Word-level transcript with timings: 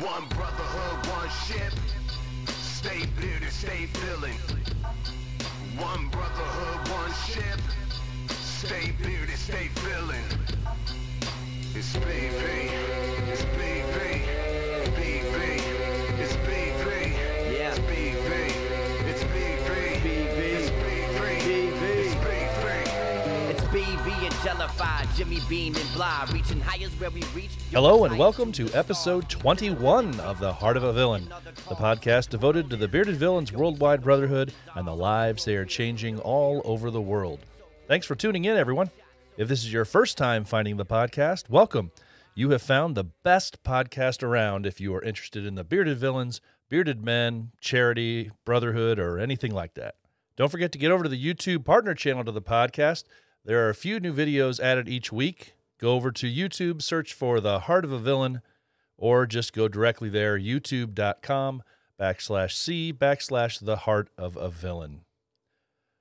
One 0.00 0.28
brotherhood, 0.28 1.06
one 1.06 1.30
ship. 1.46 1.72
Stay 2.48 3.06
bearded, 3.18 3.50
stay 3.50 3.86
feeling. 3.86 4.36
One 5.78 6.08
brotherhood, 6.08 6.88
one 6.90 7.12
ship. 7.14 7.60
Stay 8.28 8.92
bearded, 9.02 9.38
stay 9.38 9.68
feeling. 9.68 10.24
It's 11.74 11.96
BV. 11.96 12.70
It's 13.32 13.42
BV. 13.42 13.75
BV. 23.76 24.16
And 24.48 25.14
Jimmy 25.14 25.38
Bean 25.50 25.76
and 25.76 25.92
Blah, 25.92 26.26
reaching 26.32 26.58
highest 26.60 26.98
where 26.98 27.10
we 27.10 27.22
reach. 27.34 27.50
Hello 27.70 28.06
and 28.06 28.16
welcome 28.16 28.50
to 28.52 28.72
episode 28.72 29.28
21 29.28 30.18
of 30.20 30.38
The 30.38 30.50
Heart 30.50 30.78
of 30.78 30.84
a 30.84 30.94
Villain, 30.94 31.28
the 31.68 31.74
podcast 31.74 32.30
devoted 32.30 32.70
to 32.70 32.76
the 32.76 32.88
bearded 32.88 33.16
villains' 33.16 33.52
worldwide 33.52 34.02
brotherhood 34.02 34.54
and 34.74 34.86
the 34.86 34.96
lives 34.96 35.44
they 35.44 35.56
are 35.56 35.66
changing 35.66 36.18
all 36.20 36.62
over 36.64 36.90
the 36.90 37.02
world. 37.02 37.40
Thanks 37.86 38.06
for 38.06 38.14
tuning 38.14 38.46
in, 38.46 38.56
everyone. 38.56 38.90
If 39.36 39.48
this 39.48 39.62
is 39.62 39.70
your 39.74 39.84
first 39.84 40.16
time 40.16 40.46
finding 40.46 40.78
the 40.78 40.86
podcast, 40.86 41.50
welcome. 41.50 41.90
You 42.34 42.48
have 42.50 42.62
found 42.62 42.94
the 42.94 43.04
best 43.04 43.62
podcast 43.62 44.22
around 44.22 44.64
if 44.64 44.80
you 44.80 44.94
are 44.94 45.02
interested 45.02 45.44
in 45.44 45.54
the 45.54 45.64
bearded 45.64 45.98
villains, 45.98 46.40
bearded 46.70 47.04
men, 47.04 47.50
charity, 47.60 48.30
brotherhood, 48.46 48.98
or 48.98 49.18
anything 49.18 49.52
like 49.52 49.74
that. 49.74 49.96
Don't 50.34 50.50
forget 50.50 50.72
to 50.72 50.78
get 50.78 50.90
over 50.90 51.02
to 51.02 51.10
the 51.10 51.22
YouTube 51.22 51.66
partner 51.66 51.92
channel 51.92 52.24
to 52.24 52.32
the 52.32 52.40
podcast. 52.40 53.04
There 53.46 53.64
are 53.64 53.70
a 53.70 53.76
few 53.76 54.00
new 54.00 54.12
videos 54.12 54.58
added 54.58 54.88
each 54.88 55.12
week. 55.12 55.54
Go 55.78 55.92
over 55.92 56.10
to 56.10 56.26
YouTube, 56.26 56.82
search 56.82 57.14
for 57.14 57.38
The 57.40 57.60
Heart 57.60 57.84
of 57.84 57.92
a 57.92 57.98
Villain, 58.00 58.42
or 58.98 59.24
just 59.24 59.52
go 59.52 59.68
directly 59.68 60.08
there, 60.08 60.36
youtube.com 60.36 61.62
backslash 61.96 62.50
C 62.50 62.92
backslash 62.92 63.64
The 63.64 63.76
Heart 63.76 64.10
of 64.18 64.36
a 64.36 64.50
Villain. 64.50 65.02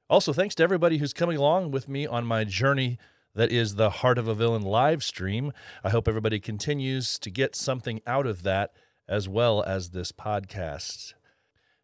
Also, 0.10 0.34
thanks 0.34 0.56
to 0.56 0.64
everybody 0.64 0.98
who's 0.98 1.14
coming 1.14 1.38
along 1.38 1.70
with 1.70 1.88
me 1.88 2.08
on 2.08 2.26
my 2.26 2.46
journey 2.46 2.98
that 3.36 3.52
is 3.52 3.76
the 3.76 3.92
Heart 3.92 4.18
of 4.18 4.28
a 4.28 4.34
Villain 4.34 4.64
live 4.64 5.04
stream. 5.04 5.54
I 5.84 5.92
hope 5.92 6.08
everybody 6.08 6.40
continues 6.40 7.20
to 7.20 7.30
get 7.30 7.56
something 7.56 8.02
out 8.08 8.26
of 8.26 8.42
that 8.42 8.74
as 9.08 9.30
well 9.30 9.62
as 9.62 9.92
this 9.92 10.12
podcast. 10.12 11.15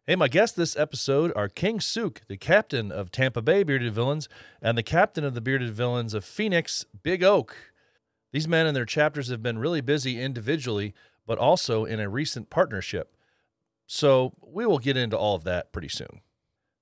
Hey, 0.04 0.16
my 0.16 0.26
guests 0.26 0.56
this 0.56 0.76
episode 0.76 1.32
are 1.36 1.48
King 1.48 1.78
Suke, 1.78 2.22
the 2.26 2.36
captain 2.36 2.90
of 2.90 3.12
Tampa 3.12 3.40
Bay 3.40 3.62
Bearded 3.62 3.92
Villains, 3.92 4.28
and 4.60 4.76
the 4.76 4.82
captain 4.82 5.22
of 5.22 5.34
the 5.34 5.40
Bearded 5.40 5.70
Villains 5.70 6.12
of 6.12 6.24
Phoenix, 6.24 6.84
Big 7.04 7.22
Oak. 7.22 7.56
These 8.32 8.48
men 8.48 8.66
and 8.66 8.74
their 8.74 8.84
chapters 8.84 9.28
have 9.28 9.44
been 9.44 9.60
really 9.60 9.80
busy 9.80 10.20
individually, 10.20 10.92
but 11.24 11.38
also 11.38 11.84
in 11.84 12.00
a 12.00 12.08
recent 12.08 12.50
partnership. 12.50 13.14
So 13.86 14.32
we 14.44 14.66
will 14.66 14.80
get 14.80 14.96
into 14.96 15.16
all 15.16 15.36
of 15.36 15.44
that 15.44 15.72
pretty 15.72 15.88
soon. 15.88 16.20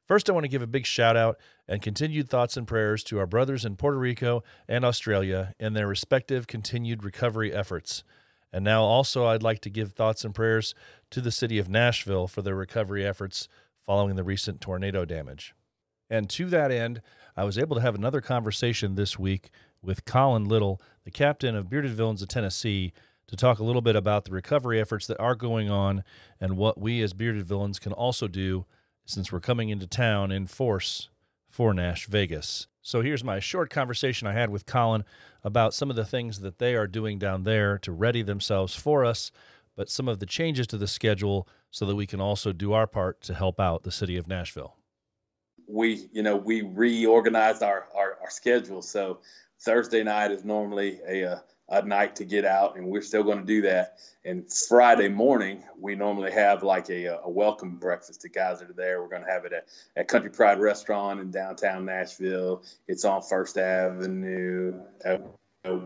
First, 0.08 0.30
I 0.30 0.32
want 0.32 0.44
to 0.44 0.48
give 0.48 0.62
a 0.62 0.66
big 0.66 0.86
shout 0.86 1.14
out 1.14 1.38
and 1.68 1.82
continued 1.82 2.30
thoughts 2.30 2.56
and 2.56 2.66
prayers 2.66 3.04
to 3.04 3.18
our 3.18 3.26
brothers 3.26 3.66
in 3.66 3.76
Puerto 3.76 3.98
Rico 3.98 4.42
and 4.66 4.82
Australia 4.82 5.54
in 5.60 5.74
their 5.74 5.86
respective 5.86 6.46
continued 6.46 7.04
recovery 7.04 7.52
efforts. 7.52 8.02
And 8.52 8.64
now, 8.64 8.82
also, 8.82 9.26
I'd 9.26 9.42
like 9.42 9.60
to 9.60 9.70
give 9.70 9.92
thoughts 9.92 10.24
and 10.24 10.34
prayers 10.34 10.74
to 11.10 11.20
the 11.20 11.30
city 11.30 11.58
of 11.58 11.68
Nashville 11.68 12.26
for 12.26 12.42
their 12.42 12.56
recovery 12.56 13.06
efforts 13.06 13.48
following 13.80 14.16
the 14.16 14.24
recent 14.24 14.60
tornado 14.60 15.04
damage. 15.04 15.54
And 16.08 16.28
to 16.30 16.46
that 16.46 16.72
end, 16.72 17.00
I 17.36 17.44
was 17.44 17.56
able 17.56 17.76
to 17.76 17.82
have 17.82 17.94
another 17.94 18.20
conversation 18.20 18.96
this 18.96 19.18
week 19.18 19.50
with 19.82 20.04
Colin 20.04 20.44
Little, 20.44 20.80
the 21.04 21.10
captain 21.10 21.54
of 21.54 21.70
Bearded 21.70 21.92
Villains 21.92 22.22
of 22.22 22.28
Tennessee, 22.28 22.92
to 23.28 23.36
talk 23.36 23.60
a 23.60 23.64
little 23.64 23.80
bit 23.80 23.94
about 23.94 24.24
the 24.24 24.32
recovery 24.32 24.80
efforts 24.80 25.06
that 25.06 25.20
are 25.20 25.36
going 25.36 25.70
on 25.70 26.02
and 26.40 26.56
what 26.56 26.80
we 26.80 27.00
as 27.00 27.12
Bearded 27.12 27.46
Villains 27.46 27.78
can 27.78 27.92
also 27.92 28.26
do 28.26 28.66
since 29.06 29.30
we're 29.30 29.40
coming 29.40 29.68
into 29.68 29.86
town 29.86 30.32
in 30.32 30.46
force 30.46 31.08
for 31.48 31.72
Nash 31.72 32.06
Vegas. 32.06 32.66
So 32.90 33.02
here's 33.02 33.22
my 33.22 33.38
short 33.38 33.70
conversation 33.70 34.26
I 34.26 34.32
had 34.32 34.50
with 34.50 34.66
Colin 34.66 35.04
about 35.44 35.74
some 35.74 35.90
of 35.90 35.96
the 35.96 36.04
things 36.04 36.40
that 36.40 36.58
they 36.58 36.74
are 36.74 36.88
doing 36.88 37.20
down 37.20 37.44
there 37.44 37.78
to 37.78 37.92
ready 37.92 38.20
themselves 38.22 38.74
for 38.74 39.04
us, 39.04 39.30
but 39.76 39.88
some 39.88 40.08
of 40.08 40.18
the 40.18 40.26
changes 40.26 40.66
to 40.66 40.76
the 40.76 40.88
schedule 40.88 41.46
so 41.70 41.86
that 41.86 41.94
we 41.94 42.04
can 42.04 42.20
also 42.20 42.52
do 42.52 42.72
our 42.72 42.88
part 42.88 43.20
to 43.20 43.34
help 43.34 43.60
out 43.60 43.84
the 43.84 43.92
city 43.92 44.16
of 44.16 44.26
Nashville. 44.26 44.74
we 45.68 46.08
you 46.10 46.22
know 46.24 46.34
we 46.34 46.62
reorganized 46.62 47.62
our 47.62 47.86
our, 47.94 48.18
our 48.20 48.30
schedule 48.30 48.82
so 48.82 49.20
thursday 49.60 50.02
night 50.02 50.32
is 50.32 50.44
normally 50.44 50.98
a, 51.06 51.22
a 51.22 51.44
a 51.70 51.82
night 51.82 52.16
to 52.16 52.24
get 52.24 52.44
out 52.44 52.76
and 52.76 52.86
we're 52.86 53.02
still 53.02 53.22
going 53.22 53.38
to 53.38 53.44
do 53.44 53.62
that. 53.62 53.98
And 54.24 54.44
friday 54.68 55.08
morning 55.08 55.62
we 55.78 55.94
normally 55.94 56.32
have 56.32 56.62
like 56.62 56.90
a, 56.90 57.06
a 57.22 57.30
welcome 57.30 57.76
breakfast. 57.76 58.22
The 58.22 58.28
guys 58.28 58.60
that 58.60 58.70
are 58.70 58.74
there 58.74 59.02
we're 59.02 59.08
going 59.08 59.24
to 59.24 59.30
have 59.30 59.44
it 59.44 59.52
at, 59.52 59.66
at 59.96 60.08
country 60.08 60.30
pride 60.30 60.60
restaurant 60.60 61.20
in 61.20 61.30
downtown 61.30 61.84
nashville. 61.84 62.62
It's 62.88 63.04
on 63.04 63.22
first 63.22 63.56
avenue. 63.56 64.80
Uh, 65.04 65.18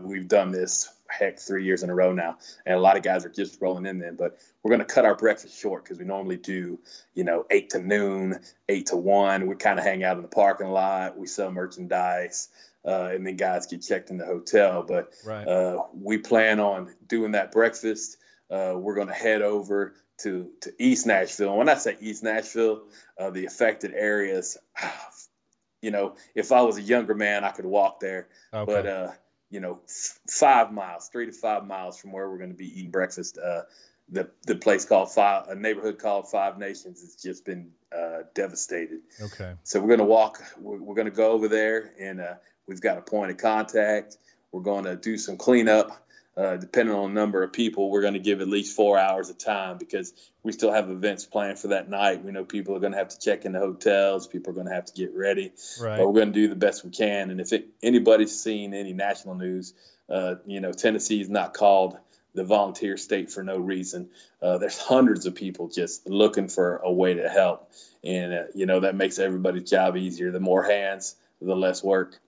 we've 0.03 0.27
done 0.27 0.51
this 0.51 0.91
heck 1.07 1.39
three 1.39 1.63
years 1.63 1.83
in 1.83 1.89
a 1.89 1.95
row 1.95 2.11
now 2.11 2.37
and 2.65 2.75
a 2.75 2.79
lot 2.79 2.97
of 2.97 3.03
guys 3.03 3.25
are 3.25 3.29
just 3.29 3.61
rolling 3.61 3.85
in 3.85 3.99
then 3.99 4.15
but 4.15 4.39
we're 4.63 4.69
going 4.69 4.79
to 4.79 4.85
cut 4.85 5.05
our 5.05 5.15
breakfast 5.15 5.59
short 5.59 5.83
because 5.83 5.99
we 5.99 6.05
normally 6.05 6.37
do 6.37 6.79
you 7.13 7.23
know 7.23 7.45
eight 7.51 7.69
to 7.69 7.79
noon 7.79 8.39
eight 8.69 8.87
to 8.87 8.97
one. 8.97 9.47
We 9.47 9.55
kind 9.55 9.79
of 9.79 9.85
hang 9.85 10.03
out 10.03 10.17
in 10.17 10.23
the 10.23 10.27
parking 10.27 10.69
lot. 10.69 11.17
We 11.17 11.27
sell 11.27 11.51
merchandise 11.51 12.49
uh, 12.85 13.09
and 13.13 13.25
then 13.25 13.35
guys 13.35 13.65
get 13.67 13.81
checked 13.81 14.09
in 14.09 14.17
the 14.17 14.25
hotel 14.25 14.83
but 14.83 15.11
Right. 15.25 15.47
uh, 15.47 15.83
we 15.93 16.17
plan 16.17 16.59
on 16.59 16.93
doing 17.07 17.31
that 17.31 17.51
breakfast 17.51 18.17
uh, 18.51 18.73
we're 18.77 18.95
going 18.95 19.07
to 19.07 19.13
head 19.13 19.41
over 19.41 19.93
to 20.19 20.49
to 20.61 20.71
east 20.79 21.05
nashville 21.05 21.49
and 21.49 21.57
when 21.57 21.69
i 21.69 21.75
say 21.75 21.97
east 21.99 22.23
nashville 22.23 22.83
uh, 23.19 23.29
the 23.31 23.45
affected 23.45 23.93
areas 23.93 24.57
you 25.81 25.91
know 25.91 26.15
if 26.35 26.51
i 26.51 26.61
was 26.61 26.77
a 26.77 26.81
younger 26.81 27.13
man 27.15 27.43
i 27.43 27.51
could 27.51 27.65
walk 27.65 27.99
there 27.99 28.27
Okay. 28.53 28.71
but 28.73 28.85
uh, 28.87 29.11
you 29.51 29.59
know, 29.59 29.79
f- 29.85 30.19
five 30.27 30.73
miles, 30.73 31.07
three 31.09 31.27
to 31.27 31.31
five 31.31 31.65
miles 31.67 31.97
from 31.99 32.11
where 32.11 32.27
we're 32.29 32.39
going 32.39 32.49
to 32.49 32.55
be 32.57 32.67
eating 32.79 32.89
breakfast. 32.89 33.37
Uh, 33.37 33.61
the 34.09 34.29
the 34.47 34.55
place 34.55 34.85
called 34.85 35.11
Five, 35.13 35.47
a 35.49 35.55
neighborhood 35.55 35.99
called 35.99 36.29
Five 36.29 36.57
Nations, 36.57 37.01
has 37.01 37.15
just 37.15 37.45
been 37.45 37.69
uh, 37.95 38.23
devastated. 38.33 39.01
okay. 39.21 39.53
So 39.63 39.79
we're 39.79 39.87
going 39.95 39.99
to 39.99 40.05
walk. 40.05 40.41
We're, 40.59 40.81
we're 40.81 40.95
going 40.95 41.05
to 41.09 41.15
go 41.15 41.31
over 41.31 41.47
there, 41.47 41.91
and 41.99 42.19
uh, 42.21 42.33
we've 42.67 42.81
got 42.81 42.97
a 42.97 43.01
point 43.01 43.31
of 43.31 43.37
contact. 43.37 44.17
We're 44.51 44.61
going 44.61 44.85
to 44.85 44.95
do 44.95 45.17
some 45.17 45.37
cleanup. 45.37 46.01
Uh, 46.37 46.57
depending 46.57 46.93
on 46.93 47.13
the 47.13 47.19
number 47.19 47.43
of 47.43 47.53
people, 47.53 47.89
we're 47.89 48.01
going 48.01 48.13
to 48.15 48.19
give 48.19 48.41
at 48.41 48.49
least 48.49 48.75
four 48.75 48.97
hours 48.99 49.29
of 49.29 49.37
time 49.37 49.77
because 49.77 50.13
we 50.43 50.51
still 50.51 50.71
have 50.73 50.89
events 50.89 51.25
planned 51.25 51.57
for 51.57 51.69
that 51.69 51.89
night. 51.89 52.25
We 52.25 52.33
know 52.33 52.43
people 52.43 52.75
are 52.75 52.81
going 52.81 52.91
to 52.91 52.97
have 52.97 53.07
to 53.09 53.19
check 53.19 53.45
in 53.45 53.53
the 53.53 53.59
hotels. 53.59 54.27
People 54.27 54.51
are 54.51 54.53
going 54.55 54.67
to 54.67 54.73
have 54.73 54.83
to 54.85 54.93
get 54.93 55.15
ready 55.15 55.53
Right. 55.79 55.97
but 55.97 56.07
we're 56.07 56.13
going 56.19 56.33
to 56.33 56.39
do 56.39 56.49
the 56.49 56.55
best 56.57 56.83
we 56.83 56.91
can. 56.91 57.31
And 57.31 57.39
if 57.39 57.53
it, 57.53 57.69
anybody's 57.81 58.37
seen 58.37 58.73
any 58.73 58.91
national 58.91 59.35
news, 59.35 59.73
uh, 60.09 60.35
you 60.45 60.59
know, 60.59 60.73
Tennessee 60.73 61.21
is 61.21 61.29
not 61.29 61.53
called 61.53 61.97
the 62.33 62.43
volunteer 62.43 62.97
state 62.97 63.31
for 63.31 63.41
no 63.41 63.57
reason. 63.57 64.09
Uh, 64.41 64.57
there's 64.57 64.77
hundreds 64.77 65.25
of 65.25 65.35
people 65.35 65.69
just 65.69 66.05
looking 66.05 66.49
for 66.49 66.77
a 66.83 66.91
way 66.91 67.13
to 67.13 67.29
help. 67.29 67.71
And, 68.03 68.33
uh, 68.33 68.43
you 68.53 68.65
know, 68.65 68.81
that 68.81 68.93
makes 68.93 69.19
everybody's 69.19 69.69
job 69.69 69.95
easier. 69.95 70.31
The 70.31 70.41
more 70.41 70.63
hands, 70.63 71.15
the 71.41 71.55
less 71.55 71.81
work. 71.81 72.19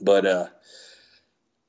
But 0.00 0.26
uh, 0.26 0.46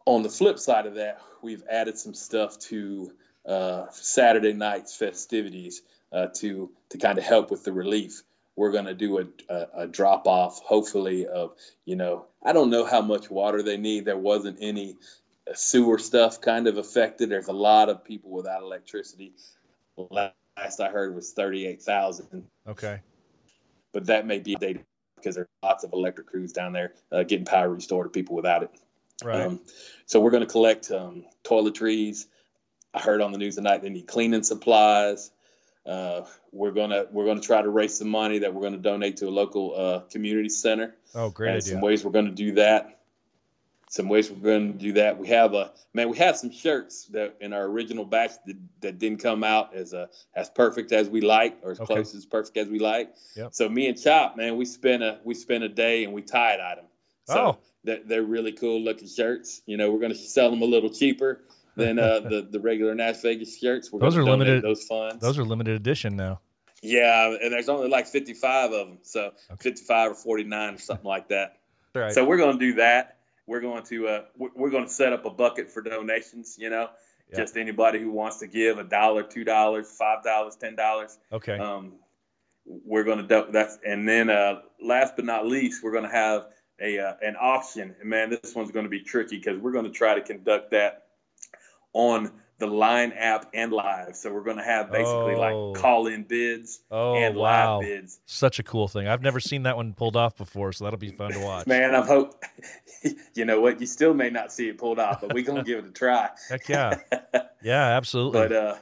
on 0.05 0.23
the 0.23 0.29
flip 0.29 0.59
side 0.59 0.85
of 0.85 0.95
that, 0.95 1.21
we've 1.41 1.63
added 1.69 1.97
some 1.97 2.13
stuff 2.13 2.57
to 2.59 3.11
uh, 3.45 3.85
Saturday 3.91 4.53
night's 4.53 4.95
festivities 4.95 5.81
uh, 6.11 6.27
to 6.35 6.69
to 6.89 6.97
kind 6.97 7.17
of 7.17 7.23
help 7.23 7.51
with 7.51 7.63
the 7.63 7.71
relief. 7.73 8.23
We're 8.55 8.71
going 8.71 8.85
to 8.85 8.95
do 8.95 9.19
a, 9.19 9.25
a, 9.53 9.67
a 9.83 9.87
drop 9.87 10.25
off, 10.27 10.61
hopefully, 10.63 11.27
of 11.27 11.53
you 11.85 11.95
know 11.95 12.25
I 12.43 12.53
don't 12.53 12.69
know 12.69 12.85
how 12.85 13.01
much 13.01 13.29
water 13.29 13.61
they 13.61 13.77
need. 13.77 14.05
There 14.05 14.17
wasn't 14.17 14.57
any 14.61 14.95
uh, 15.49 15.53
sewer 15.53 15.97
stuff 15.99 16.41
kind 16.41 16.67
of 16.67 16.77
affected. 16.77 17.29
There's 17.29 17.47
a 17.47 17.53
lot 17.53 17.89
of 17.89 18.03
people 18.03 18.31
without 18.31 18.63
electricity. 18.63 19.33
Last 19.97 20.79
I 20.79 20.89
heard 20.89 21.15
was 21.15 21.31
thirty 21.33 21.67
eight 21.67 21.81
thousand 21.81 22.45
Okay. 22.67 22.99
but 23.93 24.07
that 24.07 24.25
may 24.25 24.39
be 24.39 24.55
dated 24.55 24.85
because 25.17 25.35
there 25.35 25.43
are 25.43 25.69
lots 25.69 25.83
of 25.83 25.91
electric 25.93 26.27
crews 26.27 26.53
down 26.53 26.71
there 26.73 26.93
uh, 27.11 27.23
getting 27.23 27.45
power 27.45 27.69
restored 27.69 28.05
to 28.05 28.09
people 28.09 28.35
without 28.35 28.63
it. 28.63 28.71
Right. 29.23 29.41
Um, 29.41 29.59
so 30.05 30.19
we're 30.19 30.31
going 30.31 30.45
to 30.45 30.49
collect 30.49 30.91
um, 30.91 31.25
toiletries. 31.43 32.25
I 32.93 33.01
heard 33.01 33.21
on 33.21 33.31
the 33.31 33.37
news 33.37 33.55
tonight 33.55 33.81
they 33.81 33.89
need 33.89 34.07
cleaning 34.07 34.43
supplies. 34.43 35.31
Uh, 35.85 36.25
we're 36.51 36.71
gonna 36.71 37.05
we're 37.11 37.25
gonna 37.25 37.39
try 37.39 37.61
to 37.61 37.69
raise 37.69 37.97
some 37.97 38.09
money 38.09 38.39
that 38.39 38.53
we're 38.53 38.61
gonna 38.61 38.77
donate 38.77 39.17
to 39.17 39.27
a 39.27 39.29
local 39.29 39.73
uh, 39.73 39.99
community 40.11 40.49
center. 40.49 40.95
oh, 41.15 41.29
great 41.29 41.47
and 41.47 41.57
idea. 41.57 41.71
some 41.73 41.81
ways 41.81 42.03
we're 42.03 42.11
gonna 42.11 42.29
do 42.29 42.53
that. 42.53 42.96
Some 43.89 44.09
ways 44.09 44.29
we're 44.29 44.37
gonna 44.57 44.73
do 44.73 44.93
that. 44.93 45.17
We 45.17 45.27
have 45.29 45.53
a 45.53 45.71
man. 45.93 46.09
We 46.09 46.17
have 46.17 46.35
some 46.35 46.51
shirts 46.51 47.05
that 47.07 47.37
in 47.39 47.53
our 47.53 47.63
original 47.63 48.03
batch 48.03 48.31
that, 48.45 48.57
that 48.81 48.99
didn't 48.99 49.19
come 49.19 49.45
out 49.45 49.73
as 49.73 49.93
a 49.93 50.09
as 50.35 50.49
perfect 50.49 50.91
as 50.91 51.09
we 51.09 51.21
like 51.21 51.57
or 51.63 51.71
as 51.71 51.79
Okay. 51.79 51.93
close 51.93 52.13
as 52.13 52.25
perfect 52.25 52.57
as 52.57 52.67
we 52.67 52.79
like. 52.79 53.13
Yep. 53.37 53.53
So 53.53 53.69
me 53.69 53.87
and 53.87 54.01
Chop, 54.01 54.35
man, 54.35 54.57
we 54.57 54.65
spent 54.65 55.03
a 55.03 55.19
we 55.23 55.33
spent 55.35 55.63
a 55.63 55.69
day 55.69 56.03
and 56.03 56.13
we 56.13 56.21
tie 56.21 56.57
dyed 56.57 56.79
them. 56.79 56.85
So 57.25 57.37
Oh. 57.39 57.57
they're, 57.85 58.01
they're 58.05 58.23
really 58.23 58.51
cool 58.51 58.81
looking 58.81 59.07
shirts. 59.07 59.61
You 59.65 59.77
know, 59.77 59.89
we're 59.91 59.99
gonna 60.01 60.15
sell 60.15 60.49
them 60.49 60.61
a 60.61 60.65
little 60.65 60.89
cheaper 60.89 61.39
than 61.77 61.97
uh, 61.97 62.19
the 62.29 62.41
the 62.51 62.59
regular 62.59 62.93
Nash 62.93 63.21
Vegas 63.21 63.57
shirts. 63.57 63.89
We're 63.89 64.01
Those 64.01 64.17
are 64.17 64.23
limited- 64.25 64.63
Those 64.63 64.83
funds. 64.83 65.21
Those 65.21 65.39
are 65.39 65.45
limited 65.45 65.75
edition 65.75 66.17
now. 66.17 66.41
yeah, 66.83 67.33
and 67.41 67.53
there's 67.53 67.69
only 67.69 67.87
like 67.87 68.05
55 68.07 68.71
of 68.73 68.87
them, 68.89 68.97
so 69.03 69.27
Okay. 69.51 69.69
55 69.71 70.11
or 70.11 70.15
49 70.15 70.73
or 70.73 70.77
something 70.77 71.05
like 71.07 71.29
that. 71.29 71.53
Right. 71.95 72.11
So 72.13 72.23
we're 72.25 72.37
going 72.37 72.59
to 72.59 72.63
do 72.63 72.73
that. 72.75 73.16
We're 73.47 73.61
going 73.61 73.83
to 73.85 74.07
uh, 74.07 74.21
we're- 74.37 74.71
going 74.71 74.83
to 74.85 74.91
set 74.91 75.13
up 75.13 75.25
a 75.25 75.29
bucket 75.29 75.71
for 75.71 75.81
donations. 75.81 76.57
You 76.59 76.69
know, 76.69 76.89
Yeah. 77.31 77.37
just 77.39 77.57
anybody 77.57 77.99
who 77.99 78.11
wants 78.11 78.37
to 78.39 78.47
give 78.47 78.77
a 78.77 78.83
dollar, 78.83 79.23
two 79.23 79.43
dollars, 79.43 79.89
five 79.89 80.23
dollars, 80.23 80.55
ten 80.57 80.75
dollars. 80.75 81.17
okay. 81.31 81.57
Um, 81.57 81.93
we're 82.65 83.05
going 83.05 83.19
to 83.19 83.27
do 83.27 83.49
that's 83.51 83.77
and 83.85 84.07
then 84.07 84.29
uh, 84.29 84.61
last 84.81 85.15
but 85.15 85.23
not 85.23 85.47
least, 85.47 85.81
we're 85.81 85.93
going 85.93 86.03
to 86.03 86.09
have 86.09 86.47
a 86.81 86.99
uh, 86.99 87.13
an 87.21 87.35
auction. 87.39 87.95
And 88.01 88.09
man, 88.09 88.29
this 88.29 88.53
one's 88.53 88.71
going 88.71 88.83
to 88.83 88.89
be 88.89 88.99
tricky 88.99 89.37
because 89.37 89.57
we're 89.57 89.71
going 89.71 89.85
to 89.85 89.91
try 89.91 90.13
to 90.15 90.21
conduct 90.21 90.71
that 90.71 91.05
on 91.93 92.31
the 92.59 92.67
Line 92.67 93.11
app 93.11 93.49
and 93.53 93.71
live. 93.71 94.15
So 94.15 94.33
we're 94.33 94.41
going 94.43 94.57
to 94.57 94.63
have 94.63 94.91
basically 94.91 95.35
Oh. 95.35 95.71
like 95.71 95.81
call 95.81 96.07
in 96.07 96.23
bids 96.23 96.79
oh 96.89 97.15
and 97.15 97.35
wow. 97.35 97.77
live 97.79 97.87
bids. 97.87 98.19
Such 98.25 98.57
a 98.59 98.63
cool 98.63 98.87
thing. 98.87 99.07
I've 99.07 99.21
never 99.21 99.39
seen 99.39 99.63
that 99.63 99.75
one 99.77 99.93
pulled 99.93 100.15
off 100.15 100.35
before, 100.37 100.71
so 100.73 100.83
that'll 100.85 100.97
be 100.99 101.11
fun 101.11 101.31
to 101.33 101.39
watch. 101.39 101.67
Man, 101.67 101.93
I 101.93 102.01
hope 102.05 102.43
you 103.35 103.45
know 103.45 103.61
what. 103.61 103.79
You 103.79 103.85
still 103.87 104.13
may 104.13 104.29
not 104.31 104.51
see 104.51 104.69
it 104.69 104.77
pulled 104.77 104.97
off, 104.99 105.21
but 105.21 105.33
we're 105.33 105.43
gonna 105.43 105.63
give 105.63 105.79
it 105.79 105.85
a 105.85 105.91
try. 105.91 106.29
Heck 106.49 106.67
yeah. 106.67 106.95
Yeah, 107.63 107.83
absolutely. 107.97 108.39
but 108.39 108.51
uh, 108.51 108.75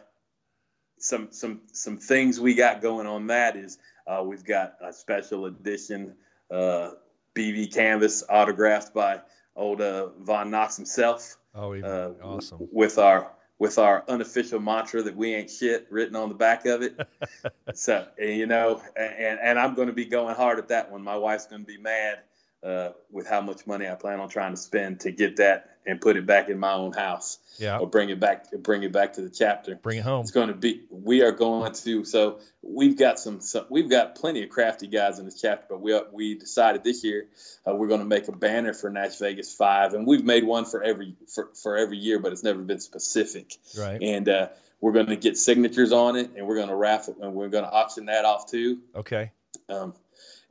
some 0.99 1.29
some 1.31 1.61
some 1.71 1.97
things 1.97 2.39
we 2.39 2.55
got 2.55 2.81
going 2.81 3.07
on 3.07 3.27
that 3.27 3.55
is 3.55 3.77
uh, 4.07 4.21
we've 4.23 4.43
got 4.45 4.75
a 4.81 4.91
special 4.93 5.45
edition 5.45 6.15
uh, 6.51 6.91
BV 7.35 7.73
canvas 7.73 8.23
autographed 8.29 8.93
by 8.93 9.21
old 9.55 9.81
uh, 9.81 10.09
Von 10.19 10.51
Knox 10.51 10.75
himself. 10.75 11.37
oh, 11.55 11.73
even 11.75 11.89
Uh, 11.89 12.11
awesome. 12.23 12.67
With 12.71 12.97
our 12.97 13.31
with 13.57 13.77
our 13.77 14.03
unofficial 14.07 14.59
mantra 14.59 15.01
that 15.03 15.15
we 15.15 15.33
ain't 15.33 15.49
shit 15.49 15.87
written 15.89 16.15
on 16.15 16.29
the 16.29 16.35
back 16.35 16.65
of 16.65 16.81
it. 16.81 16.99
so 17.73 18.07
you 18.17 18.45
know, 18.47 18.81
and 18.95 19.39
and 19.39 19.59
I'm 19.59 19.75
going 19.75 19.87
to 19.87 19.93
be 19.93 20.05
going 20.05 20.35
hard 20.35 20.59
at 20.59 20.69
that 20.69 20.91
one. 20.91 21.03
My 21.03 21.17
wife's 21.17 21.47
going 21.47 21.61
to 21.61 21.67
be 21.67 21.77
mad 21.77 22.19
uh, 22.63 22.89
with 23.11 23.27
how 23.27 23.41
much 23.41 23.65
money 23.67 23.87
I 23.87 23.95
plan 23.95 24.19
on 24.19 24.29
trying 24.29 24.53
to 24.53 24.57
spend 24.59 25.01
to 25.01 25.11
get 25.11 25.37
that 25.37 25.74
and 25.85 26.01
put 26.01 26.17
it 26.17 26.25
back 26.25 26.49
in 26.49 26.57
my 26.59 26.73
own 26.73 26.91
house 26.93 27.37
Yeah. 27.57 27.79
or 27.79 27.87
bring 27.87 28.09
it 28.09 28.19
back 28.19 28.51
bring 28.51 28.83
it 28.83 28.91
back 28.91 29.13
to 29.13 29.21
the 29.21 29.29
chapter. 29.29 29.75
Bring 29.75 29.99
it 29.99 30.03
home. 30.03 30.21
It's 30.21 30.31
going 30.31 30.47
to 30.49 30.53
be. 30.53 30.81
We 30.89 31.21
are 31.21 31.31
going 31.31 31.71
to. 31.73 32.05
So 32.05 32.39
we've 32.61 32.97
got 32.97 33.19
some. 33.19 33.41
some 33.41 33.65
we've 33.69 33.89
got 33.89 34.15
plenty 34.15 34.43
of 34.43 34.49
crafty 34.49 34.87
guys 34.87 35.19
in 35.19 35.25
this 35.25 35.39
chapter, 35.39 35.65
but 35.69 35.81
we 35.81 35.99
we 36.11 36.35
decided 36.35 36.83
this 36.83 37.03
year 37.03 37.27
uh, 37.67 37.75
we're 37.75 37.87
going 37.87 38.01
to 38.01 38.05
make 38.05 38.27
a 38.27 38.31
banner 38.31 38.73
for 38.73 38.89
Nash 38.89 39.17
Vegas 39.19 39.53
Five, 39.55 39.93
and 39.93 40.05
we've 40.07 40.23
made 40.25 40.43
one 40.43 40.65
for 40.65 40.83
every 40.83 41.15
for, 41.33 41.49
for 41.61 41.77
every 41.77 41.97
year, 41.97 42.19
but 42.19 42.31
it's 42.31 42.43
never 42.43 42.59
been 42.61 42.79
specific. 42.79 43.53
Right. 43.77 44.01
And 44.01 44.27
uh, 44.27 44.49
we're 44.81 44.91
going 44.93 45.07
to 45.07 45.15
get 45.15 45.37
signatures 45.37 45.91
on 45.91 46.15
it, 46.15 46.31
and 46.35 46.45
we're 46.47 46.55
going 46.57 46.69
to 46.69 46.75
raffle, 46.75 47.15
and 47.21 47.33
we're 47.33 47.49
going 47.49 47.63
to 47.63 47.71
auction 47.71 48.05
that 48.07 48.25
off 48.25 48.49
too. 48.49 48.79
Okay. 48.95 49.31
Um, 49.69 49.93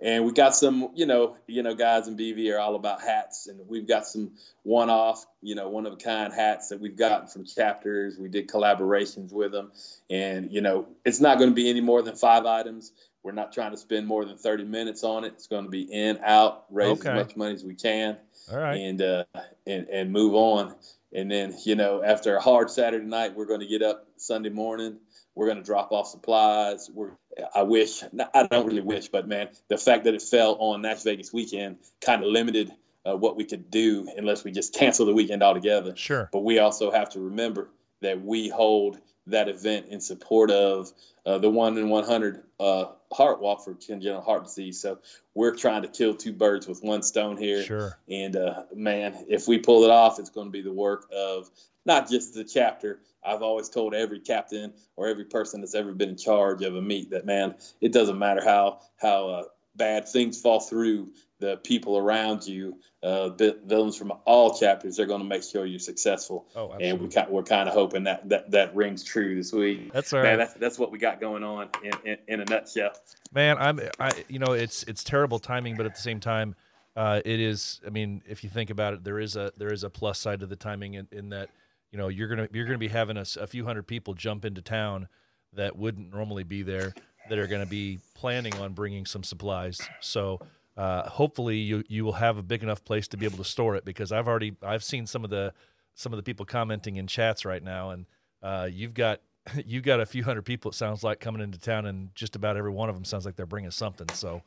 and 0.01 0.25
we 0.25 0.33
got 0.33 0.55
some, 0.55 0.91
you 0.95 1.07
know, 1.07 1.37
you 1.47 1.63
know, 1.63 1.75
guys 1.75 2.09
in 2.09 2.17
BV 2.17 2.53
are 2.55 2.59
all 2.59 2.75
about 2.75 3.01
hats, 3.01 3.47
and 3.47 3.61
we've 3.69 3.87
got 3.87 4.07
some 4.07 4.33
one-off, 4.63 5.25
you 5.43 5.55
know, 5.55 5.69
one-of-a-kind 5.69 6.33
hats 6.33 6.69
that 6.69 6.81
we've 6.81 6.97
gotten 6.97 7.29
from 7.29 7.45
chapters. 7.45 8.19
We 8.19 8.29
did 8.29 8.49
collaborations 8.49 9.33
with 9.33 9.53
them, 9.53 9.73
and 10.11 10.51
you 10.53 10.61
know, 10.61 10.89
it's 11.05 11.21
not 11.21 11.39
going 11.39 11.51
to 11.51 11.55
be 11.55 11.71
any 11.71 11.81
more 11.81 12.03
than 12.03 12.17
five 12.17 12.47
items. 12.47 12.93
We're 13.23 13.33
not 13.33 13.53
trying 13.53 13.71
to 13.71 13.79
spend 13.79 14.07
more 14.07 14.27
than 14.27 14.37
30 14.37 14.65
minutes 14.65 15.03
on 15.03 15.25
it. 15.25 15.29
It's 15.29 15.47
going 15.47 15.65
to 15.65 15.71
be 15.71 15.81
in, 15.83 16.19
out, 16.23 16.67
raise 16.71 16.99
Okay. 17.01 17.09
as 17.09 17.15
much 17.15 17.37
money 17.37 17.55
as 17.55 17.65
we 17.65 17.75
can, 17.75 18.19
All 18.53 18.59
right. 18.59 18.77
and 18.77 19.01
uh, 19.01 19.25
and 19.67 19.89
and 19.89 20.13
move 20.13 20.35
on. 20.35 20.75
And 21.13 21.31
then, 21.31 21.55
you 21.65 21.77
know, 21.77 22.03
after 22.03 22.35
a 22.37 22.41
hard 22.41 22.71
Saturday 22.71 23.07
night, 23.07 23.37
we're 23.37 23.47
going 23.47 23.61
to 23.61 23.67
get 23.69 23.83
up 23.83 24.09
Sunday 24.17 24.51
morning. 24.51 24.97
We're 25.35 25.47
going 25.47 25.59
to 25.59 25.65
drop 25.65 25.91
off 25.93 26.09
supplies. 26.09 26.89
We're, 26.93 27.11
I 27.55 27.63
wish, 27.63 28.03
I 28.35 28.47
don't 28.47 28.67
really 28.67 28.81
wish, 28.81 29.09
but 29.09 29.27
man, 29.27 29.49
the 29.69 29.79
fact 29.79 30.05
that 30.05 30.15
it 30.15 30.23
fell 30.23 30.57
on 30.61 30.83
Nash 30.83 31.03
Vegas 31.03 31.33
weekend 31.33 31.79
kind 32.01 32.23
of 32.23 32.31
limited 32.31 32.73
uh, 33.07 33.17
what 33.17 33.37
we 33.37 33.45
could 33.45 33.71
do 33.71 34.09
unless 34.17 34.45
we 34.45 34.53
just 34.53 34.75
cancel 34.79 35.07
the 35.07 35.15
weekend 35.15 35.43
altogether. 35.43 35.97
Sure. 35.97 36.29
But 36.33 36.41
we 36.41 36.59
also 36.59 36.91
have 36.91 37.11
to 37.11 37.21
remember 37.21 37.69
that 38.01 38.23
we 38.23 38.49
hold 38.49 38.99
that 39.27 39.49
event 39.49 39.87
in 39.89 40.01
support 40.01 40.51
of 40.51 40.93
uh, 41.25 41.39
the 41.39 41.49
one 41.49 41.79
in 41.79 41.89
100 41.89 42.43
uh, 42.61 42.85
heart 43.13 43.41
walk 43.41 43.65
for 43.65 43.75
congenital 43.75 44.21
heart 44.21 44.45
disease. 44.45 44.81
So 44.81 44.99
we're 45.35 45.57
trying 45.57 45.83
to 45.83 45.89
kill 45.89 46.15
two 46.15 46.33
birds 46.33 46.69
with 46.69 46.83
one 46.83 47.03
stone 47.03 47.39
here. 47.39 47.63
Sure. 47.63 47.99
And 48.09 48.37
uh, 48.37 48.65
man, 48.75 49.25
if 49.29 49.49
we 49.49 49.59
pull 49.59 49.85
it 49.85 49.91
off, 49.91 50.19
it's 50.19 50.31
going 50.31 50.49
to 50.49 50.53
be 50.53 50.63
the 50.63 50.73
work 50.73 51.07
of 51.15 51.51
not 51.85 52.09
just 52.09 52.35
the 52.35 52.45
chapter. 52.45 53.01
I've 53.25 53.43
always 53.43 53.69
told 53.69 53.95
every 53.95 54.21
captain 54.21 54.73
or 54.97 55.09
every 55.09 55.25
person 55.25 55.61
that's 55.61 55.75
ever 55.75 55.93
been 55.93 56.11
in 56.11 56.17
charge 56.17 56.63
of 56.63 56.77
a 56.77 56.83
meet 56.83 57.11
that 57.11 57.25
man, 57.25 57.55
it 57.81 57.93
doesn't 57.93 58.19
matter 58.19 58.45
how 58.45 58.81
how 58.97 59.29
uh, 59.29 59.43
bad 59.77 60.09
things 60.09 60.41
fall 60.41 60.61
through. 60.61 61.13
The 61.41 61.57
people 61.57 61.99
around 61.99 62.47
you, 62.47 62.79
uh, 63.03 63.31
villains 63.31 63.97
from 63.97 64.13
all 64.25 64.57
chapters, 64.57 64.97
they're 64.97 65.05
going 65.05 65.21
to 65.21 65.27
make 65.27 65.43
sure 65.43 65.67
you're 65.67 65.79
successful. 65.79 66.47
Oh, 66.57 66.71
And 66.71 67.01
we 67.01 67.07
absolutely. 67.07 67.35
we're 67.35 67.43
kind 67.43 67.69
of 67.69 67.75
hoping 67.75 68.05
that, 68.05 68.29
that 68.31 68.53
that 68.53 68.75
rings 68.75 69.05
true 69.05 69.35
this 69.35 69.53
week. 69.53 69.93
That's 69.93 70.13
all 70.13 70.23
Man, 70.23 70.39
that's 70.39 70.55
that's 70.55 70.79
what 70.79 70.91
we 70.91 70.99
got 70.99 71.21
going 71.21 71.43
on 71.43 71.69
in, 71.83 71.93
in, 72.05 72.19
in 72.29 72.41
a 72.41 72.45
nutshell. 72.45 72.93
Man, 73.33 73.59
I'm 73.59 73.81
I 73.99 74.13
you 74.29 74.39
know, 74.39 74.53
it's 74.53 74.85
it's 74.85 75.05
terrible 75.05 75.39
timing, 75.39 75.77
but 75.77 75.85
at 75.85 75.95
the 75.95 76.01
same 76.01 76.21
time, 76.21 76.55
uh, 76.97 77.21
it 77.25 77.41
is 77.41 77.81
I 77.87 77.91
mean, 77.91 78.23
if 78.27 78.45
you 78.45 78.49
think 78.49 78.71
about 78.71 78.95
it, 78.95 79.05
there 79.05 79.19
is 79.19 79.37
a 79.37 79.53
there 79.59 79.73
is 79.73 79.85
a 79.85 79.91
plus 79.91 80.19
side 80.19 80.41
to 80.41 80.47
the 80.47 80.57
timing 80.57 80.95
in, 80.95 81.09
in 81.11 81.29
that, 81.31 81.51
you 81.95 81.99
know, 81.99 82.09
you're 82.09 82.27
gonna 82.27 82.49
you're 82.53 82.65
gonna 82.67 82.77
be 82.77 82.89
having 82.89 83.17
a, 83.17 83.25
a 83.41 83.47
few 83.47 83.65
hundred 83.65 83.87
people 83.87 84.15
jump 84.15 84.45
into 84.45 84.61
town 84.61 85.07
that 85.53 85.77
wouldn't 85.77 86.13
normally 86.13 86.43
be 86.43 86.63
there 86.65 86.93
that 87.29 87.39
are 87.39 87.47
gonna 87.47 87.65
be 87.67 88.01
planning 88.15 88.53
on 88.57 88.73
bringing 88.73 89.07
some 89.07 89.23
supplies. 89.23 89.81
So 90.01 90.41
uh, 90.77 91.09
hopefully 91.09 91.59
you 91.59 91.85
you 91.87 92.05
will 92.05 92.15
have 92.15 92.37
a 92.37 92.43
big 92.43 92.65
enough 92.65 92.85
place 92.85 93.07
to 93.09 93.17
be 93.17 93.27
able 93.27 93.39
to 93.39 93.45
store 93.45 93.77
it 93.77 93.85
because 93.85 94.11
I've 94.11 94.27
already 94.27 94.57
I've 94.61 94.83
seen 94.83 95.07
some 95.07 95.23
of 95.23 95.31
the 95.31 95.55
some 95.95 96.13
of 96.13 96.17
the 96.17 96.25
people 96.25 96.45
commenting 96.45 96.97
in 96.97 97.07
chats 97.07 97.45
right 97.45 97.63
now 97.63 97.91
and 97.91 98.07
uh, 98.43 98.69
you've 98.69 98.93
got 98.95 99.21
you've 99.65 99.85
got 99.85 100.01
a 100.01 100.07
few 100.07 100.25
hundred 100.25 100.43
people 100.43 100.73
it 100.73 100.75
sounds 100.75 101.05
like 101.05 101.21
coming 101.21 101.43
into 101.43 101.59
town 101.61 101.87
and 101.87 102.13
just 102.17 102.35
about 102.35 102.57
every 102.57 102.73
one 102.73 102.89
of 102.89 102.97
them 102.97 103.05
sounds 103.05 103.25
like 103.25 103.37
they're 103.37 103.47
bringing 103.47 103.71
something. 103.71 104.09
So 104.15 104.43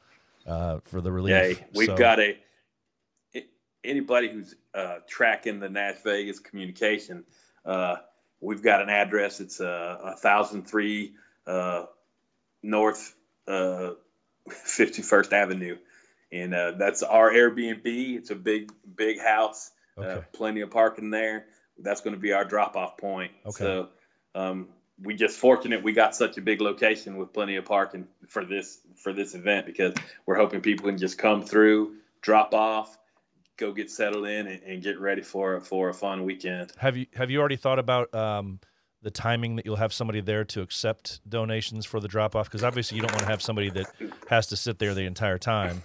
uh, 0.45 0.79
for 0.83 0.99
the 0.99 1.13
relief. 1.13 1.59
Yeah, 1.61 1.65
we've 1.73 1.87
So- 1.87 1.95
got 1.95 2.19
a 2.19 2.23
a- 2.31 2.37
anybody 3.87 4.29
who's 4.29 4.55
uh, 4.73 4.97
tracking 5.07 5.59
the 5.59 5.69
Nash 5.69 5.97
Vegas 6.03 6.39
communication. 6.39 7.23
Uh, 7.65 7.97
we've 8.39 8.61
got 8.61 8.81
an 8.81 8.89
address. 8.89 9.39
It's 9.39 9.59
uh, 9.59 9.97
a 10.03 10.15
thousand 10.15 10.63
three 10.67 11.13
uh, 11.45 11.85
North 12.61 13.15
uh, 13.47 13.91
Fifty 14.49 15.01
First 15.01 15.33
Avenue, 15.33 15.77
and 16.31 16.53
uh, 16.53 16.71
that's 16.77 17.03
our 17.03 17.31
Airbnb. 17.31 17.85
It's 18.17 18.29
a 18.31 18.35
big 18.35 18.71
big 18.95 19.19
house. 19.19 19.71
Uh, 19.71 19.73
Okay. 19.99 20.21
plenty 20.31 20.61
of 20.61 20.69
parking 20.69 21.09
there. 21.09 21.45
That's 21.79 22.01
going 22.01 22.13
to 22.13 22.19
be 22.19 22.31
our 22.31 22.45
drop 22.45 22.75
off 22.75 22.97
point. 22.97 23.31
Okay. 23.47 23.63
So 23.63 23.89
um, 24.35 24.67
we 25.01 25.15
just 25.15 25.39
fortunate 25.39 25.81
we 25.81 25.91
got 25.91 26.15
such 26.15 26.37
a 26.37 26.41
big 26.41 26.61
location 26.61 27.17
with 27.17 27.33
plenty 27.33 27.55
of 27.55 27.65
parking 27.65 28.07
for 28.27 28.45
this 28.45 28.79
for 28.97 29.11
this 29.11 29.33
event 29.33 29.65
because 29.65 29.95
we're 30.27 30.35
hoping 30.37 30.61
people 30.61 30.85
can 30.87 30.99
just 30.99 31.17
come 31.17 31.41
through, 31.41 31.95
drop 32.21 32.53
off, 32.53 32.95
go 33.57 33.71
get 33.73 33.89
settled 33.91 34.27
in, 34.27 34.47
and, 34.47 34.61
and 34.63 34.83
get 34.83 34.99
ready 34.99 35.21
for 35.21 35.59
for 35.59 35.89
a 35.89 35.93
fun 35.93 36.23
weekend. 36.23 36.71
have 36.77 36.95
you 36.95 37.07
have 37.15 37.29
you 37.29 37.39
already 37.39 37.55
thought 37.55 37.79
about 37.79 38.13
um, 38.13 38.59
the 39.01 39.11
timing 39.11 39.55
that 39.57 39.65
you'll 39.65 39.75
have 39.75 39.93
somebody 39.93 40.21
there 40.21 40.43
to 40.45 40.61
accept 40.61 41.19
donations 41.29 41.85
for 41.85 41.99
the 41.99 42.07
drop 42.07 42.35
off 42.35 42.47
because 42.47 42.63
obviously 42.63 42.95
you 42.95 43.01
don't 43.01 43.11
want 43.11 43.23
to 43.23 43.29
have 43.29 43.41
somebody 43.41 43.69
that 43.69 43.87
has 44.27 44.47
to 44.47 44.57
sit 44.57 44.79
there 44.79 44.93
the 44.93 45.03
entire 45.03 45.37
time 45.37 45.83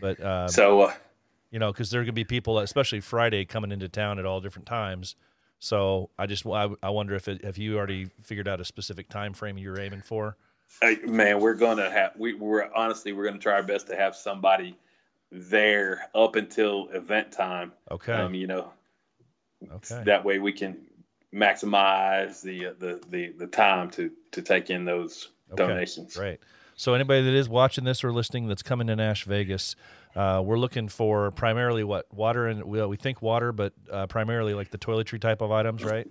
but 0.00 0.20
uh, 0.20 0.48
So 0.48 0.82
uh, 0.82 0.94
you 1.50 1.58
know 1.58 1.72
because 1.72 1.90
there 1.90 2.00
are 2.00 2.04
going 2.04 2.14
to 2.14 2.14
be 2.14 2.24
people 2.24 2.58
especially 2.58 3.00
friday 3.00 3.44
coming 3.44 3.72
into 3.72 3.88
town 3.88 4.18
at 4.18 4.26
all 4.26 4.40
different 4.40 4.66
times. 4.66 5.16
So 5.58 6.10
i 6.18 6.26
just 6.26 6.46
i, 6.46 6.68
I 6.82 6.90
wonder 6.90 7.14
if 7.14 7.28
it, 7.28 7.42
if 7.42 7.58
you 7.58 7.76
already 7.76 8.10
figured 8.20 8.48
out 8.48 8.60
a 8.60 8.64
specific 8.64 9.08
time 9.08 9.32
frame 9.34 9.58
you're 9.58 9.80
aiming 9.80 10.02
for? 10.02 10.36
Hey, 10.80 10.96
man, 11.04 11.40
we're 11.40 11.54
gonna 11.54 11.90
have 11.90 12.12
we, 12.16 12.34
we're 12.34 12.70
honestly 12.74 13.12
we're 13.12 13.26
gonna 13.26 13.38
try 13.38 13.54
our 13.54 13.62
best 13.62 13.88
to 13.88 13.96
have 13.96 14.16
somebody 14.16 14.76
there 15.32 16.08
up 16.14 16.36
until 16.36 16.88
event 16.90 17.32
time. 17.32 17.72
okay 17.90 18.12
Um, 18.12 18.34
you 18.34 18.46
know, 18.46 18.72
okay 19.72 20.02
that 20.04 20.24
way 20.24 20.38
we 20.38 20.52
can 20.52 20.76
maximize 21.34 22.42
the 22.42 22.66
uh, 22.66 22.72
the 22.78 23.00
the 23.08 23.32
the 23.38 23.46
time 23.46 23.90
to 23.90 24.10
to 24.32 24.42
take 24.42 24.70
in 24.70 24.84
those 24.84 25.28
Okay, 25.52 25.66
donations. 25.66 26.16
Right. 26.16 26.40
So 26.76 26.94
anybody 26.94 27.22
that 27.22 27.34
is 27.34 27.48
watching 27.48 27.84
this 27.84 28.02
or 28.02 28.10
listening 28.12 28.48
that's 28.48 28.62
coming 28.62 28.86
to 28.86 28.96
Nash 28.96 29.24
Vegas, 29.24 29.76
uh, 30.16 30.40
we're 30.42 30.58
looking 30.58 30.88
for 30.88 31.30
primarily 31.30 31.84
what 31.84 32.06
water 32.12 32.46
and 32.46 32.64
we, 32.64 32.84
we 32.86 32.96
think 32.96 33.20
water, 33.20 33.52
but 33.52 33.74
uh, 33.90 34.06
primarily 34.06 34.54
like 34.54 34.70
the 34.70 34.78
toiletry 34.78 35.20
type 35.20 35.42
of 35.42 35.52
items, 35.52 35.84
right? 35.84 36.06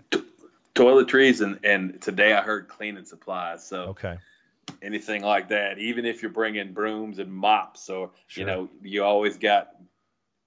Toiletries 0.76 1.42
and 1.42 1.60
and 1.64 2.02
today 2.02 2.34
I 2.34 2.42
heard 2.42 2.68
cleaning 2.68 3.06
supplies. 3.06 3.66
So 3.68 3.86
Okay. 3.86 4.18
Anything 4.82 5.22
like 5.24 5.50
that, 5.50 5.78
even 5.80 6.06
if 6.06 6.22
you're 6.22 6.32
bringing 6.32 6.74
brooms 6.74 7.20
and 7.20 7.32
mops, 7.32 7.90
or 7.90 8.12
Sure. 8.28 8.42
you 8.42 8.46
know, 8.46 8.70
you 8.82 9.04
always 9.04 9.38
got 9.38 9.70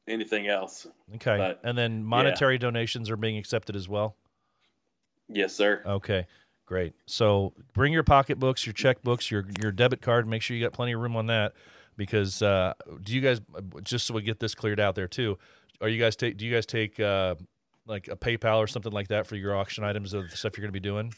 anything 0.08 0.46
else. 0.46 0.86
Okay. 1.16 1.36
But, 1.36 1.60
and 1.64 1.76
then 1.76 2.04
monetary 2.04 2.58
donations 2.58 3.10
are 3.10 3.16
being 3.16 3.38
accepted 3.38 3.76
as 3.76 3.88
well. 3.88 4.16
Yes, 5.28 5.54
sir. 5.54 5.82
Okay, 5.86 6.26
great. 6.66 6.92
So 7.06 7.54
bring 7.72 7.92
your 7.92 8.02
pocketbooks, 8.02 8.66
your 8.66 8.74
checkbooks, 8.74 9.30
your 9.30 9.46
your 9.62 9.72
debit 9.72 10.02
card. 10.02 10.28
Make 10.28 10.42
sure 10.42 10.56
you 10.56 10.62
got 10.62 10.72
plenty 10.72 10.92
of 10.92 11.00
room 11.00 11.16
on 11.16 11.26
that. 11.26 11.54
Because 11.96 12.42
uh, 12.42 12.74
do 13.02 13.14
you 13.14 13.20
guys 13.20 13.40
just 13.84 14.06
so 14.06 14.14
we 14.14 14.22
get 14.22 14.40
this 14.40 14.54
cleared 14.54 14.80
out 14.80 14.96
there 14.96 15.08
too? 15.08 15.38
Are 15.80 15.88
you 15.88 16.00
guys 16.00 16.16
take? 16.16 16.36
Do 16.36 16.44
you 16.44 16.52
guys 16.52 16.66
take 16.66 16.98
uh, 17.00 17.36
like 17.86 18.08
a 18.08 18.16
PayPal 18.16 18.58
or 18.58 18.66
something 18.66 18.92
like 18.92 19.08
that 19.08 19.26
for 19.26 19.36
your 19.36 19.56
auction 19.56 19.84
items 19.84 20.12
of 20.12 20.28
the 20.30 20.36
stuff 20.36 20.56
you're 20.56 20.62
going 20.62 20.72
to 20.74 20.80
be 20.80 20.80
doing? 20.80 21.14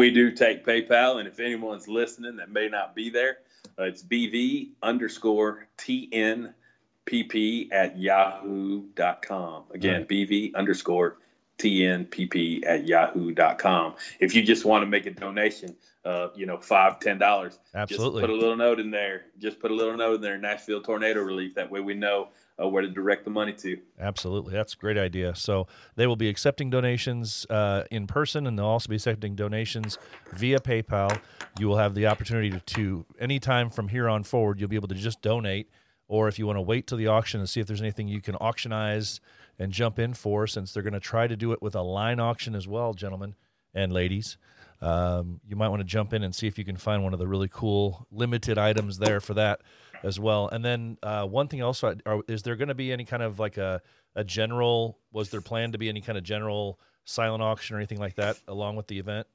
We 0.00 0.10
do 0.10 0.30
take 0.30 0.64
PayPal, 0.64 1.18
and 1.18 1.28
if 1.28 1.40
anyone's 1.40 1.86
listening 1.86 2.36
that 2.36 2.50
may 2.50 2.70
not 2.70 2.94
be 2.94 3.10
there, 3.10 3.40
uh, 3.78 3.82
it's 3.82 4.02
BV 4.02 4.70
underscore 4.82 5.68
TNPP 5.76 7.68
at 7.70 7.98
yahoo.com. 7.98 9.64
Again, 9.74 9.96
Right. 9.98 10.08
BV 10.08 10.54
underscore 10.54 11.18
TNPP 11.60 12.66
at 12.66 12.86
yahoo.com. 12.86 13.94
If 14.18 14.34
you 14.34 14.42
just 14.42 14.64
want 14.64 14.82
to 14.82 14.86
make 14.86 15.06
a 15.06 15.10
donation, 15.10 15.76
uh, 16.04 16.28
you 16.34 16.46
know, 16.46 16.56
five, 16.56 16.98
ten 17.00 17.18
dollars, 17.18 17.58
Absolutely. 17.74 18.22
just 18.22 18.28
put 18.28 18.34
a 18.34 18.38
little 18.38 18.56
note 18.56 18.80
in 18.80 18.90
there. 18.90 19.26
Just 19.38 19.60
put 19.60 19.70
a 19.70 19.74
little 19.74 19.96
note 19.96 20.16
in 20.16 20.20
there, 20.22 20.38
Nashville 20.38 20.80
Tornado 20.80 21.20
Relief. 21.20 21.54
That 21.54 21.70
way 21.70 21.80
we 21.80 21.94
know 21.94 22.28
uh, 22.60 22.68
where 22.68 22.82
to 22.82 22.88
direct 22.88 23.24
the 23.24 23.30
money 23.30 23.52
to. 23.52 23.78
Absolutely, 23.98 24.54
that's 24.54 24.74
a 24.74 24.76
great 24.76 24.98
idea. 24.98 25.34
So 25.34 25.66
they 25.96 26.06
will 26.06 26.16
be 26.16 26.28
accepting 26.28 26.70
donations 26.70 27.46
uh, 27.50 27.84
in 27.90 28.06
person, 28.06 28.46
and 28.46 28.58
they'll 28.58 28.66
also 28.66 28.88
be 28.88 28.96
accepting 28.96 29.34
donations 29.34 29.98
via 30.32 30.58
PayPal. 30.58 31.20
You 31.58 31.68
will 31.68 31.78
have 31.78 31.94
the 31.94 32.06
opportunity 32.06 32.50
to, 32.50 32.60
to 32.60 33.06
anytime 33.18 33.70
from 33.70 33.88
here 33.88 34.08
on 34.08 34.22
forward, 34.22 34.60
you'll 34.60 34.68
be 34.68 34.76
able 34.76 34.88
to 34.88 34.94
just 34.94 35.20
donate, 35.20 35.68
or 36.08 36.28
if 36.28 36.38
you 36.38 36.46
want 36.46 36.56
to 36.56 36.62
wait 36.62 36.86
till 36.86 36.98
the 36.98 37.06
auction 37.06 37.40
and 37.40 37.48
see 37.48 37.60
if 37.60 37.66
there's 37.66 37.82
anything 37.82 38.08
you 38.08 38.20
can 38.20 38.34
auctionize 38.36 39.20
and 39.60 39.72
jump 39.72 39.98
in 39.98 40.14
for, 40.14 40.46
since 40.46 40.72
they're 40.72 40.82
going 40.82 40.94
to 40.94 41.00
try 41.00 41.26
to 41.26 41.36
do 41.36 41.52
it 41.52 41.60
with 41.60 41.74
a 41.76 41.82
line 41.82 42.18
auction 42.18 42.54
as 42.54 42.66
well, 42.66 42.94
gentlemen 42.94 43.34
and 43.74 43.92
ladies. 43.92 44.38
Um, 44.80 45.40
you 45.46 45.54
might 45.54 45.68
want 45.68 45.80
to 45.80 45.84
jump 45.84 46.14
in 46.14 46.22
and 46.24 46.34
see 46.34 46.46
if 46.46 46.58
you 46.58 46.64
can 46.64 46.76
find 46.76 47.04
one 47.04 47.12
of 47.12 47.18
the 47.18 47.28
really 47.28 47.48
cool 47.52 48.06
limited 48.10 48.56
items 48.56 48.98
there 48.98 49.20
for 49.20 49.34
that 49.34 49.60
as 50.02 50.18
well. 50.18 50.48
And 50.48 50.64
then 50.64 50.96
uh, 51.02 51.26
one 51.26 51.46
thing 51.46 51.62
also, 51.62 51.94
are, 52.06 52.22
is 52.26 52.42
there 52.42 52.56
going 52.56 52.68
to 52.68 52.74
be 52.74 52.90
any 52.90 53.04
kind 53.04 53.22
of 53.22 53.38
like 53.38 53.58
a, 53.58 53.82
a 54.16 54.24
general, 54.24 54.98
was 55.12 55.28
there 55.28 55.42
planned 55.42 55.74
to 55.74 55.78
be 55.78 55.90
any 55.90 56.00
kind 56.00 56.16
of 56.16 56.24
general 56.24 56.80
silent 57.04 57.42
auction 57.42 57.76
or 57.76 57.78
anything 57.78 57.98
like 57.98 58.14
that 58.14 58.38
along 58.48 58.76
with 58.76 58.86
the 58.86 58.98
event? 58.98 59.26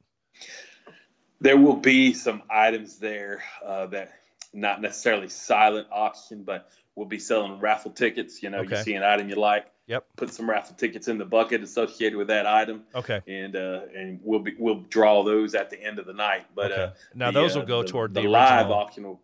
There 1.40 1.58
will 1.58 1.76
be 1.76 2.14
some 2.14 2.42
items 2.50 2.98
there 2.98 3.44
uh, 3.64 3.86
that 3.88 4.12
not 4.54 4.82
necessarily 4.82 5.30
silent 5.30 5.88
auction, 5.92 6.44
but 6.44 6.72
we'll 6.96 7.06
be 7.08 7.20
selling 7.20 7.60
raffle 7.60 7.92
tickets. 7.92 8.42
You 8.42 8.50
know, 8.50 8.60
Okay. 8.60 8.78
you 8.78 8.84
see 8.84 8.94
an 8.96 9.04
item 9.04 9.30
you 9.30 9.36
like, 9.36 9.68
Yep. 9.88 10.06
put 10.16 10.34
some 10.34 10.50
raffle 10.50 10.76
tickets 10.76 11.08
in 11.08 11.18
the 11.18 11.26
bucket 11.26 11.62
associated 11.62 12.18
with 12.18 12.28
that 12.28 12.48
item, 12.48 12.84
Okay. 12.96 13.22
and 13.28 13.56
uh, 13.56 13.82
and 13.96 14.20
we'll 14.24 14.40
be 14.40 14.56
we'll 14.58 14.80
draw 14.90 15.24
those 15.24 15.54
at 15.56 15.70
the 15.70 15.82
end 15.82 16.00
of 16.00 16.06
the 16.08 16.14
night. 16.14 16.46
But 16.56 16.72
Okay. 16.72 16.82
uh, 16.84 16.90
Now 17.14 17.32
the, 17.32 17.42
those 17.42 17.56
uh, 17.56 17.60
will 17.60 17.68
go 17.68 17.82
the- 17.84 17.90
toward 17.90 18.14
the, 18.14 18.22
the, 18.24 18.28
live 18.28 18.72
auction. 18.72 19.18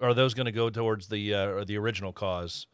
Are 0.00 0.12
those 0.14 0.34
going 0.34 0.46
to 0.46 0.52
go 0.52 0.70
towards 0.70 1.08
the 1.08 1.34
uh, 1.34 1.46
or 1.46 1.64
the 1.64 1.78
original 1.78 2.12
cause? 2.12 2.66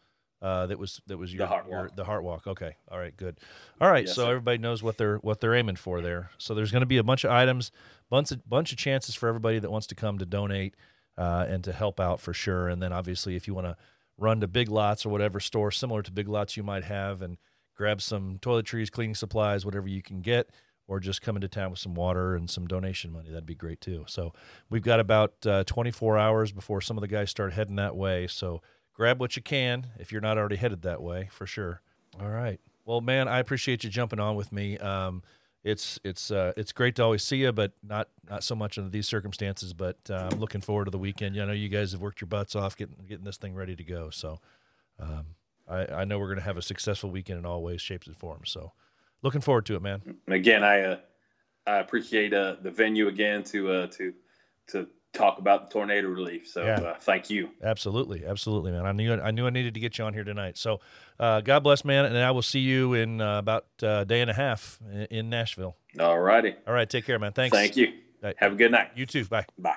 Uh, 0.43 0.67
that 0.69 0.79
was 0.79 1.03
that 1.07 1.19
was 1.19 1.35
your, 1.35 1.47
Heart 1.47 1.67
your 1.69 1.83
Walk. 1.83 1.97
the 1.97 2.05
heart 2.05 2.23
walk. 2.23 2.47
Okay, 2.47 2.75
all 2.91 2.99
right, 2.99 3.15
good. 3.15 3.37
All 3.79 3.91
right, 3.91 4.07
Yes, 4.07 4.15
so 4.17 4.23
sir. 4.25 4.31
everybody 4.31 4.57
knows 4.57 4.83
what 4.83 4.97
they're 4.97 5.17
what 5.19 5.39
they're 5.43 5.55
aiming 5.55 5.77
for 5.77 6.01
there. 6.01 6.31
So 6.39 6.55
there's 6.55 6.71
going 6.73 6.81
to 6.81 6.87
be 6.87 6.97
a 6.97 7.03
bunch 7.03 7.25
of 7.25 7.31
items, 7.31 7.71
bunch 8.09 8.31
of 8.31 8.49
bunch 8.49 8.73
of 8.73 8.79
chances 8.79 9.15
for 9.15 9.29
everybody 9.29 9.59
that 9.59 9.71
wants 9.71 9.87
to 9.89 9.95
come 9.95 10.17
to 10.17 10.25
donate 10.25 10.75
uh, 11.19 11.45
and 11.47 11.63
to 11.65 11.73
help 11.75 12.01
out 12.01 12.21
for 12.21 12.33
sure. 12.33 12.69
And 12.69 12.83
then 12.83 12.91
obviously, 12.91 13.37
if 13.37 13.47
you 13.47 13.53
want 13.53 13.67
to 13.67 13.77
run 14.21 14.41
to 14.41 14.47
Big 14.47 14.69
Lots 14.69 15.05
or 15.05 15.09
whatever 15.09 15.41
store 15.41 15.71
similar 15.71 16.03
to 16.03 16.13
Big 16.13 16.29
Lots 16.29 16.57
you 16.57 16.63
might 16.63 16.85
have 16.85 17.23
and 17.23 17.39
grab 17.75 18.03
some 18.03 18.39
toiletries, 18.41 18.91
cleaning 18.91 19.15
supplies, 19.15 19.65
whatever 19.65 19.89
you 19.89 20.03
can 20.03 20.21
get, 20.21 20.51
or 20.87 21.01
just 21.01 21.23
come 21.23 21.37
into 21.37 21.49
town 21.49 21.71
with 21.71 21.81
some 21.81 21.95
water 21.95 22.37
and 22.37 22.51
some 22.51 22.67
donation 22.67 23.11
money. 23.11 23.31
That'd 23.31 23.47
be 23.47 23.55
great 23.55 23.81
too. 23.81 24.05
So 24.07 24.33
we've 24.69 24.83
got 24.83 25.01
about 25.01 25.35
uh, 25.47 25.65
24 25.65 26.19
hours 26.19 26.53
before 26.53 26.81
some 26.83 26.99
of 26.99 27.01
the 27.01 27.09
guys 27.09 27.31
start 27.31 27.55
heading 27.55 27.77
that 27.77 27.97
way. 27.97 28.27
So 28.27 28.61
grab 28.93 29.19
what 29.19 29.35
you 29.35 29.43
can 29.43 29.87
if 29.99 30.13
you're 30.13 30.21
not 30.21 30.37
already 30.37 30.57
headed 30.57 30.83
that 30.83 31.03
way 31.03 31.29
for 31.33 31.47
sure. 31.47 31.81
All 32.21 32.29
right. 32.29 32.61
Well, 32.85 33.01
man, 33.01 33.29
I 33.29 33.39
appreciate 33.39 33.85
you 33.85 33.91
jumping 33.91 34.21
on 34.21 34.37
with 34.37 34.53
me. 34.53 34.77
Um, 34.79 35.23
it's 35.63 35.99
it's 36.05 36.31
uh, 36.31 36.53
it's 36.57 36.73
great 36.73 36.97
to 36.97 37.05
always 37.05 37.23
see 37.23 37.39
you, 37.39 37.53
but 37.53 37.73
not 37.83 38.09
not 38.29 38.43
so 38.43 38.55
much 38.55 38.79
under 38.79 38.91
these 38.91 39.07
circumstances. 39.07 39.73
But 39.73 39.99
uh, 40.09 40.29
I'm 40.33 40.41
looking 40.41 40.61
forward 40.61 40.87
to 40.87 40.91
the 40.91 40.99
weekend. 40.99 41.37
You 41.37 41.45
know, 41.45 41.53
you 41.53 41.69
guys 41.69 41.93
have 41.93 42.01
worked 42.01 42.21
your 42.21 42.29
butts 42.29 42.57
off 42.57 42.77
getting 42.77 42.97
getting 43.07 43.25
this 43.25 43.37
thing 43.37 43.55
ready 43.55 43.77
to 43.77 43.85
go. 43.85 44.11
So 44.11 44.41
um, 44.99 45.27
I, 45.69 45.87
I 45.87 46.05
know 46.05 46.19
we're 46.19 46.27
going 46.27 46.39
to 46.39 46.45
have 46.45 46.57
a 46.57 46.63
successful 46.63 47.11
weekend 47.11 47.39
in 47.39 47.47
all 47.47 47.63
ways, 47.63 47.81
shapes, 47.81 48.07
and 48.07 48.17
forms. 48.17 48.51
So 48.51 48.73
looking 49.23 49.41
forward 49.41 49.67
to 49.67 49.77
it, 49.77 49.83
man. 49.83 50.03
again, 50.29 50.65
I 50.65 50.81
uh, 50.81 50.97
I 51.67 51.77
appreciate 51.79 52.33
uh, 52.33 52.57
the 52.63 52.71
venue 52.71 53.09
again 53.09 53.45
to 53.45 53.71
uh, 53.71 53.87
to 53.89 54.15
to 54.69 54.89
talk 55.13 55.39
about 55.39 55.69
the 55.69 55.73
tornado 55.73 56.09
relief. 56.09 56.47
So 56.49 56.65
Yeah. 56.65 56.81
uh, 56.81 56.95
thank 57.01 57.31
you. 57.31 57.51
Absolutely, 57.63 58.25
absolutely, 58.25 58.71
man. 58.73 58.87
I 58.87 58.93
knew 58.93 59.15
I 59.15 59.31
knew 59.31 59.47
I 59.47 59.51
needed 59.51 59.75
to 59.75 59.81
get 59.81 59.99
you 59.99 60.05
on 60.05 60.15
here 60.15 60.25
tonight. 60.25 60.57
So, 60.57 60.81
uh, 61.19 61.41
God 61.41 61.61
bless, 61.65 61.85
man, 61.85 62.05
and 62.05 62.17
I 62.17 62.31
will 62.31 62.43
see 62.43 62.61
you 62.61 62.95
in 62.95 63.21
uh, 63.21 63.39
about 63.39 63.67
uh, 63.83 63.89
a 64.01 64.05
day 64.05 64.21
and 64.21 64.31
a 64.31 64.35
half 64.35 64.79
in, 64.93 65.03
in 65.11 65.31
Nashville. 65.31 65.77
All 65.99 66.19
righty. 66.21 66.55
All 66.67 66.75
right, 66.75 66.89
take 66.89 67.05
care, 67.07 67.19
man. 67.19 67.33
Thanks. 67.33 67.57
Thank 67.57 67.77
you. 67.77 67.93
Right. 68.23 68.37
Have 68.39 68.53
a 68.53 68.57
good 68.57 68.71
night. 68.71 68.91
You 68.95 69.07
too. 69.07 69.25
Bye. 69.25 69.47
Bye. 69.59 69.77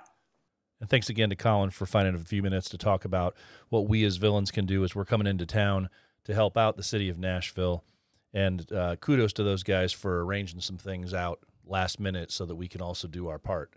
And 0.81 0.89
thanks 0.89 1.09
again 1.09 1.29
to 1.29 1.35
Colin 1.35 1.69
for 1.69 1.85
finding 1.85 2.13
a 2.13 2.19
few 2.19 2.43
minutes 2.43 2.69
to 2.69 2.77
talk 2.77 3.05
about 3.05 3.35
what 3.69 3.87
we 3.87 4.03
as 4.03 4.17
villains 4.17 4.51
can 4.51 4.65
do 4.65 4.83
as 4.83 4.93
we're 4.93 5.05
coming 5.05 5.27
into 5.27 5.45
town 5.45 5.89
to 6.25 6.33
help 6.33 6.57
out 6.57 6.75
the 6.75 6.83
city 6.83 7.07
of 7.09 7.17
Nashville. 7.17 7.85
And 8.33 8.69
uh, 8.71 8.97
kudos 8.97 9.31
to 9.33 9.43
those 9.43 9.63
guys 9.63 9.93
for 9.93 10.25
arranging 10.25 10.59
some 10.59 10.77
things 10.77 11.13
out 11.13 11.39
last 11.65 11.99
minute 12.01 12.31
so 12.31 12.45
that 12.45 12.55
we 12.55 12.67
can 12.67 12.81
also 12.81 13.07
do 13.07 13.29
our 13.29 13.39
part. 13.39 13.71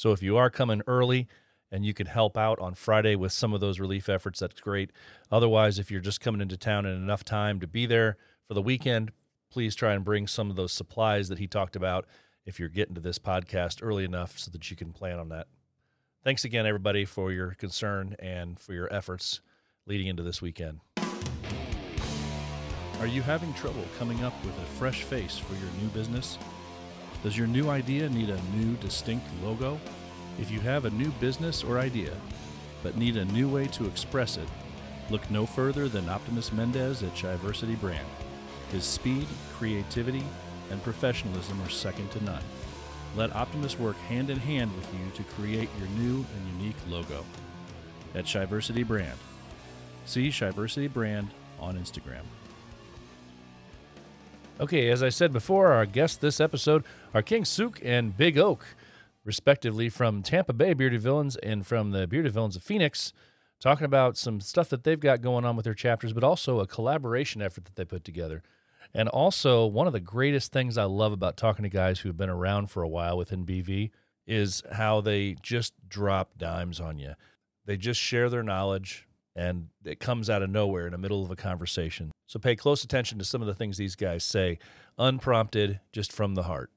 So 0.00 0.12
if 0.12 0.22
you 0.22 0.38
are 0.38 0.48
coming 0.48 0.80
early 0.86 1.28
and 1.70 1.84
you 1.84 1.92
can 1.92 2.06
help 2.06 2.38
out 2.38 2.58
on 2.58 2.72
Friday 2.72 3.16
with 3.16 3.32
some 3.32 3.52
of 3.52 3.60
those 3.60 3.78
relief 3.78 4.08
efforts, 4.08 4.40
that's 4.40 4.58
great. 4.58 4.92
Otherwise, 5.30 5.78
if 5.78 5.90
you're 5.90 6.00
just 6.00 6.22
coming 6.22 6.40
into 6.40 6.56
town 6.56 6.86
in 6.86 6.96
enough 6.96 7.22
time 7.22 7.60
to 7.60 7.66
be 7.66 7.84
there 7.84 8.16
for 8.48 8.54
the 8.54 8.62
weekend, 8.62 9.12
please 9.50 9.74
try 9.74 9.92
and 9.92 10.02
bring 10.02 10.26
some 10.26 10.48
of 10.48 10.56
those 10.56 10.72
supplies 10.72 11.28
that 11.28 11.38
he 11.38 11.46
talked 11.46 11.76
about 11.76 12.06
if 12.46 12.58
you're 12.58 12.70
getting 12.70 12.94
to 12.94 13.00
this 13.02 13.18
podcast 13.18 13.80
early 13.82 14.06
enough 14.06 14.38
so 14.38 14.50
that 14.50 14.70
you 14.70 14.74
can 14.74 14.90
plan 14.94 15.18
on 15.18 15.28
that. 15.28 15.48
Thanks 16.24 16.46
again, 16.46 16.64
everybody, 16.64 17.04
for 17.04 17.30
your 17.30 17.50
concern 17.50 18.16
and 18.18 18.58
for 18.58 18.72
your 18.72 18.90
efforts 18.90 19.42
leading 19.84 20.06
into 20.06 20.22
this 20.22 20.40
weekend. 20.40 20.80
Are 23.00 23.06
you 23.06 23.20
having 23.20 23.52
trouble 23.52 23.84
coming 23.98 24.24
up 24.24 24.32
with 24.46 24.56
a 24.56 24.66
fresh 24.78 25.02
face 25.02 25.36
for 25.36 25.52
your 25.52 25.70
new 25.78 25.88
business? 25.88 26.38
Does 27.22 27.36
your 27.36 27.46
new 27.46 27.68
idea 27.68 28.08
need 28.08 28.30
a 28.30 28.40
new, 28.56 28.76
distinct 28.76 29.26
logo? 29.42 29.78
If 30.40 30.50
you 30.50 30.60
have 30.60 30.86
a 30.86 30.90
new 30.90 31.10
business 31.20 31.62
or 31.62 31.78
idea, 31.78 32.12
but 32.82 32.96
need 32.96 33.18
a 33.18 33.26
new 33.26 33.46
way 33.46 33.66
to 33.68 33.86
express 33.86 34.38
it, 34.38 34.48
look 35.10 35.30
no 35.30 35.44
further 35.44 35.86
than 35.86 36.08
Optimus 36.08 36.50
Mendez 36.50 37.02
at 37.02 37.14
Chiversity 37.14 37.78
Brand. 37.78 38.06
His 38.72 38.84
speed, 38.84 39.26
creativity, 39.52 40.24
and 40.70 40.82
professionalism 40.82 41.60
are 41.62 41.68
second 41.68 42.10
to 42.12 42.24
none. 42.24 42.42
Let 43.16 43.34
Optimus 43.34 43.78
work 43.78 43.96
hand 44.08 44.30
in 44.30 44.38
hand 44.38 44.74
with 44.74 44.88
you 44.94 45.10
to 45.16 45.32
create 45.34 45.68
your 45.78 45.88
new 45.88 46.24
and 46.34 46.60
unique 46.60 46.76
logo. 46.88 47.24
At 48.14 48.24
Chiversity 48.24 48.86
Brand. 48.86 49.18
See 50.06 50.28
Chiversity 50.28 50.90
Brand 50.90 51.28
on 51.58 51.76
Instagram. 51.76 52.22
Okay, 54.60 54.90
as 54.90 55.02
I 55.02 55.08
said 55.08 55.32
before, 55.32 55.72
our 55.72 55.86
guest 55.86 56.20
this 56.20 56.38
episode 56.38 56.84
are 57.12 57.22
King 57.22 57.44
Suke 57.44 57.80
and 57.84 58.16
Big 58.16 58.38
Oak, 58.38 58.64
respectively 59.24 59.88
from 59.88 60.22
Tampa 60.22 60.52
Bay 60.52 60.74
Bearded 60.74 61.00
Villains 61.00 61.36
and 61.36 61.66
from 61.66 61.90
the 61.90 62.06
Bearded 62.06 62.32
Villains 62.32 62.56
of 62.56 62.62
Phoenix, 62.62 63.12
talking 63.58 63.84
about 63.84 64.16
some 64.16 64.40
stuff 64.40 64.68
that 64.68 64.84
they've 64.84 65.00
got 65.00 65.20
going 65.20 65.44
on 65.44 65.56
with 65.56 65.64
their 65.64 65.74
chapters, 65.74 66.12
but 66.12 66.24
also 66.24 66.60
a 66.60 66.66
collaboration 66.66 67.42
effort 67.42 67.64
that 67.64 67.76
they 67.76 67.84
put 67.84 68.04
together. 68.04 68.42
And 68.94 69.08
also, 69.08 69.66
one 69.66 69.86
of 69.86 69.92
the 69.92 70.00
greatest 70.00 70.52
things 70.52 70.78
I 70.78 70.84
love 70.84 71.12
about 71.12 71.36
talking 71.36 71.62
to 71.64 71.68
guys 71.68 72.00
who 72.00 72.08
have 72.08 72.16
been 72.16 72.30
around 72.30 72.70
for 72.70 72.82
a 72.82 72.88
while 72.88 73.16
within 73.16 73.44
BV 73.44 73.90
is 74.26 74.62
how 74.72 75.00
they 75.00 75.36
just 75.42 75.74
drop 75.88 76.38
dimes 76.38 76.80
on 76.80 76.98
you. 76.98 77.14
They 77.66 77.76
just 77.76 78.00
share 78.00 78.30
their 78.30 78.42
knowledge 78.42 79.06
and 79.36 79.68
it 79.84 80.00
comes 80.00 80.28
out 80.28 80.42
of 80.42 80.50
nowhere 80.50 80.86
in 80.86 80.92
the 80.92 80.98
middle 80.98 81.24
of 81.24 81.30
a 81.30 81.36
conversation. 81.36 82.10
So 82.26 82.38
pay 82.38 82.56
close 82.56 82.84
attention 82.84 83.18
to 83.18 83.24
some 83.24 83.40
of 83.40 83.46
the 83.46 83.54
things 83.54 83.76
these 83.76 83.96
guys 83.96 84.24
say, 84.24 84.58
unprompted, 84.98 85.80
just 85.92 86.12
from 86.12 86.34
the 86.34 86.44
heart. 86.44 86.70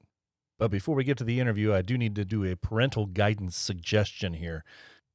But 0.63 0.71
before 0.71 0.95
we 0.95 1.03
get 1.03 1.17
to 1.17 1.25
the 1.25 1.41
interview, 1.41 1.73
I 1.73 1.81
do 1.81 1.97
need 1.97 2.15
to 2.15 2.23
do 2.23 2.45
a 2.45 2.55
parental 2.55 3.05
guidance 3.05 3.57
suggestion 3.57 4.35
here. 4.35 4.63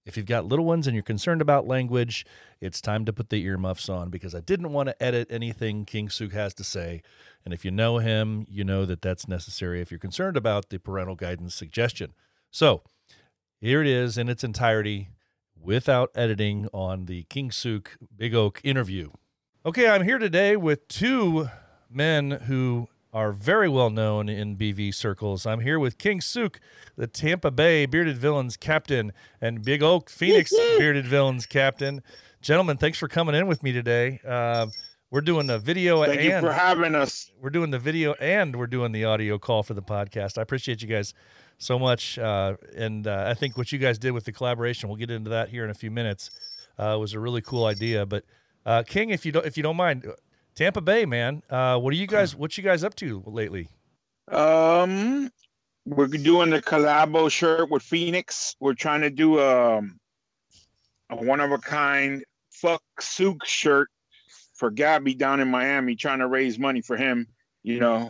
If 0.04 0.14
you've 0.14 0.26
got 0.26 0.44
little 0.44 0.66
ones 0.66 0.86
and 0.86 0.94
you're 0.94 1.02
concerned 1.02 1.40
about 1.40 1.66
language, 1.66 2.26
it's 2.60 2.82
time 2.82 3.06
to 3.06 3.14
put 3.14 3.30
the 3.30 3.42
earmuffs 3.44 3.88
on 3.88 4.10
because 4.10 4.34
I 4.34 4.40
didn't 4.40 4.74
want 4.74 4.90
to 4.90 5.02
edit 5.02 5.26
anything 5.30 5.86
King 5.86 6.10
Suke 6.10 6.34
has 6.34 6.52
to 6.52 6.64
say. 6.64 7.00
And 7.46 7.54
if 7.54 7.64
you 7.64 7.70
know 7.70 7.96
him, 7.96 8.44
you 8.46 8.62
know 8.62 8.84
that 8.84 9.00
that's 9.00 9.26
necessary 9.26 9.80
if 9.80 9.90
you're 9.90 9.98
concerned 9.98 10.36
about 10.36 10.68
the 10.68 10.78
parental 10.78 11.16
guidance 11.16 11.54
suggestion. 11.54 12.12
So 12.50 12.82
here 13.58 13.80
it 13.80 13.86
is 13.86 14.18
in 14.18 14.28
its 14.28 14.44
entirety 14.44 15.08
without 15.58 16.10
editing 16.14 16.68
on 16.74 17.06
the 17.06 17.22
King 17.30 17.50
Suke 17.50 17.96
Big 18.14 18.34
Oak 18.34 18.60
interview. 18.62 19.12
Okay, 19.64 19.88
I'm 19.88 20.04
here 20.04 20.18
today 20.18 20.58
with 20.58 20.86
two 20.88 21.48
men 21.88 22.32
who 22.32 22.90
are 23.12 23.32
very 23.32 23.68
well 23.68 23.90
known 23.90 24.28
in 24.28 24.56
BV 24.56 24.94
circles. 24.94 25.46
I'm 25.46 25.60
here 25.60 25.78
with 25.78 25.98
King 25.98 26.20
Suke, 26.20 26.60
the 26.96 27.06
Tampa 27.06 27.50
Bay 27.50 27.86
Bearded 27.86 28.18
Villains 28.18 28.56
captain, 28.56 29.12
and 29.40 29.64
Big 29.64 29.82
Oak 29.82 30.10
Phoenix 30.10 30.52
Bearded 30.78 31.06
Villains 31.06 31.46
captain. 31.46 32.02
Gentlemen, 32.42 32.76
thanks 32.76 32.98
for 32.98 33.08
coming 33.08 33.34
in 33.34 33.46
with 33.46 33.62
me 33.62 33.72
today. 33.72 34.20
Uh, 34.26 34.66
we're 35.10 35.22
doing 35.22 35.48
a 35.48 35.58
video 35.58 36.04
Thank 36.04 36.20
and 36.20 36.24
you 36.28 36.40
for 36.40 36.52
having 36.52 36.94
us. 36.94 37.30
we're 37.40 37.48
doing 37.50 37.70
the 37.70 37.78
video 37.78 38.12
and 38.14 38.54
we're 38.54 38.66
doing 38.66 38.92
the 38.92 39.06
audio 39.06 39.38
call 39.38 39.62
for 39.62 39.72
the 39.72 39.82
podcast. 39.82 40.36
I 40.36 40.42
appreciate 40.42 40.82
you 40.82 40.88
guys 40.88 41.14
so 41.56 41.78
much, 41.78 42.18
uh, 42.18 42.56
and 42.76 43.06
uh, 43.06 43.24
I 43.26 43.34
think 43.34 43.56
what 43.56 43.72
you 43.72 43.78
guys 43.78 43.98
did 43.98 44.12
with 44.12 44.24
the 44.24 44.32
collaboration, 44.32 44.88
we'll 44.88 44.98
get 44.98 45.10
into 45.10 45.30
that 45.30 45.48
here 45.48 45.64
in 45.64 45.70
a 45.70 45.74
few 45.74 45.90
minutes, 45.90 46.30
uh, 46.78 46.96
was 47.00 47.14
a 47.14 47.18
really 47.20 47.40
cool 47.40 47.64
idea. 47.64 48.04
But 48.04 48.24
uh, 48.66 48.82
King, 48.86 49.10
if 49.10 49.24
you 49.24 49.32
don't 49.32 49.46
if 49.46 49.56
you 49.56 49.62
don't 49.62 49.76
mind, 49.76 50.06
Tampa 50.58 50.80
Bay, 50.80 51.06
man, 51.06 51.40
uh, 51.50 51.78
what 51.78 51.92
are 51.92 51.96
you 51.96 52.08
guys 52.08 52.34
what 52.36 52.58
you 52.58 52.64
guys 52.64 52.82
up 52.82 52.96
to 52.96 53.22
lately? 53.26 53.68
Um, 54.28 55.30
we're 55.86 56.08
doing 56.08 56.50
the 56.50 56.60
collabo 56.60 57.30
shirt 57.30 57.70
with 57.70 57.84
Phoenix. 57.84 58.56
We're 58.58 58.74
trying 58.74 59.02
to 59.02 59.10
do 59.10 59.40
um, 59.40 60.00
a 61.10 61.16
one 61.16 61.38
of 61.38 61.52
a 61.52 61.58
kind 61.58 62.24
fuck 62.50 62.82
Suke 62.98 63.44
shirt 63.46 63.88
for 64.54 64.72
Gabby 64.72 65.14
down 65.14 65.38
in 65.38 65.48
Miami, 65.48 65.94
trying 65.94 66.18
to 66.18 66.26
raise 66.26 66.58
money 66.58 66.80
for 66.80 66.96
him. 66.96 67.28
You 67.62 67.78
know, 67.78 68.08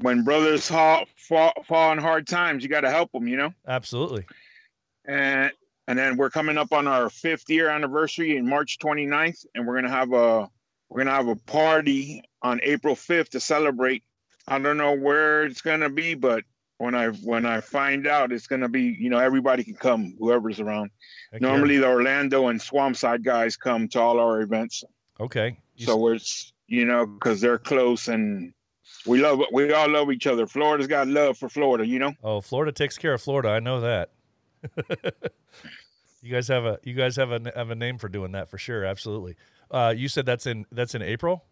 when 0.00 0.24
brothers 0.24 0.66
fall, 0.66 1.04
fall, 1.16 1.52
fall 1.68 1.92
in 1.92 1.98
hard 1.98 2.26
times, 2.26 2.64
you 2.64 2.68
got 2.68 2.80
to 2.80 2.90
help 2.90 3.12
them. 3.12 3.28
You 3.28 3.36
know, 3.36 3.54
Absolutely. 3.68 4.26
and 5.04 5.52
and 5.86 5.96
then 5.96 6.16
we're 6.16 6.30
coming 6.30 6.58
up 6.58 6.72
on 6.72 6.88
our 6.88 7.08
fifth 7.08 7.48
year 7.48 7.68
anniversary 7.68 8.36
in 8.36 8.48
March 8.48 8.78
29th, 8.80 9.46
and 9.54 9.68
we're 9.68 9.76
gonna 9.76 9.88
have 9.88 10.12
a 10.12 10.50
we're 10.90 11.04
gonna 11.04 11.16
have 11.16 11.28
a 11.28 11.36
party 11.36 12.22
on 12.42 12.60
April 12.62 12.94
5th 12.94 13.30
to 13.30 13.40
celebrate. 13.40 14.02
I 14.46 14.58
don't 14.58 14.76
know 14.76 14.96
where 14.96 15.44
it's 15.44 15.62
gonna 15.62 15.88
be, 15.88 16.14
but 16.14 16.44
when 16.78 16.94
I 16.94 17.08
when 17.08 17.46
I 17.46 17.60
find 17.60 18.06
out, 18.06 18.32
it's 18.32 18.46
gonna 18.46 18.68
be 18.68 18.96
you 18.98 19.08
know 19.08 19.18
everybody 19.18 19.62
can 19.62 19.74
come, 19.74 20.16
whoever's 20.18 20.60
around. 20.60 20.90
Heck 21.32 21.40
yeah. 21.40 21.48
Normally, 21.48 21.78
the 21.78 21.86
Orlando 21.86 22.48
and 22.48 22.60
Swampside 22.60 23.22
guys 23.24 23.56
come 23.56 23.88
to 23.88 24.00
all 24.00 24.18
our 24.18 24.40
events, 24.40 24.82
okay. 25.20 25.58
You 25.76 25.86
so 25.86 25.96
we're 25.96 26.18
you 26.66 26.84
know 26.84 27.06
because 27.06 27.40
they're 27.40 27.58
close 27.58 28.08
and 28.08 28.52
we 29.06 29.20
love 29.20 29.40
we 29.52 29.72
all 29.72 29.88
love 29.88 30.10
each 30.10 30.26
other. 30.26 30.46
Florida's 30.46 30.86
got 30.86 31.06
love 31.06 31.38
for 31.38 31.48
Florida, 31.48 31.86
you 31.86 31.98
know. 31.98 32.14
Oh, 32.22 32.40
Florida 32.40 32.72
takes 32.72 32.98
care 32.98 33.14
of 33.14 33.22
Florida. 33.22 33.50
I 33.50 33.60
know 33.60 33.80
that. 33.80 34.10
you 36.22 36.32
guys 36.32 36.48
have 36.48 36.64
a 36.64 36.78
you 36.82 36.94
guys 36.94 37.16
have 37.16 37.30
a 37.30 37.52
have 37.54 37.70
a 37.70 37.74
name 37.74 37.98
for 37.98 38.08
doing 38.08 38.32
that 38.32 38.48
for 38.48 38.58
sure. 38.58 38.84
Absolutely. 38.84 39.36
Uh, 39.70 39.94
you 39.96 40.08
said 40.08 40.26
that's 40.26 40.46
in 40.46 40.66
that's 40.72 40.94
in 40.94 41.02
April. 41.02 41.44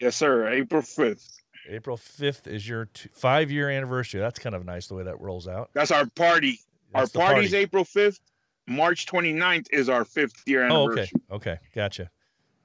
Yes, 0.00 0.16
sir. 0.16 0.48
April 0.48 0.82
5th. 0.82 1.38
April 1.68 1.96
fifth 1.96 2.46
is 2.46 2.66
your 2.68 2.86
t- 2.86 3.08
five 3.12 3.50
year 3.50 3.68
anniversary. 3.68 4.20
That's 4.20 4.38
kind 4.38 4.54
of 4.54 4.64
nice 4.64 4.86
the 4.86 4.94
way 4.94 5.02
that 5.04 5.20
rolls 5.20 5.46
out. 5.48 5.70
That's 5.74 5.90
our 5.90 6.06
party. 6.06 6.60
That's 6.94 7.14
our 7.14 7.22
party's 7.26 7.50
party. 7.50 7.62
April 7.62 7.84
5th. 7.84 8.20
March 8.66 9.06
29th 9.06 9.66
is 9.72 9.88
our 9.88 10.04
fifth 10.04 10.42
year 10.46 10.62
Oh, 10.68 10.86
anniversary. 10.86 11.10
okay, 11.30 11.50
okay, 11.52 11.60
gotcha. 11.74 12.10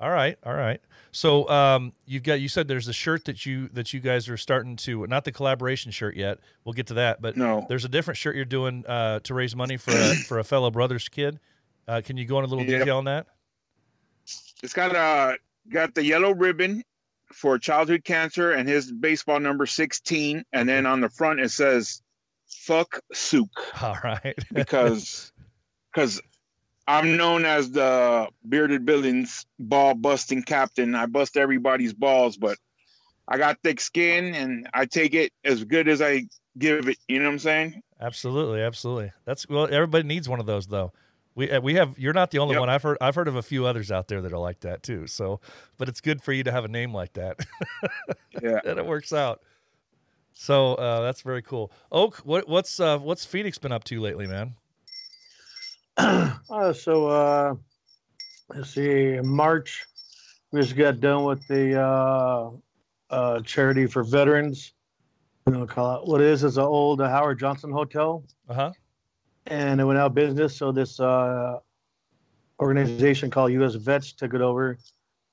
All 0.01 0.09
right, 0.09 0.37
all 0.43 0.53
right. 0.53 0.81
So, 1.13 1.47
um, 1.49 1.93
you've 2.05 2.23
got 2.23 2.41
you 2.41 2.49
said 2.49 2.67
there's 2.67 2.87
a 2.89 2.93
shirt 2.93 3.23
that 3.25 3.45
you 3.45 3.69
that 3.69 3.93
you 3.93 3.99
guys 4.01 4.27
are 4.27 4.35
starting 4.37 4.75
to 4.77 5.07
not 5.07 5.23
the 5.23 5.31
collaboration 5.31 5.91
shirt 5.91 6.15
yet. 6.17 6.39
We'll 6.65 6.73
get 6.73 6.87
to 6.87 6.93
that, 6.95 7.21
but 7.21 7.37
No. 7.37 7.65
there's 7.69 7.85
a 7.85 7.89
different 7.89 8.17
shirt 8.17 8.35
you're 8.35 8.43
doing 8.45 8.85
uh, 8.85 9.19
to 9.21 9.33
raise 9.33 9.55
money 9.55 9.77
for 9.77 9.91
a, 9.91 10.15
for 10.15 10.39
a 10.39 10.43
fellow 10.43 10.71
brother's 10.71 11.07
kid. 11.07 11.39
Uh, 11.87 12.01
can 12.03 12.17
you 12.17 12.25
go 12.25 12.39
into 12.39 12.47
a 12.47 12.51
little 12.53 12.69
Yep. 12.69 12.79
detail 12.81 12.97
on 12.97 13.05
that? 13.05 13.27
It's 14.61 14.73
got 14.73 14.95
uh 14.95 15.33
got 15.71 15.95
the 15.95 16.03
yellow 16.03 16.33
ribbon 16.33 16.83
for 17.31 17.57
childhood 17.57 18.03
cancer 18.03 18.51
and 18.51 18.67
his 18.67 18.91
baseball 18.91 19.39
number 19.39 19.65
16. 19.65 20.43
And 20.53 20.69
then 20.69 20.85
on 20.85 21.01
the 21.01 21.09
front 21.09 21.39
it 21.39 21.51
says 21.51 22.01
fuck 22.47 22.99
Suke 23.11 23.81
All 23.81 23.97
right. 24.03 24.37
because 24.53 25.31
because 25.93 26.21
I'm 26.87 27.17
known 27.17 27.45
as 27.45 27.71
the 27.71 28.27
bearded 28.47 28.85
villains 28.85 29.45
ball 29.57 29.95
busting 29.95 30.43
captain. 30.43 30.95
I 30.95 31.05
bust 31.05 31.37
everybody's 31.37 31.93
balls, 31.93 32.37
but 32.37 32.57
I 33.27 33.37
got 33.37 33.59
thick 33.63 33.79
skin 33.79 34.35
and 34.35 34.67
I 34.73 34.85
take 34.85 35.13
it 35.13 35.31
as 35.45 35.63
good 35.63 35.87
as 35.87 36.01
I 36.01 36.23
give 36.57 36.89
it. 36.89 36.97
You 37.07 37.19
know 37.19 37.25
what 37.25 37.33
I'm 37.33 37.39
saying? 37.39 37.81
Absolutely, 38.01 38.61
absolutely. 38.61 39.11
That's 39.25 39.47
well. 39.47 39.67
Everybody 39.71 40.05
needs 40.05 40.27
one 40.27 40.41
of 40.41 40.45
those, 40.45 40.67
though. 40.67 40.91
We 41.35 41.49
uh, 41.51 41.61
we 41.61 41.73
have. 41.75 41.97
You're 41.97 42.13
not 42.13 42.31
the 42.31 42.39
only 42.39 42.53
Yep. 42.53 42.59
one. 42.59 42.69
I've 42.69 42.83
heard. 42.83 42.97
I've 43.01 43.15
heard 43.15 43.27
of 43.27 43.35
a 43.35 43.41
few 43.41 43.65
others 43.65 43.91
out 43.91 44.07
there 44.07 44.21
that 44.21 44.31
are 44.33 44.37
like 44.39 44.59
that 44.61 44.83
too. 44.83 45.07
So, 45.07 45.39
but 45.77 45.89
it's 45.89 45.99
good 46.01 46.21
for 46.21 46.31
you 46.31 46.43
to 46.43 46.51
have 46.51 46.63
a 46.65 46.67
name 46.67 46.93
like 46.93 47.13
that, 47.13 47.39
Yeah. 48.41 48.59
and 48.65 48.77
it 48.77 48.85
works 48.85 49.11
out. 49.11 49.41
So 50.33 50.75
uh, 50.75 51.01
that's 51.01 51.21
very 51.21 51.41
cool. 51.41 51.71
Oak, 51.91 52.17
what 52.17 52.47
what's 52.47 52.79
uh, 52.79 52.99
what's 52.99 53.25
Phoenix 53.25 53.57
been 53.57 53.71
up 53.71 53.83
to 53.85 53.99
lately, 53.99 54.27
man? 54.27 54.55
Uh, 56.49 56.71
so 56.73 57.07
uh, 57.07 57.55
let's 58.53 58.69
see, 58.71 59.19
March, 59.23 59.85
we 60.51 60.61
just 60.61 60.75
got 60.75 60.99
done 60.99 61.23
with 61.23 61.45
the 61.47 61.79
uh, 61.81 62.49
uh, 63.09 63.41
charity 63.41 63.85
for 63.87 64.03
veterans. 64.03 64.73
You 65.47 65.53
know, 65.53 65.65
call 65.65 65.97
it 66.01 66.07
what 66.07 66.21
it 66.21 66.27
is 66.27 66.43
is 66.43 66.57
an 66.57 66.63
old 66.63 67.01
uh, 67.01 67.09
Howard 67.09 67.39
Johnson 67.39 67.71
hotel, 67.71 68.23
Uh 68.47 68.53
huh. 68.53 68.71
And 69.47 69.79
it 69.79 69.83
went 69.83 69.99
out 69.99 70.07
of 70.07 70.15
business. 70.15 70.55
So 70.55 70.71
this 70.71 70.99
uh, 70.99 71.59
organization 72.59 73.29
called 73.29 73.51
U.S. 73.53 73.75
Vets 73.75 74.13
took 74.13 74.33
it 74.33 74.41
over. 74.41 74.77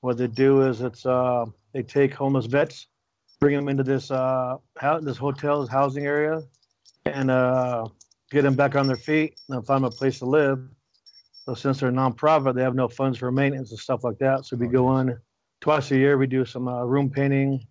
What 0.01 0.17
they 0.17 0.27
do 0.27 0.63
is 0.63 0.81
it's 0.81 1.05
uh, 1.05 1.45
they 1.73 1.83
take 1.83 2.13
homeless 2.13 2.45
vets, 2.45 2.87
bring 3.39 3.55
them 3.55 3.69
into 3.69 3.83
this 3.83 4.11
uh, 4.11 4.57
hou- 4.77 5.01
this 5.01 5.17
hotel's 5.17 5.69
housing 5.69 6.05
area, 6.05 6.41
and 7.05 7.29
uh, 7.29 7.87
get 8.31 8.41
them 8.41 8.55
back 8.55 8.75
on 8.75 8.87
their 8.87 8.97
feet 8.97 9.39
and 9.49 9.65
find 9.65 9.83
them 9.83 9.91
a 9.91 9.95
place 9.95 10.19
to 10.19 10.25
live. 10.25 10.59
So 11.45 11.53
since 11.53 11.79
they're 11.79 11.89
a 11.89 11.91
nonprofit, 11.91 12.55
they 12.55 12.63
have 12.63 12.75
no 12.75 12.87
funds 12.87 13.17
for 13.17 13.31
maintenance 13.31 13.71
and 13.71 13.79
stuff 13.79 14.03
like 14.03 14.17
that. 14.19 14.45
So 14.45 14.55
we 14.55 14.67
go 14.67 14.97
in 14.99 15.17
twice 15.59 15.91
a 15.91 15.97
year. 15.97 16.17
We 16.17 16.27
do 16.27 16.45
some 16.45 16.67
uh, 16.67 16.83
room 16.83 17.09
painting, 17.09 17.65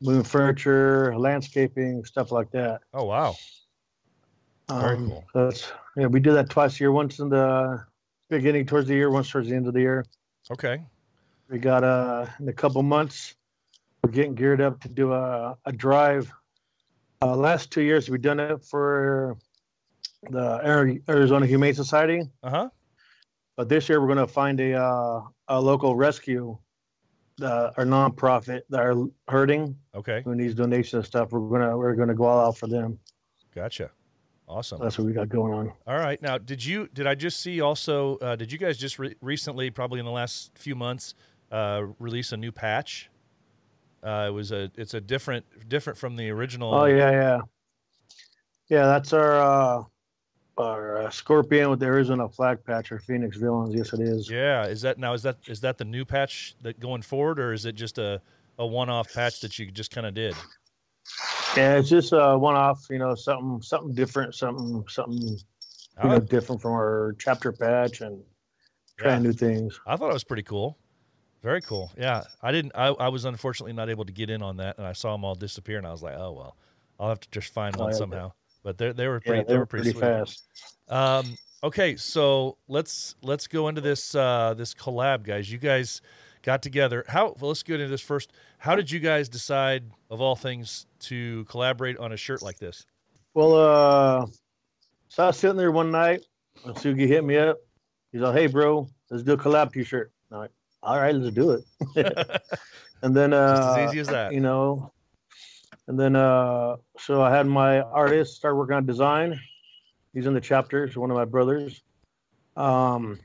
moving 0.00 0.24
furniture, 0.24 1.16
landscaping, 1.18 2.04
stuff 2.04 2.32
like 2.32 2.50
that. 2.52 2.80
Oh 2.92 3.04
wow. 3.04 3.34
Very 4.68 4.96
Um, 4.96 5.08
cool. 5.08 5.24
So 5.32 5.48
it's, 5.48 5.72
yeah, 5.96 6.06
we 6.06 6.20
do 6.20 6.32
that 6.32 6.48
twice 6.50 6.76
a 6.76 6.80
year. 6.80 6.92
Once 6.92 7.18
in 7.18 7.28
the 7.28 7.84
beginning 8.30 8.66
towards 8.66 8.88
the 8.88 8.94
year, 8.94 9.10
once 9.10 9.30
towards 9.30 9.48
the 9.48 9.54
end 9.56 9.66
of 9.66 9.74
the 9.74 9.80
year. 9.80 10.04
Okay. 10.50 10.82
We 11.48 11.58
got 11.58 11.84
uh 11.84 12.26
in 12.40 12.48
a 12.48 12.52
couple 12.52 12.82
months. 12.82 13.34
We're 14.02 14.10
getting 14.10 14.34
geared 14.34 14.60
up 14.60 14.80
to 14.80 14.88
do 14.88 15.12
a, 15.12 15.56
a 15.64 15.72
drive. 15.72 16.30
Uh, 17.22 17.36
last 17.36 17.70
two 17.70 17.82
years 17.82 18.08
we've 18.10 18.20
done 18.22 18.40
it 18.40 18.64
for 18.64 19.36
the 20.30 21.00
Arizona 21.08 21.46
Humane 21.46 21.74
Society, 21.74 22.22
Uh 22.42 22.50
huh. 22.50 22.68
but 23.56 23.68
this 23.68 23.88
year 23.88 24.00
we're 24.00 24.06
going 24.14 24.26
to 24.26 24.32
find 24.32 24.58
a 24.60 24.74
uh, 24.74 25.20
a 25.48 25.60
local 25.60 25.96
rescue, 25.96 26.56
uh, 27.42 27.70
or 27.76 27.84
nonprofit 27.84 28.62
that 28.70 28.80
are 28.80 28.94
hurting 29.28 29.76
Okay. 29.94 30.22
who 30.24 30.34
needs 30.34 30.54
donations 30.54 30.94
and 30.94 31.04
stuff. 31.06 31.32
We're 31.32 31.48
gonna 31.48 31.76
we're 31.76 31.94
gonna 31.94 32.14
go 32.14 32.24
all 32.24 32.46
out 32.48 32.56
for 32.58 32.66
them. 32.66 32.98
Gotcha. 33.54 33.90
Awesome. 34.46 34.78
That's 34.80 34.98
what 34.98 35.06
we 35.06 35.12
got 35.12 35.28
going 35.28 35.54
on. 35.54 35.72
All 35.86 35.96
right. 35.96 36.20
Now, 36.20 36.36
did 36.36 36.64
you 36.64 36.88
did 36.92 37.06
I 37.06 37.14
just 37.14 37.40
see 37.40 37.60
also? 37.60 38.18
Uh, 38.18 38.36
did 38.36 38.52
you 38.52 38.58
guys 38.58 38.76
just 38.76 38.98
re- 38.98 39.14
recently, 39.22 39.70
probably 39.70 40.00
in 40.00 40.04
the 40.04 40.12
last 40.12 40.50
few 40.54 40.74
months, 40.74 41.14
uh, 41.50 41.84
release 41.98 42.32
a 42.32 42.36
new 42.36 42.52
patch? 42.52 43.10
Uh, 44.02 44.26
it 44.28 44.32
was 44.32 44.52
a 44.52 44.70
it's 44.76 44.92
a 44.92 45.00
different 45.00 45.46
different 45.68 45.98
from 45.98 46.16
the 46.16 46.28
original. 46.30 46.74
Oh 46.74 46.84
yeah, 46.84 47.10
yeah, 47.10 47.40
yeah. 48.68 48.86
That's 48.86 49.14
our 49.14 49.40
uh, 49.40 49.84
our 50.58 50.98
uh, 50.98 51.10
scorpion 51.10 51.70
with 51.70 51.80
the 51.80 51.86
Arizona 51.86 52.28
flag 52.28 52.62
patch 52.64 52.92
or 52.92 52.98
Phoenix 52.98 53.38
villains. 53.38 53.74
Yes, 53.74 53.94
it 53.94 54.00
is. 54.00 54.28
Yeah. 54.30 54.66
Is 54.66 54.82
that 54.82 54.98
now? 54.98 55.14
Is 55.14 55.22
that 55.22 55.38
is 55.46 55.60
that 55.60 55.78
the 55.78 55.86
new 55.86 56.04
patch 56.04 56.54
that 56.60 56.78
going 56.78 57.00
forward, 57.00 57.40
or 57.40 57.54
is 57.54 57.64
it 57.64 57.76
just 57.76 57.96
a 57.96 58.20
a 58.58 58.66
one 58.66 58.90
off 58.90 59.12
patch 59.14 59.40
that 59.40 59.58
you 59.58 59.70
just 59.70 59.90
kind 59.90 60.06
of 60.06 60.12
did? 60.12 60.34
Yeah, 61.56 61.76
it's 61.76 61.88
just 61.88 62.12
a 62.12 62.36
one-off. 62.36 62.86
You 62.90 62.98
know, 62.98 63.14
something 63.14 63.62
something 63.62 63.94
different, 63.94 64.34
something 64.34 64.84
something 64.88 65.18
you 65.22 66.08
know 66.08 66.18
different 66.20 66.60
from 66.60 66.72
our 66.72 67.14
chapter 67.18 67.52
patch 67.52 68.00
and 68.00 68.20
trying 68.96 69.22
Yeah. 69.22 69.28
new 69.28 69.32
things. 69.32 69.78
I 69.86 69.96
thought 69.96 70.10
it 70.10 70.14
was 70.14 70.24
pretty 70.24 70.42
cool. 70.42 70.76
Very 71.42 71.60
cool. 71.60 71.92
Yeah. 71.96 72.24
I 72.42 72.52
didn't. 72.52 72.72
I, 72.74 72.86
I 72.88 73.08
was 73.08 73.24
unfortunately 73.24 73.74
not 73.74 73.88
able 73.90 74.04
to 74.04 74.12
get 74.12 74.30
in 74.30 74.42
on 74.42 74.56
that, 74.56 74.78
and 74.78 74.86
I 74.86 74.92
saw 74.94 75.12
them 75.12 75.24
all 75.24 75.34
disappear, 75.34 75.78
and 75.78 75.86
I 75.86 75.92
was 75.92 76.02
like, 76.02 76.14
oh 76.16 76.32
well, 76.32 76.56
I'll 76.98 77.10
have 77.10 77.20
to 77.20 77.28
just 77.30 77.52
find 77.52 77.76
Oh, 77.76 77.84
one 77.84 77.92
yeah. 77.92 77.98
somehow. 77.98 78.32
But 78.62 78.78
they 78.78 78.92
they 78.92 79.06
were 79.06 79.20
pretty 79.20 79.38
Yeah, 79.40 79.44
they, 79.46 79.58
were 79.58 79.66
pretty, 79.66 79.92
pretty 79.92 79.98
sweet. 79.98 80.26
fast. 80.26 80.42
Um, 80.88 81.36
okay, 81.62 81.96
so 81.96 82.56
let's 82.66 83.14
let's 83.22 83.46
go 83.46 83.68
into 83.68 83.80
this 83.80 84.14
uh, 84.14 84.54
this 84.56 84.74
collab, 84.74 85.22
guys. 85.22 85.52
You 85.52 85.58
guys 85.58 86.00
got 86.42 86.62
together. 86.62 87.04
How? 87.08 87.36
Well, 87.38 87.48
let's 87.48 87.62
get 87.62 87.74
into 87.80 87.90
this 87.90 88.00
first. 88.00 88.32
How 88.58 88.74
did 88.74 88.90
you 88.90 88.98
guys 89.00 89.28
decide, 89.28 89.90
of 90.08 90.22
all 90.22 90.36
things, 90.36 90.86
to 91.08 91.44
collaborate 91.44 91.96
on 91.98 92.12
a 92.12 92.16
shirt 92.16 92.42
like 92.42 92.58
this? 92.58 92.84
Well, 93.34 93.54
uh, 93.54 94.26
so 95.08 95.24
I 95.24 95.26
was 95.28 95.38
sitting 95.38 95.56
there 95.56 95.72
one 95.72 95.90
night, 95.90 96.24
and 96.64 96.74
Sugi 96.76 97.06
hit 97.06 97.24
me 97.24 97.36
up. 97.36 97.58
He's 98.12 98.20
like, 98.20 98.34
"Hey, 98.34 98.46
bro, 98.46 98.88
let's 99.10 99.22
do 99.22 99.32
a 99.32 99.36
collab 99.36 99.72
T-shirt." 99.72 100.12
I'm 100.30 100.38
like, 100.38 100.50
"All 100.82 100.96
right, 100.98 101.14
let's 101.14 101.34
do 101.34 101.50
it." 101.50 101.64
and 103.02 103.14
then, 103.16 103.30
Just 103.30 103.62
uh, 103.62 103.74
as 103.78 103.90
easy 103.90 104.00
as 104.00 104.06
that. 104.08 104.32
you 104.32 104.40
know, 104.40 104.92
And 105.88 105.98
then, 105.98 106.16
uh, 106.16 106.76
so 106.98 107.22
I 107.22 107.30
had 107.34 107.46
my 107.46 107.80
artist 107.80 108.36
start 108.36 108.56
working 108.56 108.76
on 108.76 108.86
design. 108.86 109.38
He's 110.12 110.26
in 110.26 110.34
the 110.34 110.40
chapter. 110.40 110.86
He's 110.86 110.96
one 110.96 111.10
of 111.10 111.16
my 111.16 111.24
brothers. 111.24 111.82
Um, 112.56 113.18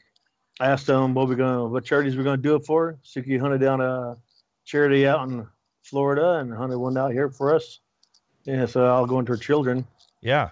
I 0.60 0.68
asked 0.70 0.89
him 0.89 1.13
what 1.13 1.30
we 1.30 1.36
gonna, 1.36 1.68
what 1.68 1.86
charities 1.86 2.18
we're 2.18 2.24
gonna 2.24 2.38
do 2.38 2.56
it 2.56 2.65
for. 2.65 2.98
He 3.04 3.38
hunted 3.38 3.62
down 3.62 3.80
a 3.80 4.18
charity 4.65 5.08
out 5.08 5.28
in 5.30 5.48
Florida 5.84 6.36
and 6.39 6.54
hunted 6.54 6.78
one 6.78 6.98
out 6.98 7.12
here 7.12 7.30
for 7.30 7.56
us. 7.56 7.80
And 8.48 8.70
so 8.70 8.86
I'll 8.86 9.06
go 9.06 9.20
into 9.20 9.38
children. 9.38 9.86
Yeah. 10.22 10.50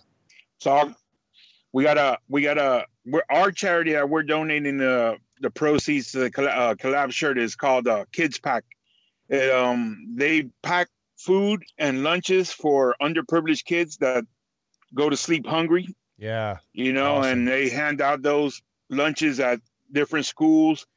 So 0.59 0.71
I'll- 0.71 0.95
we 1.73 1.83
got 1.83 1.97
a 1.97 2.17
we 2.29 2.41
got 2.41 2.57
a 2.57 2.85
we're, 3.05 3.21
our 3.29 3.51
charity 3.51 3.91
that 3.91 4.09
we're 4.09 4.23
donating 4.23 4.77
the 4.77 5.17
the 5.41 5.51
proceeds 5.51 6.11
to 6.13 6.19
the 6.19 6.31
colla- 6.31 6.47
uh, 6.49 6.73
collab 6.75 7.11
shirt 7.11 7.37
is 7.37 7.55
called 7.55 7.87
uh, 7.87 8.05
Kids 8.11 8.39
Pack. 8.39 8.63
It, 9.29 9.51
um, 9.51 10.13
they 10.15 10.49
pack 10.63 10.87
food 11.17 11.63
and 11.77 12.03
lunches 12.03 12.51
for 12.51 12.95
underprivileged 13.01 13.65
kids 13.65 13.97
that 13.97 14.23
go 14.95 15.09
to 15.09 15.17
sleep 15.17 15.45
hungry. 15.45 15.93
Yeah. 16.17 16.57
You 16.73 16.93
know, 16.93 17.17
Awesome. 17.17 17.31
and 17.39 17.47
they 17.47 17.69
hand 17.69 18.01
out 18.01 18.21
those 18.23 18.61
lunches 18.89 19.39
at 19.39 19.59
different 19.91 20.25
schools 20.25 20.87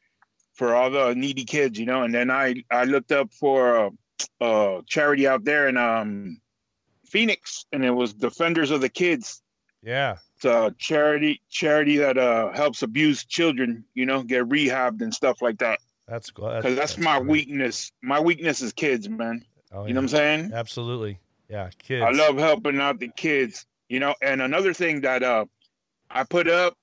for 0.55 0.75
all 0.75 0.91
the 0.91 1.15
needy 1.15 1.45
kids. 1.45 1.79
You 1.79 1.87
know, 1.87 2.03
and 2.05 2.15
then 2.15 2.31
I 2.31 2.63
I 2.71 2.85
looked 2.85 3.13
up 3.13 3.33
for 3.35 3.77
a, 3.77 3.91
a 4.41 4.81
charity 4.87 5.27
out 5.27 5.45
there 5.45 5.69
in 5.69 5.77
um 5.77 6.41
Phoenix, 7.07 7.65
and 7.73 7.85
it 7.85 7.91
was 7.91 8.13
Defenders 8.15 8.71
of 8.71 8.81
the 8.81 8.89
Kids 8.89 9.43
Yeah. 9.83 10.19
it's 10.37 10.45
a 10.45 10.75
charity 10.79 11.41
charity 11.51 11.97
that 11.99 12.17
uh 12.19 12.53
helps 12.53 12.83
abused 12.83 13.29
children 13.29 13.85
you 13.95 14.07
know 14.07 14.23
get 14.23 14.49
rehabbed 14.49 15.01
and 15.03 15.13
stuff 15.13 15.41
like 15.43 15.59
that 15.59 15.79
That's 16.07 16.31
good. 16.31 16.63
because 16.63 16.77
that's, 16.77 16.99
my 16.99 17.19
great. 17.19 17.29
weakness 17.31 17.93
my 18.03 18.21
weakness 18.21 18.61
is 18.63 18.73
kids 18.73 19.09
man 19.09 19.45
Oh, 19.73 19.87
you 19.87 19.95
know 19.95 20.01
what 20.01 20.05
i'm 20.05 20.09
saying 20.09 20.51
Absolutely. 20.55 21.19
Yeah. 21.49 21.71
Kids. 21.79 22.05
i 22.07 22.11
love 22.11 22.37
helping 22.39 22.81
out 22.81 22.99
the 23.01 23.09
kids 23.17 23.67
you 23.89 23.99
know 24.01 24.15
and 24.23 24.41
another 24.43 24.73
thing 24.75 25.01
that 25.03 25.23
uh 25.23 25.47
i 26.11 26.23
put 26.25 26.47
up 26.49 26.75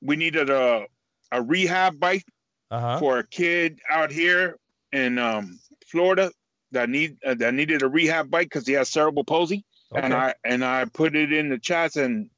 we 0.00 0.16
needed 0.16 0.50
a 0.50 0.86
a 1.30 1.40
rehab 1.42 2.00
bike 2.00 2.24
Uh 2.70 2.80
huh. 2.80 2.98
for 2.98 3.18
a 3.18 3.26
kid 3.26 3.78
out 3.90 4.10
here 4.10 4.56
in 4.92 5.18
um 5.18 5.58
florida 5.86 6.30
that 6.72 6.88
need 6.88 7.16
uh, 7.24 7.34
that 7.34 7.54
needed 7.54 7.82
a 7.82 7.88
rehab 7.88 8.30
bike 8.30 8.46
because 8.46 8.66
he 8.66 8.74
has 8.74 8.88
cerebral 8.88 9.24
palsy 9.24 9.64
and 9.94 10.14
I 10.14 10.34
and 10.44 10.64
I 10.64 10.84
put 10.86 11.14
it 11.14 11.32
in 11.32 11.48
the 11.48 11.58
chats, 11.58 11.96
and 11.96 12.30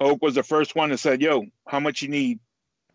Oak 0.00 0.22
was 0.22 0.34
the 0.34 0.42
first 0.42 0.74
one 0.74 0.90
that 0.90 0.98
said, 0.98 1.20
"Yo, 1.20 1.46
how 1.66 1.80
much 1.80 2.02
you 2.02 2.08
need?" 2.08 2.40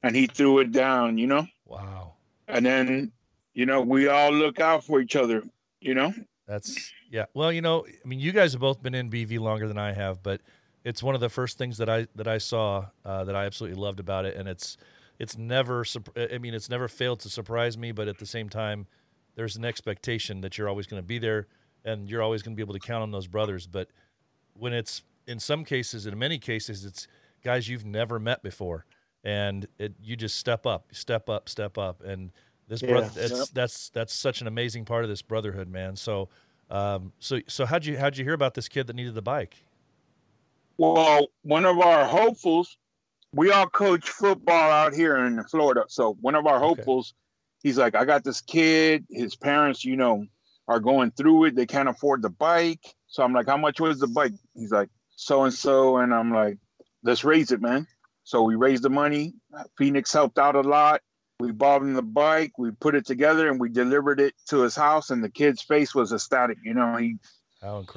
And 0.02 0.16
he 0.16 0.28
threw 0.28 0.60
it 0.60 0.72
down, 0.72 1.18
you 1.18 1.28
know. 1.28 1.48
Wow. 1.66 2.16
And 2.48 2.66
then, 2.66 3.14
you 3.54 3.66
know, 3.66 3.82
we 3.82 4.10
all 4.10 4.32
look 4.32 4.60
out 4.60 4.84
for 4.84 5.00
each 5.00 5.16
other, 5.16 5.44
you 5.80 5.94
know. 5.94 6.14
That's 6.46 6.92
yeah. 7.10 7.26
Well, 7.34 7.52
you 7.52 7.62
know, 7.62 7.86
I 7.88 8.08
mean, 8.08 8.20
you 8.20 8.32
guys 8.32 8.52
have 8.52 8.62
both 8.62 8.84
been 8.84 8.94
in 8.94 9.10
BV 9.10 9.40
longer 9.40 9.68
than 9.68 9.78
I 9.78 9.94
have, 9.94 10.22
but 10.22 10.42
it's 10.84 11.02
one 11.02 11.16
of 11.16 11.22
the 11.22 11.30
first 11.30 11.58
things 11.58 11.78
that 11.78 11.90
I 11.90 12.08
that 12.16 12.28
I 12.28 12.38
saw 12.38 12.88
uh, 13.06 13.24
that 13.24 13.36
I 13.36 13.46
absolutely 13.46 13.82
loved 13.82 14.00
about 14.00 14.26
it, 14.26 14.36
and 14.36 14.48
it's 14.48 14.78
it's 15.20 15.38
never. 15.38 15.86
I 16.18 16.38
mean, 16.38 16.54
it's 16.54 16.70
never 16.70 16.88
failed 16.88 17.22
to 17.22 17.30
surprise 17.30 17.78
me, 17.78 17.92
but 17.92 18.08
at 18.08 18.20
the 18.20 18.26
same 18.26 18.50
time, 18.50 18.88
there's 19.36 19.56
an 19.56 19.66
expectation 19.66 20.42
that 20.42 20.58
you're 20.58 20.70
always 20.70 20.88
going 20.88 21.02
to 21.02 21.06
be 21.06 21.18
there, 21.20 21.48
and 21.84 22.10
you're 22.10 22.22
always 22.22 22.42
going 22.44 22.56
to 22.56 22.56
be 22.56 22.64
able 22.64 22.74
to 22.74 22.80
count 22.80 23.04
on 23.04 23.12
those 23.12 23.28
brothers. 23.28 23.68
But 23.68 23.90
when 24.54 24.74
it's 24.74 25.04
in 25.28 25.40
some 25.40 25.64
cases, 25.66 26.06
in 26.06 26.18
many 26.18 26.38
cases, 26.38 26.86
it's 26.86 27.08
guys 27.44 27.68
you've 27.68 27.86
never 27.86 28.20
met 28.20 28.44
before, 28.44 28.86
and 29.24 29.68
it 29.80 29.94
you 30.02 30.16
just 30.16 30.36
step 30.38 30.66
up, 30.66 30.88
step 30.92 31.30
up, 31.30 31.50
step 31.50 31.78
up, 31.78 32.02
and 32.04 32.32
this 32.68 32.82
Yeah. 32.82 32.90
brother, 32.90 33.10
that's 33.14 33.40
Yep. 33.40 33.50
that's 33.54 33.90
that's 33.90 34.14
such 34.14 34.42
an 34.42 34.48
amazing 34.48 34.86
part 34.86 35.04
of 35.04 35.10
this 35.10 35.22
brotherhood, 35.22 35.68
man. 35.68 35.96
So, 35.96 36.30
um, 36.70 37.12
so 37.20 37.40
so 37.48 37.66
how'd 37.66 37.86
you 37.86 37.98
how'd 37.98 38.18
you 38.18 38.24
hear 38.24 38.34
about 38.34 38.54
this 38.54 38.68
kid 38.68 38.88
that 38.88 38.96
needed 38.96 39.16
the 39.16 39.22
bike? 39.22 39.58
Well, 40.78 41.28
one 41.44 41.66
of 41.66 41.80
our 41.80 42.06
hopefuls, 42.06 42.78
we 43.34 43.52
all 43.52 43.68
coach 43.68 44.10
football 44.10 44.72
out 44.72 44.94
here 44.94 45.18
in 45.18 45.44
Florida. 45.46 45.86
So 45.88 46.18
one 46.22 46.36
of 46.36 46.48
our 46.48 46.56
Okay. 46.56 46.66
hopefuls, 46.66 47.14
he's 47.64 47.78
like, 47.78 47.96
I 47.96 48.06
got 48.06 48.24
this 48.24 48.42
kid. 48.42 49.06
His 49.10 49.36
parents, 49.36 49.84
you 49.84 49.96
know, 49.96 50.26
are 50.68 50.80
going 50.80 51.12
through 51.12 51.46
it. 51.46 51.56
They 51.56 51.66
can't 51.66 51.90
afford 51.90 52.22
the 52.22 52.30
bike. 52.30 52.86
So 53.08 53.24
I'm 53.24 53.34
like, 53.34 53.48
how 53.48 53.58
much 53.58 53.80
was 53.80 54.00
the 54.00 54.08
bike? 54.08 54.34
He's 54.54 54.72
like, 54.72 54.90
so 55.16 55.44
and 55.44 55.54
so. 55.54 55.98
And 55.98 56.14
I'm 56.14 56.32
like, 56.32 56.58
let's 57.04 57.24
raise 57.24 57.52
it, 57.52 57.62
man. 57.62 57.88
So 58.24 58.44
we 58.44 58.56
raised 58.56 58.84
the 58.84 58.90
money. 58.90 59.34
Phoenix 59.78 60.14
helped 60.14 60.38
out 60.38 60.56
a 60.56 60.62
lot. 60.62 61.02
We 61.40 61.52
bought 61.52 61.82
him 61.82 61.94
the 61.94 62.02
bike. 62.02 62.54
We 62.58 62.72
put 62.72 62.96
it 62.96 63.06
together 63.06 63.50
and 63.50 63.60
we 63.60 63.70
delivered 63.70 64.20
it 64.20 64.34
to 64.50 64.62
his 64.62 64.76
house. 64.76 65.10
And 65.10 65.24
the 65.24 65.30
kid's 65.30 65.62
face 65.62 65.94
was 65.94 66.14
ecstatic. 66.14 66.58
You 66.64 66.74
know, 66.74 66.96
he 66.96 67.18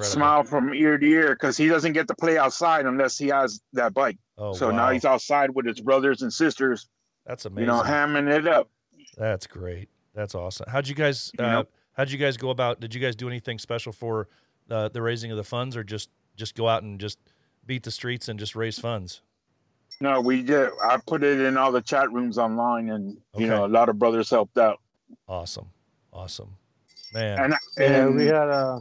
smiled 0.01 0.49
from 0.49 0.73
ear 0.73 0.97
to 0.97 1.05
ear 1.05 1.29
because 1.33 1.55
he 1.55 1.67
doesn't 1.67 1.93
get 1.93 2.07
to 2.09 2.15
play 2.15 2.37
outside 2.37 2.85
unless 2.85 3.17
he 3.17 3.27
has 3.27 3.61
that 3.73 3.93
bike. 3.93 4.17
Oh, 4.37 4.53
so 4.53 4.69
wow. 4.69 4.75
now 4.75 4.89
he's 4.91 5.05
outside 5.05 5.51
with 5.55 5.65
his 5.65 5.79
brothers 5.79 6.21
and 6.21 6.31
sisters, 6.31 6.87
that's 7.25 7.45
amazing. 7.45 7.61
you 7.61 7.67
know, 7.67 7.81
hamming 7.81 8.29
it 8.29 8.47
up. 8.47 8.69
That's 9.17 9.47
great. 9.47 9.89
That's 10.13 10.35
awesome. 10.35 10.67
How'd 10.69 10.87
you 10.87 10.95
guys? 10.95 11.31
You 11.37 11.45
Uh, 11.45 11.51
know? 11.51 11.65
how'd 11.93 12.11
you 12.11 12.17
guys 12.17 12.37
go 12.37 12.49
about? 12.49 12.79
Did 12.79 12.93
you 12.93 13.01
guys 13.01 13.15
do 13.15 13.27
anything 13.27 13.57
special 13.59 13.91
for 13.91 14.27
uh, 14.69 14.89
the 14.89 15.01
raising 15.01 15.31
of 15.31 15.37
the 15.37 15.43
funds, 15.43 15.75
or 15.75 15.83
just 15.83 16.09
just 16.35 16.55
go 16.55 16.67
out 16.67 16.83
and 16.83 16.99
just 16.99 17.19
beat 17.65 17.83
the 17.83 17.91
streets 17.91 18.27
and 18.29 18.39
just 18.39 18.55
raise 18.55 18.79
funds? 18.79 19.21
No, 19.99 20.21
we 20.21 20.43
did. 20.43 20.69
I 20.83 20.97
put 21.07 21.23
it 21.23 21.39
in 21.39 21.57
all 21.57 21.71
the 21.71 21.81
chat 21.81 22.11
rooms 22.11 22.37
online, 22.37 22.89
and 22.89 23.17
you 23.35 23.47
know, 23.47 23.65
a 23.65 23.67
lot 23.67 23.89
of 23.89 23.97
brothers 23.97 24.29
helped 24.29 24.57
out. 24.57 24.79
Awesome, 25.27 25.67
awesome, 26.13 26.55
man. 27.13 27.39
And, 27.39 27.55
Yeah, 27.77 28.07
we 28.07 28.25
had 28.27 28.49
uh, 28.49 28.79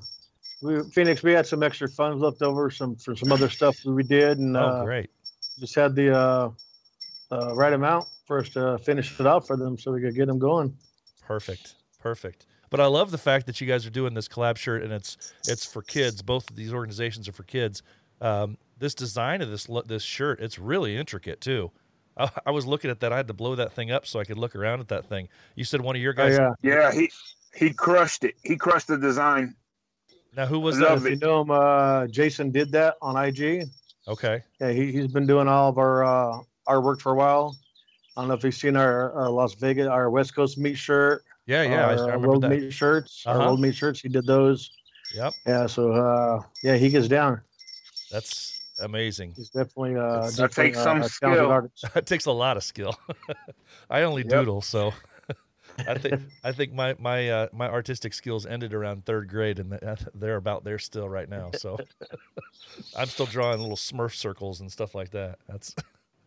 we 0.63 0.83
Phoenix. 0.91 1.23
We 1.23 1.33
had 1.33 1.47
some 1.47 1.63
extra 1.63 1.89
funds 1.89 2.21
left 2.23 2.43
over, 2.43 2.71
some 2.71 2.97
for 2.97 3.17
some 3.17 3.33
other 3.33 3.49
stuff 3.49 3.77
that 3.85 3.93
we 3.93 4.03
did, 4.03 4.39
and 4.39 4.57
oh, 4.57 4.61
uh, 4.61 4.85
great. 4.85 5.09
just 5.59 5.75
had 5.75 5.95
the 5.95 6.15
uh, 7.31 7.51
uh, 7.51 7.55
right 7.55 7.73
amount 7.73 8.07
for 8.27 8.39
us 8.39 8.49
to 8.51 8.79
finish 8.79 9.19
it 9.19 9.27
out 9.27 9.47
for 9.47 9.57
them, 9.57 9.79
so 9.79 9.93
we 9.93 10.01
could 10.01 10.15
get 10.15 10.27
them 10.27 10.39
going. 10.39 10.77
Perfect. 11.23 11.75
Perfect. 12.01 12.47
But 12.71 12.81
I 12.81 12.87
love 12.87 13.11
the 13.11 13.19
fact 13.19 13.47
that 13.47 13.61
you 13.61 13.67
guys 13.67 13.87
are 13.87 13.91
doing 13.91 14.15
this 14.15 14.29
collab 14.29 14.57
shirt 14.57 14.83
and 14.83 14.93
it's 14.93 15.33
it's 15.49 15.65
for 15.65 15.83
kids. 15.83 16.21
Both 16.23 16.51
of 16.51 16.57
these 16.57 16.73
organizations 16.73 17.29
are 17.29 17.33
for 17.33 17.45
kids. 17.45 17.83
Um, 18.21 18.59
this 18.79 18.95
design 18.95 19.41
of 19.41 19.51
this 19.51 19.69
this 19.87 20.03
shirt, 20.03 20.41
it's 20.41 20.59
really 20.59 20.97
intricate 20.97 21.41
too. 21.41 21.71
I, 22.17 22.29
I 22.47 22.51
was 22.51 22.67
looking 22.67 22.91
at 22.91 23.01
that. 23.01 23.13
I 23.13 23.17
had 23.17 23.29
to 23.29 23.35
blow 23.35 23.55
that 23.55 23.73
thing 23.73 23.91
up 23.91 24.07
so 24.07 24.19
I 24.21 24.25
could 24.25 24.39
look 24.39 24.57
around 24.57 24.81
at 24.81 24.89
that 24.89 25.07
thing. 25.07 25.29
You 25.55 25.65
said 25.65 25.81
one 25.81 25.95
of 25.97 26.03
your 26.03 26.13
Oh, 26.13 26.17
guys. 26.17 26.39
yeah, 26.39 26.51
yeah, 26.63 26.93
he 26.93 27.11
he 27.55 27.73
crushed 27.73 28.25
it. 28.25 28.35
He 28.45 28.57
crushed 28.57 28.89
the 28.89 28.99
design. 28.99 29.55
Now 30.37 30.47
who 30.47 30.59
was 30.61 30.77
I 30.79 30.81
that? 30.81 30.91
love 30.91 31.07
you 31.07 31.17
know 31.17 31.41
him, 31.43 31.51
uh, 31.51 32.07
Jason 32.09 32.51
did 32.51 32.73
that 32.73 32.97
on 33.01 33.17
IG. 33.17 33.65
Okay. 34.09 34.43
Yeah, 34.61 34.71
he, 34.73 34.93
he's 34.93 35.09
been 35.09 35.27
doing 35.27 35.49
all 35.49 35.69
of 35.71 35.79
our 35.79 36.05
uh, 36.05 36.39
our 36.67 36.81
work 36.81 37.01
for 37.01 37.13
a 37.13 37.15
while. 37.17 37.57
I 38.17 38.23
don't 38.23 38.29
know 38.29 38.35
if 38.35 38.45
you've 38.45 38.55
seen 38.55 38.77
our, 38.77 39.13
our 39.13 39.31
Las 39.31 39.55
Vegas, 39.55 39.87
our 39.89 40.11
West 40.11 40.35
Coast 40.35 40.57
meat 40.59 40.77
shirt, 40.77 41.23
Yeah, 41.47 41.63
yeah. 41.63 41.87
I, 41.89 41.97
our 41.97 42.03
I 42.03 42.07
remember 42.07 42.29
world 42.29 42.43
that. 42.45 42.51
meat 42.51 42.73
shirts, 42.73 43.23
Uh-huh. 43.27 43.39
our 43.39 43.47
world 43.47 43.61
meat 43.61 43.75
shirts. 43.75 44.01
He 44.01 44.09
did 44.09 44.27
those. 44.27 44.71
Yep. 45.15 45.35
Yeah, 45.47 45.67
so 45.67 45.93
uh, 45.93 46.43
yeah, 46.63 46.77
he 46.77 46.89
gets 46.89 47.09
down. 47.09 47.41
That's 48.11 48.61
amazing. 48.81 49.35
He's 49.37 49.51
definitely 49.51 49.97
uh, 49.97 50.03
That's- 50.13 50.37
That 50.37 50.49
definitely, 50.51 50.65
takes 50.73 50.83
some 50.83 51.03
a 51.03 51.09
skill. 51.09 51.51
artist. 51.51 51.85
it 51.95 52.07
takes 52.07 52.27
a 52.27 52.33
lot 52.33 52.57
of 52.57 52.65
skill. 52.65 52.99
I 53.91 54.03
only 54.03 54.23
Yep. 54.23 54.31
doodle, 54.31 54.63
so 54.63 54.95
I 55.87 55.99
think 55.99 56.23
I 56.43 56.53
think 56.53 56.73
my 56.73 56.95
my 56.99 57.29
uh, 57.29 57.49
my 57.53 57.69
artistic 57.69 58.15
skills 58.15 58.47
ended 58.47 58.73
around 58.73 59.05
third 59.05 59.29
grade, 59.29 59.59
and 59.59 59.79
they're 60.15 60.37
about 60.37 60.65
there 60.65 60.79
still 60.79 61.09
right 61.09 61.29
now. 61.29 61.51
So 61.53 61.77
I'm 62.97 63.09
still 63.09 63.27
drawing 63.27 63.61
little 63.61 63.77
Smurf 63.77 64.15
circles 64.15 64.61
and 64.61 64.73
stuff 64.73 64.95
like 64.95 65.11
that. 65.11 65.39
That's 65.47 65.75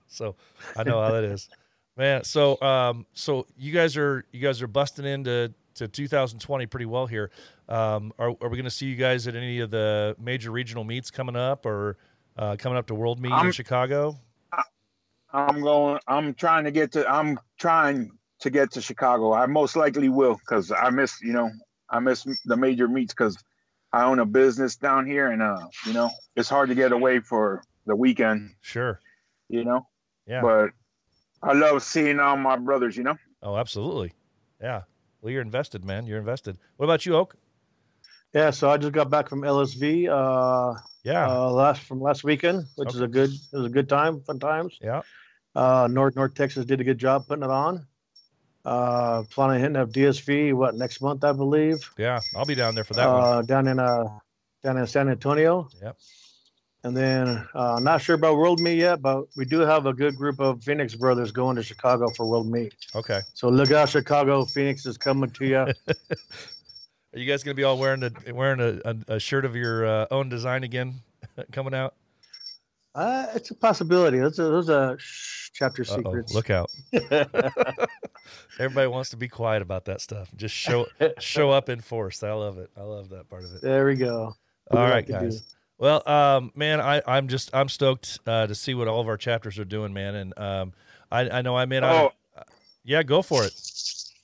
so 0.10 0.36
I 0.76 0.84
know 0.84 1.02
how 1.02 1.12
that 1.12 1.24
is, 1.24 1.50
man. 1.96 2.24
So 2.24 2.62
um, 2.62 3.06
so 3.14 3.48
you 3.58 3.72
guys 3.72 3.96
are 3.96 4.26
you 4.32 4.40
guys 4.42 4.62
are 4.62 4.68
busting 4.68 5.06
into 5.06 5.54
to 5.76 5.88
2020 5.88 6.66
pretty 6.66 6.86
well 6.86 7.08
here. 7.08 7.32
Um, 7.70 8.12
are 8.20 8.30
are 8.42 8.50
we 8.50 8.58
going 8.58 8.66
to 8.66 8.70
see 8.72 8.88
you 8.88 8.96
guys 8.96 9.28
at 9.28 9.36
any 9.36 9.60
of 9.60 9.72
the 9.72 10.16
major 10.20 10.52
regional 10.52 10.84
meets 10.84 11.10
coming 11.10 11.36
up, 11.36 11.66
or 11.66 11.98
uh, 12.38 12.56
coming 12.60 12.78
up 12.78 12.88
to 12.88 12.96
World 12.96 13.20
Meet 13.20 13.30
in 13.30 13.34
I'm- 13.34 13.52
Chicago? 13.52 14.18
I'm 15.32 15.62
going. 15.62 16.00
I'm 16.08 16.34
trying 16.34 16.64
to 16.64 16.72
get 16.72 16.92
to. 16.94 17.08
I'm 17.08 17.40
trying 17.60 18.12
to 18.40 18.50
get 18.50 18.72
to 18.72 18.82
Chicago. 18.82 19.34
I 19.34 19.46
most 19.46 19.76
likely 19.76 20.10
will 20.10 20.36
because 20.36 20.72
I 20.72 20.90
miss. 20.90 21.22
You 21.22 21.34
know, 21.34 21.52
I 21.90 22.00
miss 22.00 22.26
the 22.46 22.58
major 22.58 22.88
meets 22.88 23.14
because 23.14 23.38
I 23.94 24.06
own 24.06 24.20
a 24.20 24.26
business 24.26 24.76
down 24.76 25.06
here, 25.06 25.28
and 25.32 25.42
uh, 25.42 25.68
you 25.86 25.94
know, 25.94 26.10
it's 26.36 26.50
hard 26.50 26.70
to 26.70 26.76
get 26.76 26.92
away 26.92 27.20
for 27.20 27.62
the 27.86 27.96
weekend. 27.96 28.56
Sure. 28.62 29.00
You 29.50 29.64
know, 29.64 29.88
Yeah. 30.30 30.42
but 30.42 30.70
I 31.42 31.54
love 31.54 31.82
seeing 31.84 32.20
all 32.20 32.38
my 32.38 32.56
brothers. 32.58 32.96
You 32.96 33.04
know. 33.04 33.18
Oh, 33.44 33.58
absolutely. 33.58 34.14
Yeah. 34.62 34.82
Well, 35.22 35.32
you're 35.34 35.42
invested, 35.42 35.84
man. 35.84 36.06
You're 36.08 36.20
invested. 36.20 36.58
What 36.78 36.86
about 36.86 37.06
you, 37.06 37.16
Oak? 37.16 37.36
Yeah, 38.34 38.52
so 38.52 38.70
I 38.70 38.78
just 38.78 38.94
got 38.94 39.10
back 39.10 39.28
from 39.28 39.42
LSV 39.42 40.08
uh, 40.08 40.80
Yeah. 41.04 41.28
uh, 41.28 41.50
last 41.50 41.82
from 41.82 42.00
last 42.00 42.24
weekend, 42.24 42.66
which 42.76 42.94
is 42.94 43.02
a 43.02 43.08
good 43.08 43.30
it 43.32 43.56
was 43.58 43.66
a 43.66 43.70
good 43.70 43.90
time, 43.90 44.22
fun 44.22 44.40
times. 44.40 44.78
yeah. 44.82 45.02
Uh, 45.56 45.88
North 45.92 46.16
North 46.16 46.36
Texas 46.36 46.64
did 46.66 46.80
a 46.80 46.84
good 46.84 47.00
job 47.00 47.28
putting 47.28 47.44
it 47.44 47.50
on. 47.50 47.86
Uh, 48.66 49.24
planning 49.32 49.56
on 49.56 49.60
hitting 49.62 49.76
up 49.78 49.90
DSV 49.90 50.54
what 50.54 50.76
next 50.76 51.02
month 51.02 51.24
I 51.24 51.32
believe. 51.32 51.90
Yeah. 51.98 52.20
I'll 52.36 52.46
be 52.46 52.54
down 52.56 52.76
there 52.76 52.84
for 52.84 52.94
that 52.94 53.08
one. 53.10 53.24
uh, 53.24 53.42
down 53.42 53.68
in 53.68 53.80
uh 53.80 54.04
down 54.64 54.78
in 54.78 54.86
San 54.86 55.10
Antonio. 55.10 55.68
Yep. 55.82 55.98
And 56.84 56.96
then 56.96 57.46
uh, 57.54 57.80
not 57.82 58.02
sure 58.02 58.16
about 58.16 58.38
World 58.38 58.62
Meet 58.62 58.78
yet, 58.78 59.02
but 59.02 59.26
we 59.36 59.44
do 59.44 59.60
have 59.60 59.86
a 59.86 59.94
good 59.94 60.16
group 60.16 60.40
of 60.40 60.64
Phoenix 60.64 60.96
brothers 60.96 61.32
going 61.32 61.58
to 61.58 61.64
Chicago 61.64 62.08
for 62.16 62.26
World 62.26 62.50
Meet. 62.50 62.74
Okay. 62.96 63.20
So 63.34 63.50
look 63.50 63.72
out, 63.72 63.90
Chicago. 63.90 64.46
Phoenix 64.46 64.86
is 64.86 64.98
coming 64.98 65.30
to 65.32 65.46
you. 65.46 65.58
Are 67.14 67.18
you 67.20 67.26
guys 67.26 67.44
gonna 67.44 67.56
be 67.56 67.64
all 67.64 67.78
wearing 67.78 68.04
a 68.04 68.34
wearing 68.34 68.60
a, 68.62 68.80
a, 68.86 69.16
a 69.16 69.20
shirt 69.20 69.44
of 69.44 69.56
your 69.56 69.86
uh, 69.86 70.06
own 70.12 70.30
design 70.30 70.64
again, 70.64 71.02
coming 71.52 71.74
out? 71.74 71.96
uh, 72.96 73.28
it's 73.34 73.50
a 73.52 73.56
possibility. 73.56 74.20
Those 74.20 74.40
are, 74.40 74.50
those 74.50 74.70
are 74.70 74.98
shh, 75.00 75.50
chapter 75.54 75.82
Uh-oh, 75.82 75.96
secrets. 75.98 76.34
Look 76.34 76.50
out! 76.50 76.70
Everybody 78.60 78.88
wants 78.88 79.10
to 79.10 79.18
be 79.18 79.28
quiet 79.28 79.62
about 79.62 79.86
that 79.86 80.02
stuff. 80.02 80.30
Just 80.36 80.54
show 80.56 80.86
show 81.20 81.50
up 81.50 81.68
in 81.70 81.82
force. 81.82 82.24
I 82.24 82.32
love 82.34 82.58
it. 82.58 82.70
I 82.78 82.84
love 82.84 83.10
that 83.10 83.28
part 83.28 83.44
of 83.44 83.54
it. 83.56 83.62
there 83.62 83.86
we 83.86 83.96
go. 83.96 84.36
All 84.72 84.86
we 84.86 84.92
right, 84.92 85.08
to 85.08 85.30
do. 85.32 85.38
Guys. 85.80 86.02
Well, 86.06 86.10
um, 86.14 86.52
man, 86.56 86.82
I, 86.82 87.02
I'm 87.08 87.28
just 87.28 87.50
I'm 87.54 87.70
stoked 87.70 88.20
uh, 88.28 88.48
to 88.48 88.56
see 88.56 88.74
what 88.74 88.88
all 88.88 89.02
of 89.02 89.08
our 89.08 89.18
chapters 89.18 89.60
are 89.60 89.66
doing, 89.66 89.94
man. 89.94 90.16
And 90.16 90.40
um, 90.40 90.74
I, 91.12 91.30
I 91.30 91.42
know 91.42 91.56
I 91.58 91.66
may 91.66 91.80
not. 91.80 92.14
Oh, 92.38 92.44
Yeah, 92.84 93.04
go 93.04 93.22
for 93.22 93.46
it. 93.46 93.54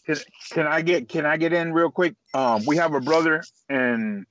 can, 0.05 0.17
can 0.51 0.67
I 0.67 0.81
get 0.81 1.09
can 1.09 1.25
I 1.25 1.37
get 1.37 1.53
in 1.53 1.73
real 1.73 1.91
quick? 1.91 2.15
Um, 2.33 2.65
we 2.65 2.77
have 2.77 2.93
a 2.93 2.99
brother 3.01 3.43
in 3.69 4.25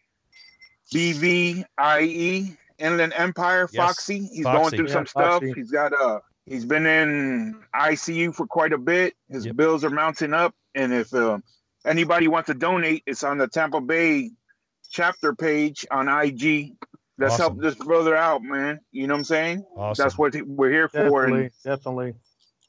BVIE 0.92 2.02
E, 2.02 2.56
Inland 2.78 3.12
Empire, 3.16 3.68
Yes, 3.72 3.76
Foxy. 3.76 4.26
He's 4.32 4.44
Foxy. 4.44 4.60
going 4.60 4.70
through 4.70 4.86
Yeah, 4.88 4.92
some 4.92 5.06
stuff. 5.06 5.32
Foxy. 5.42 5.52
He's 5.54 5.70
got 5.70 5.92
uh 5.92 6.20
he's 6.46 6.64
been 6.64 6.86
in 6.86 7.60
ICU 7.74 8.34
for 8.34 8.46
quite 8.46 8.72
a 8.72 8.78
bit. 8.78 9.14
His 9.30 9.46
Yep. 9.46 9.56
bills 9.56 9.84
are 9.84 9.90
mounting 9.90 10.34
up, 10.34 10.54
and 10.74 10.92
if 10.92 11.12
um, 11.14 11.42
anybody 11.84 12.28
wants 12.28 12.46
to 12.48 12.54
donate, 12.54 13.02
it's 13.06 13.22
on 13.24 13.38
the 13.38 13.48
Tampa 13.48 13.80
Bay 13.80 14.30
chapter 14.90 15.34
page 15.34 15.86
on 15.90 16.08
IG. 16.08 16.72
Let's 17.18 17.34
Awesome. 17.34 17.42
help 17.54 17.60
this 17.62 17.74
brother 17.76 18.16
out, 18.16 18.42
man. 18.42 18.80
You 18.90 19.06
know 19.06 19.14
what 19.14 19.18
I'm 19.18 19.24
saying? 19.24 19.64
Awesome. 19.76 20.02
That's 20.02 20.18
what 20.18 20.34
we're 20.46 20.70
here 20.70 20.88
for, 20.88 20.98
Definitely, 21.26 21.40
and 21.42 21.50
definitely. 21.62 22.14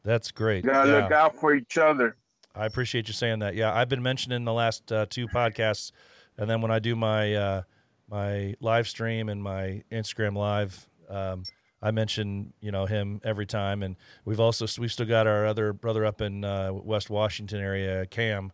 That's 0.04 0.30
great. 0.32 0.66
gotta 0.66 0.90
Yeah. 0.90 0.96
look 1.04 1.12
out 1.12 1.36
for 1.40 1.56
each 1.56 1.78
other. 1.78 2.16
I 2.54 2.66
appreciate 2.68 3.08
you 3.08 3.14
saying 3.14 3.40
that. 3.40 3.56
Yeah, 3.56 3.74
I've 3.74 3.90
been 3.90 4.04
mentioning 4.04 4.46
the 4.46 4.54
last 4.54 4.92
uh, 4.92 5.08
two 5.10 5.28
podcasts, 5.28 5.92
and 6.38 6.50
then 6.50 6.62
when 6.62 6.70
I 6.72 6.80
do 6.80 6.96
my 6.96 7.34
uh, 7.34 7.62
my 8.08 8.54
live 8.60 8.88
stream 8.88 9.30
and 9.30 9.42
my 9.42 9.84
Instagram 9.92 10.38
live, 10.38 10.88
um, 11.10 11.44
I 11.82 11.90
mention 11.92 12.54
you 12.62 12.72
know 12.72 12.86
him 12.86 13.20
every 13.24 13.48
time. 13.48 13.82
And 13.82 13.96
we've 14.26 14.40
also 14.40 14.68
we've 14.80 14.92
still 14.92 15.08
got 15.08 15.26
our 15.26 15.46
other 15.48 15.74
brother 15.74 16.06
up 16.06 16.22
in 16.22 16.46
uh, 16.46 16.72
West 16.72 17.10
Washington 17.10 17.60
area, 17.60 18.06
Cam, 18.06 18.52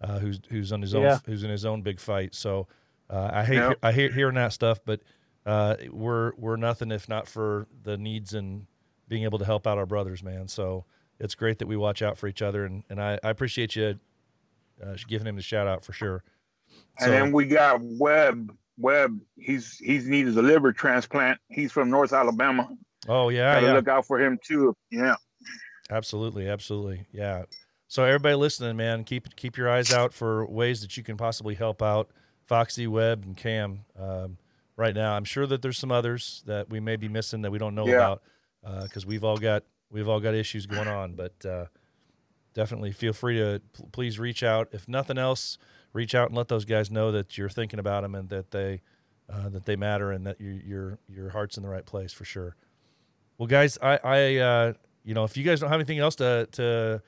uh, 0.00 0.18
who's 0.20 0.40
who's 0.48 0.72
on 0.72 0.80
his 0.80 0.94
own 0.94 1.02
Yeah. 1.02 1.18
who's 1.26 1.44
in 1.44 1.50
his 1.50 1.66
own 1.66 1.82
big 1.82 2.00
fight. 2.00 2.34
So 2.34 2.66
uh, 3.10 3.28
I 3.30 3.44
hate 3.44 3.56
Yep. 3.56 3.78
I 3.82 3.92
hate 3.92 4.14
hearing 4.14 4.36
that 4.36 4.54
stuff, 4.54 4.80
but 4.86 5.00
uh, 5.46 5.76
we're 5.90 6.32
we're 6.36 6.56
nothing 6.56 6.90
if 6.90 7.08
not 7.08 7.28
for 7.28 7.66
the 7.82 7.96
needs 7.96 8.34
and 8.34 8.66
being 9.08 9.24
able 9.24 9.38
to 9.38 9.44
help 9.44 9.66
out 9.66 9.78
our 9.78 9.86
brothers, 9.86 10.22
man. 10.22 10.48
So 10.48 10.84
it's 11.20 11.34
great 11.34 11.58
that 11.58 11.66
we 11.66 11.76
watch 11.76 12.02
out 12.02 12.16
for 12.18 12.26
each 12.26 12.42
other, 12.42 12.64
and, 12.64 12.82
and 12.88 13.00
I, 13.00 13.18
I 13.22 13.30
appreciate 13.30 13.76
you 13.76 13.98
uh, 14.82 14.96
giving 15.06 15.26
him 15.26 15.36
the 15.36 15.42
shout 15.42 15.66
out 15.66 15.84
for 15.84 15.92
sure. 15.92 16.24
And 17.00 17.12
then 17.12 17.32
we 17.32 17.46
got 17.46 17.80
Webb. 17.82 18.56
Webb, 18.76 19.20
he's 19.36 19.78
he's 19.78 20.08
needed 20.08 20.36
a 20.36 20.42
liver 20.42 20.72
transplant. 20.72 21.38
He's 21.48 21.70
from 21.70 21.90
North 21.90 22.12
Alabama. 22.12 22.68
oh 23.08 23.28
yeah, 23.28 23.54
Gotta 23.54 23.66
yeah, 23.66 23.72
look 23.74 23.88
out 23.88 24.06
for 24.06 24.18
him 24.18 24.38
too. 24.44 24.74
Yeah. 24.90 25.14
absolutely, 25.90 26.48
absolutely, 26.48 27.06
yeah. 27.12 27.44
So 27.86 28.02
everybody 28.02 28.34
listening, 28.34 28.76
man, 28.76 29.04
keep 29.04 29.36
keep 29.36 29.56
your 29.56 29.70
eyes 29.70 29.92
out 29.92 30.12
for 30.12 30.46
ways 30.46 30.80
that 30.80 30.96
you 30.96 31.04
can 31.04 31.16
possibly 31.16 31.54
help 31.54 31.82
out 31.82 32.10
Foxy, 32.46 32.88
Webb, 32.88 33.22
and 33.24 33.36
Cam. 33.36 33.84
Um, 33.96 34.38
right 34.76 34.94
now, 34.94 35.14
I'm 35.14 35.24
sure 35.24 35.46
that 35.46 35.62
there's 35.62 35.78
some 35.78 35.92
others 35.92 36.42
that 36.46 36.68
we 36.70 36.80
may 36.80 36.96
be 36.96 37.08
missing 37.08 37.42
that 37.42 37.50
we 37.50 37.58
don't 37.58 37.74
know 37.74 37.86
Yeah. 37.86 37.94
about 37.94 38.22
because 38.84 39.04
we've 39.06 39.24
all 39.24 39.36
got 39.36 39.64
we've 39.90 40.08
all 40.08 40.20
got 40.20 40.34
issues 40.34 40.66
going 40.66 40.88
on. 40.88 41.14
But 41.14 41.44
uh, 41.46 41.66
definitely 42.54 42.92
feel 42.92 43.12
free 43.12 43.36
to 43.38 43.60
p- 43.76 43.84
please 43.92 44.18
reach 44.18 44.42
out. 44.42 44.68
If 44.72 44.88
nothing 44.88 45.18
else, 45.18 45.58
reach 45.92 46.14
out 46.14 46.28
and 46.28 46.36
let 46.36 46.48
those 46.48 46.64
guys 46.64 46.90
know 46.90 47.12
that 47.12 47.36
you're 47.38 47.48
thinking 47.48 47.78
about 47.78 48.02
them 48.02 48.14
and 48.14 48.28
that 48.30 48.50
they 48.50 48.80
uh, 49.28 49.48
that 49.50 49.64
they 49.64 49.76
matter 49.76 50.12
and 50.12 50.26
that 50.26 50.40
your 50.40 50.52
your 50.54 50.98
your 51.08 51.28
heart's 51.30 51.56
in 51.56 51.62
the 51.62 51.68
right 51.68 51.84
place 51.86 52.12
for 52.12 52.24
sure. 52.24 52.56
Well, 53.38 53.46
guys, 53.46 53.78
I 53.82 53.98
I 54.02 54.36
uh, 54.36 54.72
you 55.04 55.14
know 55.14 55.24
if 55.24 55.36
you 55.36 55.44
guys 55.44 55.60
don't 55.60 55.70
have 55.70 55.80
anything 55.80 55.98
else 55.98 56.16
to 56.16 56.48
to 56.52 57.02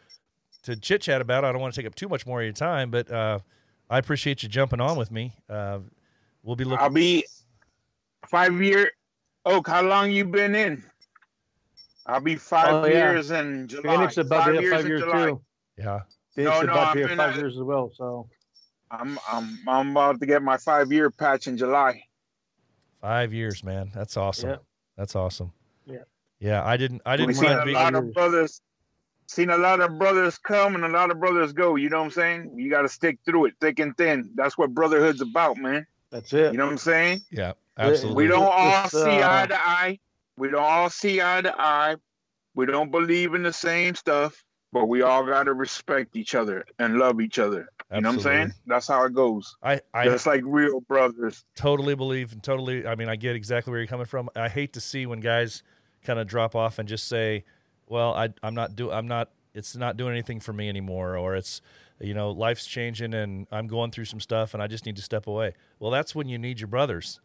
to 0.65 0.77
chit 0.77 1.01
chat 1.03 1.21
about, 1.21 1.45
I 1.45 1.53
don't 1.53 1.61
want 1.61 1.75
to 1.75 1.81
take 1.81 1.87
up 1.87 1.95
too 1.95 2.09
much 2.09 2.27
more 2.27 2.41
of 2.41 2.45
your 2.45 2.53
time, 2.53 2.91
but 2.91 3.11
uh, 3.11 3.39
I 3.89 3.99
appreciate 3.99 4.43
you 4.43 4.49
jumping 4.49 4.81
on 4.81 4.97
with 4.99 5.11
me. 5.13 5.33
Uh, 5.49 5.79
we'll 6.43 6.57
be 6.57 6.65
looking. 6.65 6.83
I'll 6.83 6.91
be 6.91 7.25
five 8.29 8.61
year 8.63 8.91
Oak, 9.45 9.69
how 9.69 9.83
long 9.83 10.11
you 10.11 10.25
been 10.25 10.55
in? 10.57 10.83
I'll 12.07 12.21
be 12.21 12.37
five 12.37 12.85
Oh, 12.85 12.87
yeah. 12.87 13.13
years 13.13 13.31
in 13.31 13.69
July. 13.69 13.95
Phoenix 13.97 14.13
is 14.19 14.27
about 14.27 14.47
to 14.47 14.61
hit 14.61 14.71
five 14.73 14.87
years 14.87 15.03
too. 15.03 15.41
yeah, 15.77 16.01
Phoenix 16.35 16.55
No, 16.55 16.61
is 16.61 16.67
no, 16.67 16.73
about 16.73 16.87
I'm 16.89 16.95
to 16.97 17.01
hit 17.03 17.11
in 17.13 17.17
five 17.19 17.35
a- 17.35 17.39
years 17.39 17.57
as 17.57 17.63
well. 17.63 17.93
So 17.95 18.29
I'm 18.91 19.19
I'm 19.31 19.59
I'm 19.69 19.91
about 19.91 20.21
to 20.21 20.27
get 20.27 20.43
my 20.43 20.57
five 20.57 20.93
year 20.93 21.11
patch 21.11 21.47
in 21.49 21.57
July. 21.57 22.03
five 23.01 23.33
years, 23.33 23.63
man. 23.65 23.91
That's 23.95 24.17
awesome. 24.17 24.51
Yeah. 24.51 24.57
That's 24.97 25.15
awesome. 25.17 25.53
Yeah. 25.85 25.99
Yeah, 26.41 26.65
I 26.65 26.77
didn't. 26.77 27.03
I 27.07 27.13
We've 27.17 27.27
didn't 27.29 27.37
seen 27.37 27.51
a 27.51 27.65
being. 27.65 27.75
lot 27.77 27.95
of 27.95 28.13
brothers 28.13 28.61
seen 29.29 29.51
a 29.51 29.59
lot 29.59 29.81
of 29.81 29.99
brothers 29.99 30.39
come 30.39 30.77
and 30.77 30.85
a 30.85 30.89
lot 30.89 31.11
of 31.11 31.19
brothers 31.19 31.53
go. 31.53 31.75
You 31.77 31.89
know 31.89 31.99
what 31.99 32.05
I'm 32.05 32.11
saying? 32.13 32.53
You 32.57 32.71
gotta 32.71 32.89
stick 32.89 33.19
through 33.25 33.47
it, 33.47 33.55
thick 33.61 33.79
and 33.81 33.97
thin. 33.97 34.31
That's 34.37 34.57
what 34.57 34.73
brotherhood's 34.75 35.21
about, 35.21 35.57
man. 35.57 35.87
that's 36.11 36.33
it. 36.33 36.53
You 36.53 36.59
know 36.59 36.67
what 36.67 36.73
I'm 36.73 36.79
saying? 36.79 37.23
Yeah, 37.33 37.53
absolutely. 37.79 38.25
We 38.25 38.29
don't 38.29 38.43
all 38.51 38.85
It's, 38.85 38.93
see 38.93 39.21
uh, 39.23 39.43
eye 39.43 39.47
to 39.47 39.59
eye. 39.69 39.99
We 40.37 40.49
don't 40.51 40.63
all 40.63 40.91
see 40.91 41.21
eye 41.21 41.41
to 41.43 41.55
eye. 41.61 41.97
We 42.55 42.67
don't 42.67 42.91
believe 42.91 43.35
in 43.35 43.43
the 43.43 43.53
same 43.53 43.95
stuff, 43.95 44.43
but 44.73 44.87
we 44.87 45.03
all 45.03 45.25
got 45.25 45.45
to 45.45 45.53
respect 45.55 46.17
each 46.17 46.35
other 46.35 46.65
and 46.79 46.99
love 46.99 47.21
each 47.21 47.39
other. 47.39 47.69
You 47.95 48.01
know 48.01 48.09
what 48.09 48.15
I'm 48.17 48.21
saying? 48.21 48.53
That's 48.67 48.89
how 48.89 49.05
it 49.05 49.15
goes. 49.15 49.57
I 49.63 49.81
I 49.95 50.05
Just 50.07 50.27
like 50.27 50.43
real 50.45 50.81
brothers. 50.81 51.45
totally 51.55 51.95
believe 51.95 52.33
and 52.33 52.43
totally. 52.43 52.87
I 52.87 52.95
mean, 52.97 53.09
I 53.09 53.17
get 53.17 53.37
exactly 53.37 53.71
where 53.71 53.79
you're 53.81 53.87
coming 53.87 54.07
from. 54.07 54.29
I 54.35 54.49
hate 54.49 54.73
to 54.73 54.81
see 54.81 55.07
when 55.07 55.21
guys 55.21 55.63
kind 56.05 56.19
of 56.19 56.27
drop 56.27 56.55
off 56.57 56.79
and 56.79 56.89
just 56.89 57.07
say, 57.09 57.45
"Well, 57.87 58.13
I 58.15 58.31
I'm 58.43 58.55
not 58.55 58.75
do 58.75 58.91
I'm 58.91 59.07
not. 59.07 59.31
It's 59.55 59.77
not 59.77 59.97
doing 59.97 60.13
anything 60.13 60.41
for 60.41 60.53
me 60.53 60.69
anymore," 60.69 61.17
or 61.17 61.37
it's 61.37 61.61
you 62.01 62.13
know 62.15 62.31
life's 62.31 62.67
changing 62.67 63.15
and 63.15 63.47
I'm 63.53 63.69
going 63.69 63.91
through 63.93 64.05
some 64.07 64.21
stuff 64.21 64.53
and 64.53 64.63
I 64.63 64.67
just 64.67 64.85
need 64.85 64.97
to 64.97 65.03
step 65.03 65.27
away. 65.29 65.55
Well, 65.79 65.91
that's 65.91 66.15
when 66.15 66.29
you 66.29 66.39
need 66.39 66.59
your 66.61 66.69
brothers. 66.69 67.21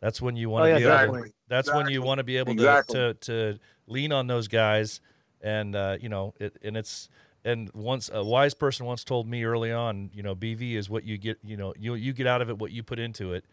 That's 0.00 0.20
when 0.20 0.36
you 0.36 0.50
want 0.50 0.62
Oh, 0.62 0.66
to 0.66 0.68
yeah, 0.68 0.78
be 0.78 0.84
able. 0.84 0.98
definitely. 0.98 1.32
That's 1.48 1.72
when 1.72 1.88
you 1.88 2.02
want 2.02 2.18
to 2.18 2.24
be 2.24 2.36
able 2.36 2.52
Exactly. 2.52 2.98
to, 2.98 3.14
to 3.14 3.54
to 3.54 3.58
lean 3.86 4.12
on 4.12 4.26
those 4.26 4.48
guys, 4.48 5.00
and 5.40 5.74
uh, 5.76 5.96
you 6.00 6.08
know, 6.08 6.34
it, 6.38 6.56
and 6.62 6.76
it's 6.76 7.08
and 7.44 7.70
once 7.72 8.10
a 8.12 8.22
wise 8.24 8.54
person 8.54 8.86
once 8.86 9.04
told 9.04 9.28
me 9.28 9.44
early 9.44 9.72
on, 9.72 10.10
you 10.12 10.22
know, 10.22 10.34
BV 10.34 10.74
is 10.74 10.90
what 10.90 11.04
you 11.04 11.16
get. 11.18 11.38
You 11.44 11.56
know, 11.56 11.72
you 11.78 11.94
you 11.94 12.12
get 12.12 12.26
out 12.26 12.42
of 12.42 12.50
it 12.50 12.58
what 12.58 12.72
you 12.72 12.82
put 12.82 12.98
into 12.98 13.32
it. 13.32 13.44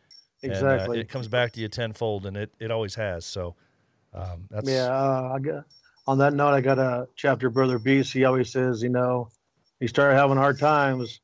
And, 0.45 0.51
uh, 0.51 0.53
Exactly. 0.53 0.99
it 0.99 1.09
comes 1.09 1.27
back 1.29 1.53
to 1.53 1.61
you 1.61 1.69
tenfold, 1.69 2.25
and 2.25 2.35
it 2.35 2.51
it 2.59 2.71
always 2.71 2.95
has. 2.95 3.25
So, 3.25 3.55
um, 4.13 4.47
that's 4.49 4.69
Yeah, 4.69 4.89
uh, 4.89 5.31
I 5.35 5.39
got, 5.39 5.65
on 6.07 6.17
that 6.17 6.33
note, 6.33 6.49
I 6.53 6.61
got 6.61 6.79
a 6.79 7.07
chapter 7.15 7.49
brother 7.49 7.79
Beast. 7.79 8.11
He 8.11 8.25
always 8.25 8.51
says, 8.51 8.83
you 8.83 8.89
know, 8.89 9.29
you 9.79 9.87
start 9.87 10.13
having 10.15 10.37
hard 10.37 10.59
times, 10.59 11.21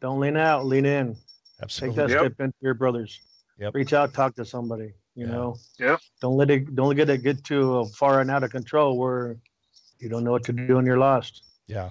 don't 0.00 0.18
lean 0.20 0.36
out, 0.36 0.66
lean 0.66 0.86
in. 0.86 1.16
Absolutely. 1.62 2.02
Take 2.02 2.02
absolutely. 2.02 2.02
that 2.02 2.10
Yep. 2.10 2.20
step 2.20 2.40
into 2.40 2.56
your 2.60 2.74
brothers. 2.74 3.20
Yep. 3.60 3.74
Reach 3.74 3.92
out, 3.92 4.12
talk 4.14 4.34
to 4.36 4.44
somebody. 4.44 4.94
You 5.14 5.26
Yeah. 5.26 5.32
know. 5.32 5.56
Yep. 5.78 6.00
Don't 6.20 6.36
let 6.36 6.50
it. 6.50 6.74
Don't 6.74 6.96
let 6.96 7.08
it 7.10 7.22
get 7.22 7.44
too 7.44 7.80
uh, 7.80 7.84
far 7.86 8.20
and 8.20 8.30
out 8.30 8.42
of 8.42 8.50
control 8.50 8.98
where 8.98 9.36
you 9.98 10.08
don't 10.08 10.24
know 10.24 10.30
what 10.32 10.44
to 10.44 10.52
do 10.52 10.78
and 10.78 10.86
you're 10.86 10.98
lost. 10.98 11.42
Yeah, 11.66 11.90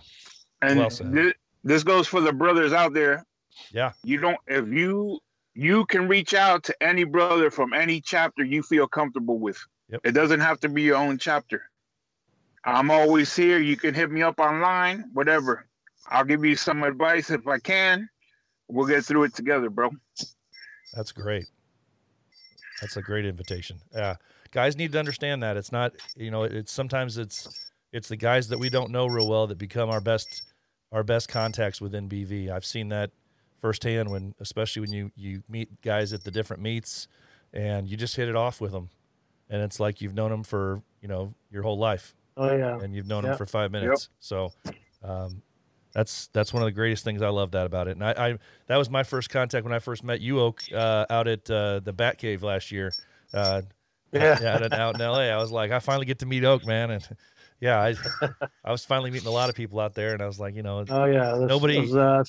And 0.61 0.79
Well 0.79 0.89
said. 0.89 1.13
thi- 1.13 1.33
this 1.63 1.83
goes 1.83 2.07
for 2.07 2.21
the 2.21 2.33
brothers 2.33 2.73
out 2.73 2.93
there. 2.93 3.25
Yeah. 3.71 3.91
You 4.03 4.19
don't 4.19 4.37
if 4.47 4.67
you 4.67 5.19
you 5.53 5.85
can 5.85 6.07
reach 6.07 6.33
out 6.33 6.63
to 6.63 6.83
any 6.83 7.03
brother 7.03 7.51
from 7.51 7.73
any 7.73 8.01
chapter 8.01 8.43
you 8.43 8.63
feel 8.63 8.87
comfortable 8.87 9.37
with. 9.39 9.59
Yep. 9.89 10.01
It 10.05 10.11
doesn't 10.13 10.39
have 10.39 10.59
to 10.61 10.69
be 10.69 10.81
your 10.83 10.95
own 10.97 11.17
chapter. 11.17 11.69
I'm 12.63 12.89
always 12.91 13.35
here. 13.35 13.59
You 13.59 13.77
can 13.77 13.93
hit 13.93 14.09
me 14.11 14.21
up 14.21 14.39
online, 14.39 15.05
whatever. 15.13 15.65
I'll 16.07 16.25
give 16.25 16.43
you 16.45 16.55
some 16.55 16.83
advice 16.83 17.29
if 17.29 17.47
I 17.47 17.59
can. 17.59 18.09
We'll 18.67 18.87
get 18.87 19.03
through 19.05 19.23
it 19.25 19.35
together, 19.35 19.69
bro. 19.69 19.91
that's 20.93 21.11
great. 21.11 21.45
That's 22.81 22.97
a 22.97 23.01
great 23.01 23.25
invitation. 23.25 23.79
Yeah, 23.93 24.15
guys 24.51 24.75
need 24.77 24.91
to 24.93 24.99
understand 24.99 25.43
that 25.43 25.57
it's 25.57 25.71
not. 25.71 25.93
You 26.15 26.31
know, 26.31 26.43
it's 26.43 26.71
sometimes 26.71 27.17
it's 27.17 27.69
it's 27.91 28.07
the 28.07 28.15
guys 28.17 28.47
that 28.49 28.59
we 28.59 28.69
don't 28.69 28.91
know 28.91 29.07
real 29.07 29.27
well 29.27 29.47
that 29.47 29.57
become 29.57 29.89
our 29.89 30.01
best 30.01 30.43
our 30.91 31.03
best 31.03 31.27
contacts 31.29 31.79
within 31.81 32.07
BV. 32.09 32.49
I've 32.49 32.65
seen 32.65 32.89
that 32.89 33.11
firsthand 33.61 34.09
when, 34.09 34.33
especially 34.39 34.81
when 34.81 34.91
you 34.93 35.11
you 35.15 35.43
meet 35.49 35.81
guys 35.81 36.13
at 36.13 36.23
the 36.23 36.31
different 36.31 36.61
meets, 36.63 37.07
and 37.53 37.87
you 37.89 37.97
just 37.97 38.15
hit 38.15 38.29
it 38.29 38.35
off 38.35 38.61
with 38.61 38.71
them, 38.71 38.89
and 39.49 39.61
it's 39.61 39.79
like 39.79 40.01
you've 40.01 40.15
known 40.15 40.31
them 40.31 40.43
for 40.43 40.81
you 41.01 41.07
know 41.07 41.33
your 41.51 41.63
whole 41.63 41.77
life, 41.77 42.15
Oh 42.37 42.55
yeah. 42.55 42.79
and 42.79 42.95
you've 42.95 43.07
known 43.07 43.23
them 43.23 43.35
for 43.37 43.45
five 43.45 43.71
minutes. 43.71 44.09
So, 44.19 44.51
um, 45.03 45.41
That's 45.93 46.27
that's 46.33 46.53
one 46.53 46.61
of 46.61 46.67
the 46.67 46.71
greatest 46.71 47.03
things 47.03 47.21
I 47.21 47.29
love 47.29 47.51
that 47.51 47.65
about 47.65 47.87
it. 47.87 47.91
And 47.97 48.03
I, 48.05 48.11
I 48.11 48.37
that 48.67 48.77
was 48.77 48.89
my 48.89 49.03
first 49.03 49.29
contact 49.29 49.63
when 49.63 49.73
I 49.73 49.79
first 49.79 50.03
met 50.03 50.21
you, 50.21 50.39
Oak, 50.39 50.61
uh, 50.73 51.05
out 51.09 51.27
at 51.27 51.49
uh, 51.49 51.79
the 51.79 51.93
Bat 51.93 52.17
Cave 52.19 52.43
last 52.43 52.71
year. 52.71 52.91
Uh, 53.33 53.61
Yeah. 54.11 54.37
yeah, 54.41 54.55
out 54.55 54.61
in, 54.63 54.73
out 54.73 54.95
in 54.95 55.01
L.A. 55.01 55.31
I 55.31 55.37
was 55.37 55.51
like, 55.51 55.71
I 55.71 55.79
finally 55.79 56.05
get 56.05 56.19
to 56.19 56.25
meet 56.25 56.43
Oak, 56.43 56.65
man, 56.65 56.91
and 56.91 57.07
yeah, 57.59 57.79
I 57.79 57.95
I 58.63 58.71
was 58.71 58.83
finally 58.85 59.11
meeting 59.11 59.27
a 59.27 59.31
lot 59.31 59.49
of 59.49 59.55
people 59.55 59.79
out 59.79 59.93
there, 59.95 60.13
and 60.13 60.21
I 60.21 60.25
was 60.27 60.39
like, 60.39 60.55
you 60.55 60.63
know, 60.63 60.83
Oh 60.89 61.05
yeah. 61.05 61.35
That's, 61.35 61.49
Nobody- 61.49 61.79
That's, 61.79 61.93
uh, 61.95 62.23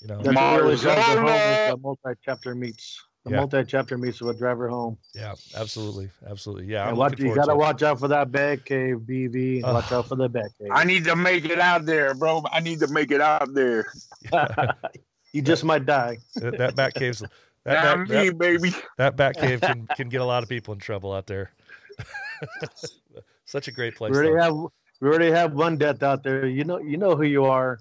you 0.00 0.08
know, 0.08 0.22
that's 0.22 0.34
what 0.36 0.62
really 0.62 0.76
drives 0.76 1.08
it 1.08 1.16
home. 1.18 1.26
Marzella. 1.26 1.66
is 1.66 1.70
The 1.72 1.76
multi-chapter 1.80 2.54
meets. 2.54 3.02
The 3.24 3.30
Yeah. 3.30 3.36
multi-chapter 3.36 3.96
meets 3.98 4.16
is 4.16 4.22
what 4.22 4.38
drive 4.38 4.58
her 4.58 4.68
home. 4.68 4.98
yeah, 5.14 5.34
absolutely, 5.54 6.10
absolutely, 6.28 6.66
yeah. 6.66 6.82
I'm 6.82 6.88
and 6.90 6.98
watch, 6.98 7.20
you 7.20 7.34
gotta 7.34 7.54
watch 7.54 7.82
out 7.82 8.00
for 8.00 8.08
that 8.08 8.32
Bat 8.32 8.64
Cave, 8.64 8.96
BV. 9.06 9.62
Ugh. 9.62 9.74
watch 9.74 9.92
out 9.92 10.08
for 10.08 10.16
the 10.16 10.28
Bat 10.28 10.50
Cave. 10.58 10.70
I 10.72 10.82
need 10.84 11.04
to 11.04 11.14
make 11.14 11.44
it 11.44 11.60
out 11.60 11.86
there, 11.86 12.14
bro. 12.14 12.42
I 12.50 12.58
need 12.60 12.80
to 12.80 12.88
make 12.88 13.12
it 13.12 13.20
out 13.20 13.54
there. 13.54 13.86
you 15.32 15.40
just 15.40 15.62
might 15.62 15.86
die. 15.86 16.18
that, 16.36 16.58
that 16.58 16.74
Bat 16.74 16.94
Cave's 16.94 17.20
that, 17.20 17.30
that, 17.64 17.98
me, 18.08 18.28
that, 18.28 18.38
baby. 18.38 18.74
that 18.98 19.16
Bat 19.16 19.36
Cave 19.36 19.60
can 19.60 19.86
can 19.94 20.08
get 20.08 20.20
a 20.20 20.24
lot 20.24 20.42
of 20.42 20.48
people 20.48 20.74
in 20.74 20.80
trouble 20.80 21.12
out 21.12 21.28
there. 21.28 21.52
Such 23.44 23.68
a 23.68 23.72
great 23.72 23.94
place. 23.94 24.10
We 24.10 24.16
already 24.16 24.32
though. 24.32 24.40
have 24.40 24.54
we 25.00 25.08
already 25.08 25.30
have 25.30 25.52
one 25.52 25.76
death 25.76 26.02
out 26.02 26.24
there. 26.24 26.46
You 26.48 26.64
know 26.64 26.78
you 26.78 26.96
know 26.96 27.14
who 27.14 27.24
you 27.24 27.44
are. 27.44 27.78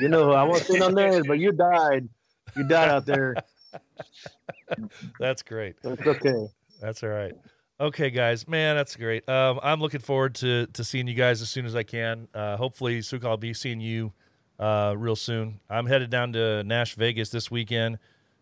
You 0.00 0.08
know 0.08 0.24
who 0.24 0.32
I 0.32 0.42
won't 0.44 0.62
say 0.62 0.78
no 0.78 0.88
names, 0.88 1.26
but 1.26 1.38
you 1.38 1.52
died. 1.52 2.08
You 2.56 2.64
died 2.64 2.88
out 2.88 3.04
there. 3.06 3.34
That's 5.18 5.42
great. 5.42 5.76
It's 5.84 6.06
okay. 6.06 6.46
That's 6.80 7.02
all 7.02 7.10
right. 7.10 7.32
Okay, 7.80 8.10
guys, 8.10 8.46
man, 8.46 8.76
that's 8.76 8.94
great. 8.94 9.28
Um, 9.28 9.58
I'm 9.62 9.80
looking 9.80 10.00
forward 10.00 10.36
to 10.36 10.66
to 10.68 10.84
seeing 10.84 11.08
you 11.08 11.14
guys 11.14 11.42
as 11.42 11.50
soon 11.50 11.66
as 11.66 11.74
I 11.74 11.82
can. 11.82 12.28
Uh, 12.32 12.56
hopefully, 12.56 13.02
Suke, 13.02 13.24
I'll 13.24 13.36
be 13.36 13.52
seeing 13.52 13.80
you 13.80 14.12
uh, 14.60 14.94
real 14.96 15.16
soon. 15.16 15.58
I'm 15.68 15.86
headed 15.86 16.08
down 16.08 16.32
to 16.34 16.62
Nash 16.62 16.94
Vegas 16.94 17.30
this 17.30 17.50
weekend, 17.50 17.98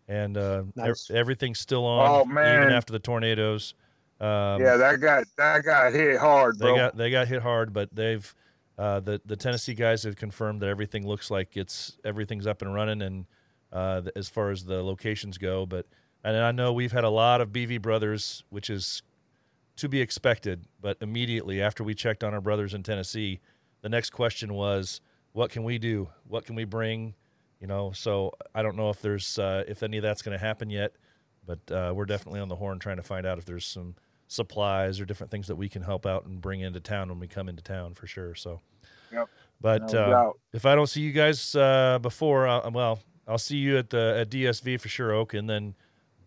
and 0.07 0.37
uh, 0.37 0.41
ev- 0.59 0.73
Nice. 0.77 1.11
everything's 1.11 1.61
still 1.61 1.87
on. 1.87 2.11
Oh, 2.11 2.25
man, 2.27 2.61
even 2.63 2.73
after 2.75 2.93
the 2.93 2.99
tornadoes. 2.99 3.73
Um, 4.21 4.61
yeah, 4.61 4.77
that 4.77 5.01
got 5.01 5.25
that 5.39 5.65
got 5.65 5.93
hit 5.95 6.19
hard, 6.19 6.59
they 6.59 6.67
bro. 6.67 6.77
got 6.77 6.97
they 6.97 7.11
got 7.11 7.27
hit 7.27 7.41
hard, 7.43 7.73
but 7.73 7.89
they've 7.95 8.35
uh, 8.79 9.01
the 9.01 9.21
the 9.25 9.37
Tennessee 9.37 9.75
guys 9.75 10.03
have 10.03 10.17
confirmed 10.17 10.61
that 10.61 10.69
everything 10.69 11.07
looks 11.07 11.31
like 11.31 11.57
it's 11.57 11.97
everything's 12.05 12.47
up 12.47 12.61
and 12.61 12.75
running, 12.75 13.01
and 13.01 13.25
uh, 13.73 14.03
as 14.15 14.29
far 14.29 14.51
as 14.51 14.65
the 14.65 14.83
locations 14.83 15.39
go, 15.39 15.67
but 15.67 15.87
and 16.25 16.37
I 16.37 16.53
know 16.53 16.73
we've 16.73 16.93
had 16.93 17.05
a 17.05 17.11
lot 17.11 17.41
of 17.41 17.49
BV 17.49 17.83
brothers, 17.83 18.45
which 18.49 18.71
is 18.71 19.03
to 19.77 19.89
be 19.89 20.01
expected. 20.01 20.67
But 20.81 20.99
immediately 21.01 21.61
after 21.61 21.83
we 21.83 21.95
checked 21.95 22.23
on 22.23 22.33
our 22.35 22.41
brothers 22.41 22.75
in 22.75 22.83
Tennessee, 22.83 23.41
the 23.81 23.89
next 23.89 24.11
question 24.11 24.55
was, 24.55 25.01
what 25.33 25.51
can 25.51 25.65
we 25.65 25.79
do? 25.79 26.09
What 26.29 26.45
can 26.45 26.55
we 26.55 26.65
bring? 26.65 27.15
You 27.61 27.67
know, 27.67 27.93
so 27.93 28.33
I 28.55 28.63
don't 28.63 28.77
know 28.77 28.91
if 28.91 29.01
there's 29.01 29.39
uh, 29.39 29.65
if 29.67 29.83
any 29.83 29.97
of 29.97 30.03
that's 30.03 30.23
going 30.23 30.37
to 30.39 30.45
happen 30.45 30.71
yet, 30.71 30.93
but 31.47 31.59
uh, 31.71 31.93
we're 31.95 32.07
definitely 32.07 32.41
on 32.41 32.49
the 32.49 32.57
horn 32.57 32.79
trying 32.79 32.97
to 32.97 33.03
find 33.03 33.27
out 33.27 33.39
if 33.39 33.45
there's 33.45 33.67
some 33.67 33.95
supplies 34.29 34.99
or 35.01 35.05
different 35.05 35.31
things 35.31 35.47
that 35.47 35.57
we 35.57 35.69
can 35.69 35.83
help 35.83 36.07
out 36.07 36.25
and 36.27 36.41
bring 36.41 36.61
into 36.61 36.81
town 36.81 37.09
when 37.09 37.19
we 37.19 37.29
come 37.29 37.49
into 37.49 37.63
town 37.63 37.95
for 37.95 38.07
sure. 38.07 38.35
So, 38.35 38.61
Yep. 39.13 39.29
but 39.61 39.93
No 39.93 39.99
uh, 39.99 40.31
if 40.53 40.67
I 40.67 40.75
don't 40.75 40.89
see 40.89 41.03
you 41.03 41.13
guys 41.13 41.55
uh, 41.55 41.99
before, 42.01 42.49
uh, 42.49 42.69
well, 42.71 42.99
I'll 43.27 43.39
see 43.39 43.57
you 43.57 43.79
at 43.79 43.91
the 43.91 44.19
at 44.21 44.31
DSV 44.31 44.81
for 44.81 44.89
sure, 44.89 45.13
Oak, 45.13 45.35
and 45.35 45.49
then 45.49 45.75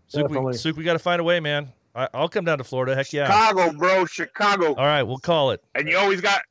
Suke, 0.08 0.30
we, 0.30 0.36
Definitely. 0.36 0.72
We 0.74 0.84
got 0.84 0.94
to 0.94 1.00
find 1.00 1.20
a 1.20 1.24
way, 1.24 1.40
man. 1.40 1.72
I, 1.96 2.08
I'll 2.14 2.30
come 2.30 2.46
down 2.46 2.58
to 2.58 2.64
Florida. 2.64 2.96
Heck 2.96 3.12
yeah! 3.14 3.26
Chicago, 3.26 3.78
bro, 3.78 4.06
Chicago. 4.06 4.76
All 4.76 4.86
right, 4.86 5.04
we'll 5.04 5.18
call 5.18 5.52
it. 5.52 5.64
And 5.76 5.88
you 5.88 5.98
always 5.98 6.22
got, 6.22 6.42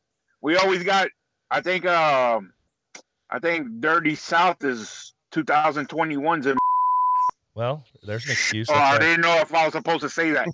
we 0.40 0.57
always 0.57 0.83
got. 0.83 1.09
I 1.50 1.61
think, 1.61 1.87
um, 1.87 2.52
I 3.30 3.38
think 3.38 3.80
Dirty 3.80 4.14
South 4.14 4.64
is 4.64 5.14
2021's. 5.33 6.46
In, 6.46 6.57
Well, 7.54 7.85
there's 8.02 8.24
an 8.24 8.33
excuse. 8.33 8.68
oh, 8.70 8.74
I 8.74 8.92
That's 8.92 9.04
didn't 9.04 9.20
know 9.20 9.37
if 9.37 9.54
I 9.54 9.64
was 9.64 9.74
supposed 9.74 10.00
to 10.00 10.09
say 10.09 10.30
that. 10.33 10.48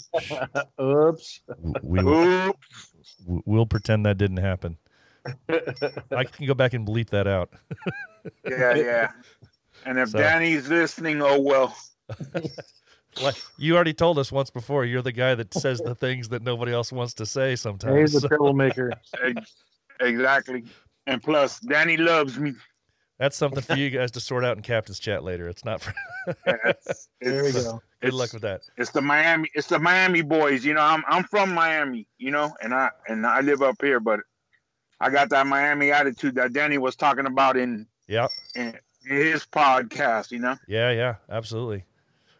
Oops. 0.80 1.40
right. 1.48 1.84
we, 1.84 2.00
Oops. 2.00 2.92
we'll 3.26 3.66
pretend 3.66 4.04
that 4.06 4.18
didn't 4.18 4.38
happen. 4.38 4.76
I 6.10 6.24
can 6.24 6.46
go 6.46 6.54
back 6.54 6.74
and 6.74 6.86
bleep 6.86 7.10
that 7.10 7.26
out. 7.26 7.50
Yeah, 8.46 8.74
yeah. 8.74 9.10
And 9.86 9.98
if 9.98 10.10
So- 10.10 10.18
Danny's 10.18 10.68
listening, 10.68 11.20
oh 11.22 11.40
well. 11.40 11.76
Like 13.20 13.34
you 13.58 13.74
already 13.74 13.92
told 13.92 14.20
us 14.20 14.30
once 14.30 14.50
before, 14.50 14.84
you're 14.84 15.02
the 15.02 15.10
guy 15.10 15.34
that 15.34 15.52
says 15.52 15.80
the 15.80 15.96
things 15.96 16.28
that 16.28 16.42
nobody 16.42 16.72
else 16.72 16.92
wants 16.92 17.12
to 17.14 17.26
say 17.26 17.56
sometimes. 17.56 18.12
He's 18.12 18.22
a 18.22 18.28
troublemaker. 18.28 18.92
Exactly. 19.98 20.64
And 21.08 21.20
plus, 21.22 21.58
Danny 21.60 21.96
loves 21.96 22.38
me. 22.38 22.54
That's 23.18 23.36
something 23.36 23.62
for 23.62 23.74
you 23.74 23.90
guys 23.90 24.12
to 24.12 24.20
sort 24.20 24.44
out 24.44 24.56
in 24.56 24.62
captain's 24.62 25.00
chat 25.00 25.24
later. 25.24 25.48
It's 25.48 25.64
not 25.64 25.80
for. 25.80 25.92
Yeah, 26.46 26.54
it's- 26.66 27.08
There 27.20 27.42
we 27.44 27.52
go. 27.52 27.82
Good 28.00 28.14
luck 28.14 28.32
with 28.32 28.42
that. 28.42 28.60
It's 28.76 28.90
the 28.92 29.00
Miami. 29.02 29.50
It's 29.54 29.66
the 29.66 29.78
Miami 29.80 30.22
boys. 30.22 30.64
You 30.64 30.74
know, 30.74 30.80
I'm 30.82 31.02
I'm 31.08 31.24
from 31.24 31.52
Miami. 31.52 32.06
You 32.18 32.30
know, 32.30 32.54
and 32.62 32.72
I 32.72 32.90
and 33.08 33.26
I 33.26 33.40
live 33.40 33.60
up 33.60 33.76
here, 33.82 33.98
but 34.00 34.20
I 35.00 35.10
got 35.10 35.30
that 35.30 35.46
Miami 35.48 35.90
attitude 35.90 36.36
that 36.36 36.52
Danny 36.52 36.78
was 36.78 36.94
talking 36.94 37.26
about 37.26 37.56
in 37.56 37.86
Yeah, 38.06 38.28
in 38.54 38.78
his 39.04 39.44
podcast. 39.46 40.30
You 40.30 40.38
know. 40.40 40.56
yeah, 40.68 40.90
yeah, 40.92 41.14
absolutely. 41.28 41.84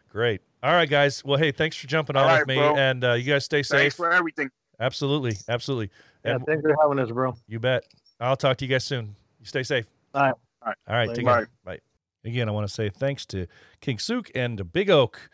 Great. 0.09 0.41
All 0.63 0.71
right, 0.73 0.89
guys. 0.89 1.23
Well, 1.25 1.37
hey, 1.39 1.51
thanks 1.51 1.75
for 1.75 1.87
jumping 1.87 2.15
on 2.15 2.23
All 2.23 2.29
with 2.29 2.39
right, 2.39 2.47
me, 2.47 2.55
bro. 2.55 2.75
and 2.75 3.03
uh, 3.03 3.13
you 3.13 3.31
guys 3.31 3.45
stay 3.45 3.63
safe. 3.63 3.79
Thanks 3.79 3.95
for 3.95 4.11
everything. 4.11 4.49
Absolutely, 4.79 5.37
absolutely. 5.47 5.89
Yeah, 6.25 6.35
And 6.35 6.45
thanks 6.45 6.61
for 6.61 6.75
having 6.81 6.99
us, 6.99 7.09
bro. 7.11 7.35
you 7.47 7.59
bet. 7.59 7.83
I'll 8.19 8.35
talk 8.35 8.57
to 8.57 8.65
you 8.65 8.69
guys 8.69 8.83
soon. 8.83 9.15
You 9.39 9.45
stay 9.45 9.63
safe. 9.63 9.87
All 10.13 10.21
right. 10.23 10.33
All 10.61 10.67
right. 10.67 10.77
All 10.87 10.95
right. 10.95 11.07
Bye. 11.07 11.13
Take 11.15 11.25
care. 11.25 11.49
Bye. 11.63 11.79
Again, 12.23 12.47
I 12.47 12.51
want 12.51 12.67
to 12.67 12.73
say 12.73 12.89
thanks 12.89 13.25
to 13.27 13.47
King 13.79 13.97
Suke 13.97 14.29
and 14.35 14.57
to 14.59 14.63
Big 14.63 14.89
Oak 14.91 15.29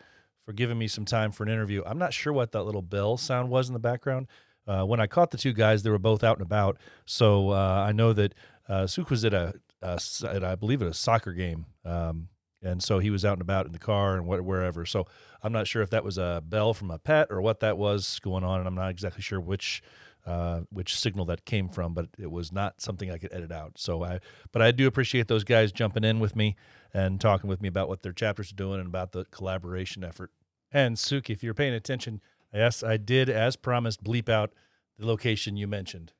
for 0.46 0.54
giving 0.54 0.78
me 0.78 0.88
some 0.88 1.04
time 1.04 1.30
for 1.32 1.42
an 1.42 1.50
interview. 1.50 1.82
I'm 1.84 1.98
not 1.98 2.14
sure 2.14 2.32
what 2.32 2.52
that 2.52 2.62
little 2.62 2.80
bell 2.80 3.18
sound 3.18 3.50
was 3.50 3.68
in 3.68 3.74
the 3.74 3.78
background. 3.78 4.28
Uh, 4.66 4.84
when 4.84 5.00
I 5.00 5.06
caught 5.06 5.30
the 5.30 5.36
two 5.36 5.52
guys, 5.52 5.82
they 5.82 5.90
were 5.90 5.98
both 5.98 6.24
out 6.24 6.38
and 6.38 6.46
about. 6.46 6.78
So 7.04 7.50
uh, 7.50 7.84
I 7.86 7.92
know 7.92 8.14
that 8.14 8.34
uh, 8.68 8.86
Sook 8.86 9.10
was 9.10 9.24
at 9.26 9.34
a, 9.34 9.54
s- 9.86 10.24
at, 10.24 10.44
I 10.44 10.54
believe, 10.54 10.82
at 10.82 10.88
a 10.88 10.94
soccer 10.94 11.32
game. 11.32 11.66
Um, 11.84 12.28
and 12.62 12.82
so 12.82 12.98
he 12.98 13.10
was 13.10 13.24
out 13.24 13.34
and 13.34 13.42
about 13.42 13.66
in 13.66 13.72
the 13.72 13.78
car 13.78 14.16
and 14.16 14.26
what, 14.26 14.42
wherever. 14.44 14.84
So 14.84 15.06
I'm 15.42 15.52
not 15.52 15.66
sure 15.66 15.82
if 15.82 15.90
that 15.90 16.04
was 16.04 16.18
a 16.18 16.42
bell 16.44 16.74
from 16.74 16.90
a 16.90 16.98
pet 16.98 17.28
or 17.30 17.40
what 17.40 17.60
that 17.60 17.78
was 17.78 18.18
going 18.20 18.42
on. 18.42 18.58
And 18.58 18.66
I'm 18.68 18.74
not 18.74 18.90
exactly 18.90 19.22
sure 19.22 19.40
which 19.40 19.82
uh, 20.26 20.60
which 20.68 20.94
signal 20.94 21.24
that 21.24 21.46
came 21.46 21.70
from, 21.70 21.94
but 21.94 22.08
it 22.18 22.30
was 22.30 22.52
not 22.52 22.82
something 22.82 23.10
I 23.10 23.16
could 23.16 23.32
edit 23.32 23.50
out. 23.50 23.78
So 23.78 24.04
I, 24.04 24.18
but 24.52 24.60
I 24.60 24.72
do 24.72 24.86
appreciate 24.86 25.26
those 25.26 25.42
guys 25.42 25.72
jumping 25.72 26.04
in 26.04 26.20
with 26.20 26.36
me 26.36 26.54
and 26.92 27.18
talking 27.18 27.48
with 27.48 27.62
me 27.62 27.68
about 27.68 27.88
what 27.88 28.02
their 28.02 28.12
chapters 28.12 28.52
are 28.52 28.56
doing 28.56 28.78
and 28.78 28.88
about 28.88 29.12
the 29.12 29.24
collaboration 29.30 30.04
effort. 30.04 30.30
And 30.70 30.96
Suki, 30.96 31.30
if 31.30 31.42
you're 31.42 31.54
paying 31.54 31.72
attention, 31.72 32.20
yes, 32.52 32.82
I 32.82 32.98
did, 32.98 33.30
as 33.30 33.56
promised, 33.56 34.04
bleep 34.04 34.28
out 34.28 34.52
the 34.98 35.06
location 35.06 35.56
you 35.56 35.66
mentioned. 35.66 36.12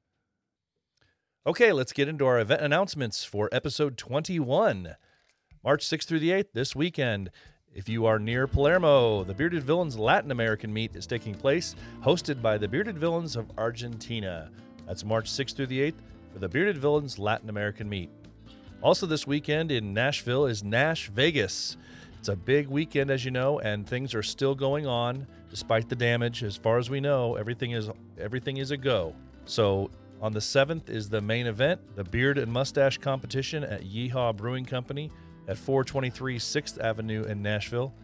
Okay, 1.49 1.73
let's 1.73 1.95
get 1.95 2.09
into 2.09 2.27
our 2.27 2.39
event 2.39 2.61
announcements 2.61 3.25
for 3.25 3.49
episode 3.53 3.97
21, 3.97 4.97
March 5.65 5.83
6th 5.83 6.05
through 6.05 6.19
the 6.19 6.29
8th, 6.29 6.53
this 6.53 6.77
weekend. 6.77 7.31
If 7.75 7.89
you 7.89 8.05
are 8.05 8.19
near 8.19 8.47
Palermo, 8.47 9.25
the 9.25 9.33
Bearded 9.33 9.63
Villains 9.63 9.99
Latin 9.99 10.31
American 10.31 10.71
meet 10.71 10.95
is 10.95 11.07
taking 11.07 11.35
place, 11.35 11.75
hosted 12.03 12.43
by 12.43 12.59
the 12.59 12.69
Bearded 12.69 12.99
Villains 12.99 13.35
of 13.35 13.51
Argentina. 13.57 14.51
That's 14.87 15.07
March 15.07 15.31
6th 15.31 15.57
through 15.57 15.69
the 15.69 15.91
8th 15.91 15.95
for 16.35 16.39
the 16.39 16.51
Bearded 16.51 16.77
Villains 16.77 17.19
Latin 17.19 17.49
American 17.49 17.89
meet. 17.89 18.11
Also, 18.83 19.07
this 19.07 19.27
weekend 19.27 19.73
in 19.73 19.95
Nashville 19.95 20.45
is 20.45 20.63
Nash 20.63 21.09
Vegas. 21.09 21.79
It's 22.19 22.29
a 22.29 22.37
big 22.37 22.69
weekend, 22.69 23.11
as 23.11 23.25
you 23.25 23.31
know, 23.31 23.59
and 23.59 23.87
things 23.87 24.15
are 24.15 24.23
still 24.23 24.55
going 24.55 24.87
on 24.87 25.27
despite 25.49 25.89
the 25.89 25.97
damage. 25.97 26.45
As 26.45 26.59
far 26.59 26.77
as 26.77 26.91
we 26.91 27.01
know, 27.01 27.37
everything 27.37 27.71
is 27.71 27.89
everything 28.19 28.59
is 28.59 28.71
a 28.71 28.77
go. 28.77 29.15
So 29.47 29.91
on 30.21 30.33
the 30.33 30.41
seventh 30.41 30.91
is 30.91 31.09
the 31.09 31.21
main 31.21 31.47
event, 31.47 31.81
the 31.95 32.05
beard 32.05 32.39
and 32.39 32.53
mustache 32.53 32.99
competition 32.99 33.63
at 33.63 33.83
Yeehaw 33.83 34.37
Brewing 34.37 34.65
Company 34.65 35.11
at 35.47 35.57
423 35.57 36.39
6th 36.39 36.81
Avenue 36.81 37.25
in 37.25 37.41
Nashville. 37.41 37.95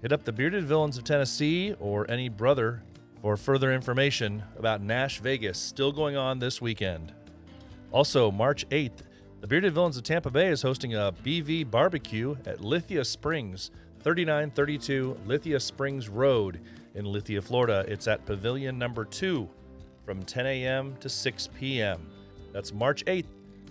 Hit 0.00 0.12
up 0.12 0.24
the 0.24 0.32
Bearded 0.32 0.64
Villains 0.64 0.96
of 0.96 1.04
Tennessee 1.04 1.74
or 1.80 2.08
any 2.08 2.28
brother 2.28 2.84
for 3.20 3.36
further 3.36 3.72
information 3.72 4.44
about 4.56 4.80
Nash 4.80 5.20
Vegas, 5.20 5.58
still 5.58 5.90
going 5.90 6.16
on 6.16 6.38
this 6.38 6.60
weekend. 6.62 7.12
Also, 7.90 8.30
March 8.30 8.68
8th, 8.68 9.02
the 9.40 9.48
Bearded 9.48 9.74
Villains 9.74 9.96
of 9.96 10.04
Tampa 10.04 10.30
Bay 10.30 10.48
is 10.48 10.62
hosting 10.62 10.94
a 10.94 11.12
BV 11.24 11.68
barbecue 11.68 12.36
at 12.46 12.60
Lithia 12.60 13.04
Springs, 13.04 13.72
3932 14.04 15.18
Lithia 15.26 15.58
Springs 15.58 16.08
Road 16.08 16.60
in 16.94 17.04
Lithia, 17.04 17.42
Florida. 17.42 17.84
It's 17.88 18.06
at 18.06 18.24
Pavilion 18.24 18.78
number 18.78 19.04
2 19.04 19.48
from 20.08 20.22
10 20.22 20.46
a.m. 20.46 20.96
to 21.00 21.06
6 21.10 21.48
p.m. 21.58 22.00
That's 22.54 22.72
March 22.72 23.04
8th, 23.04 23.26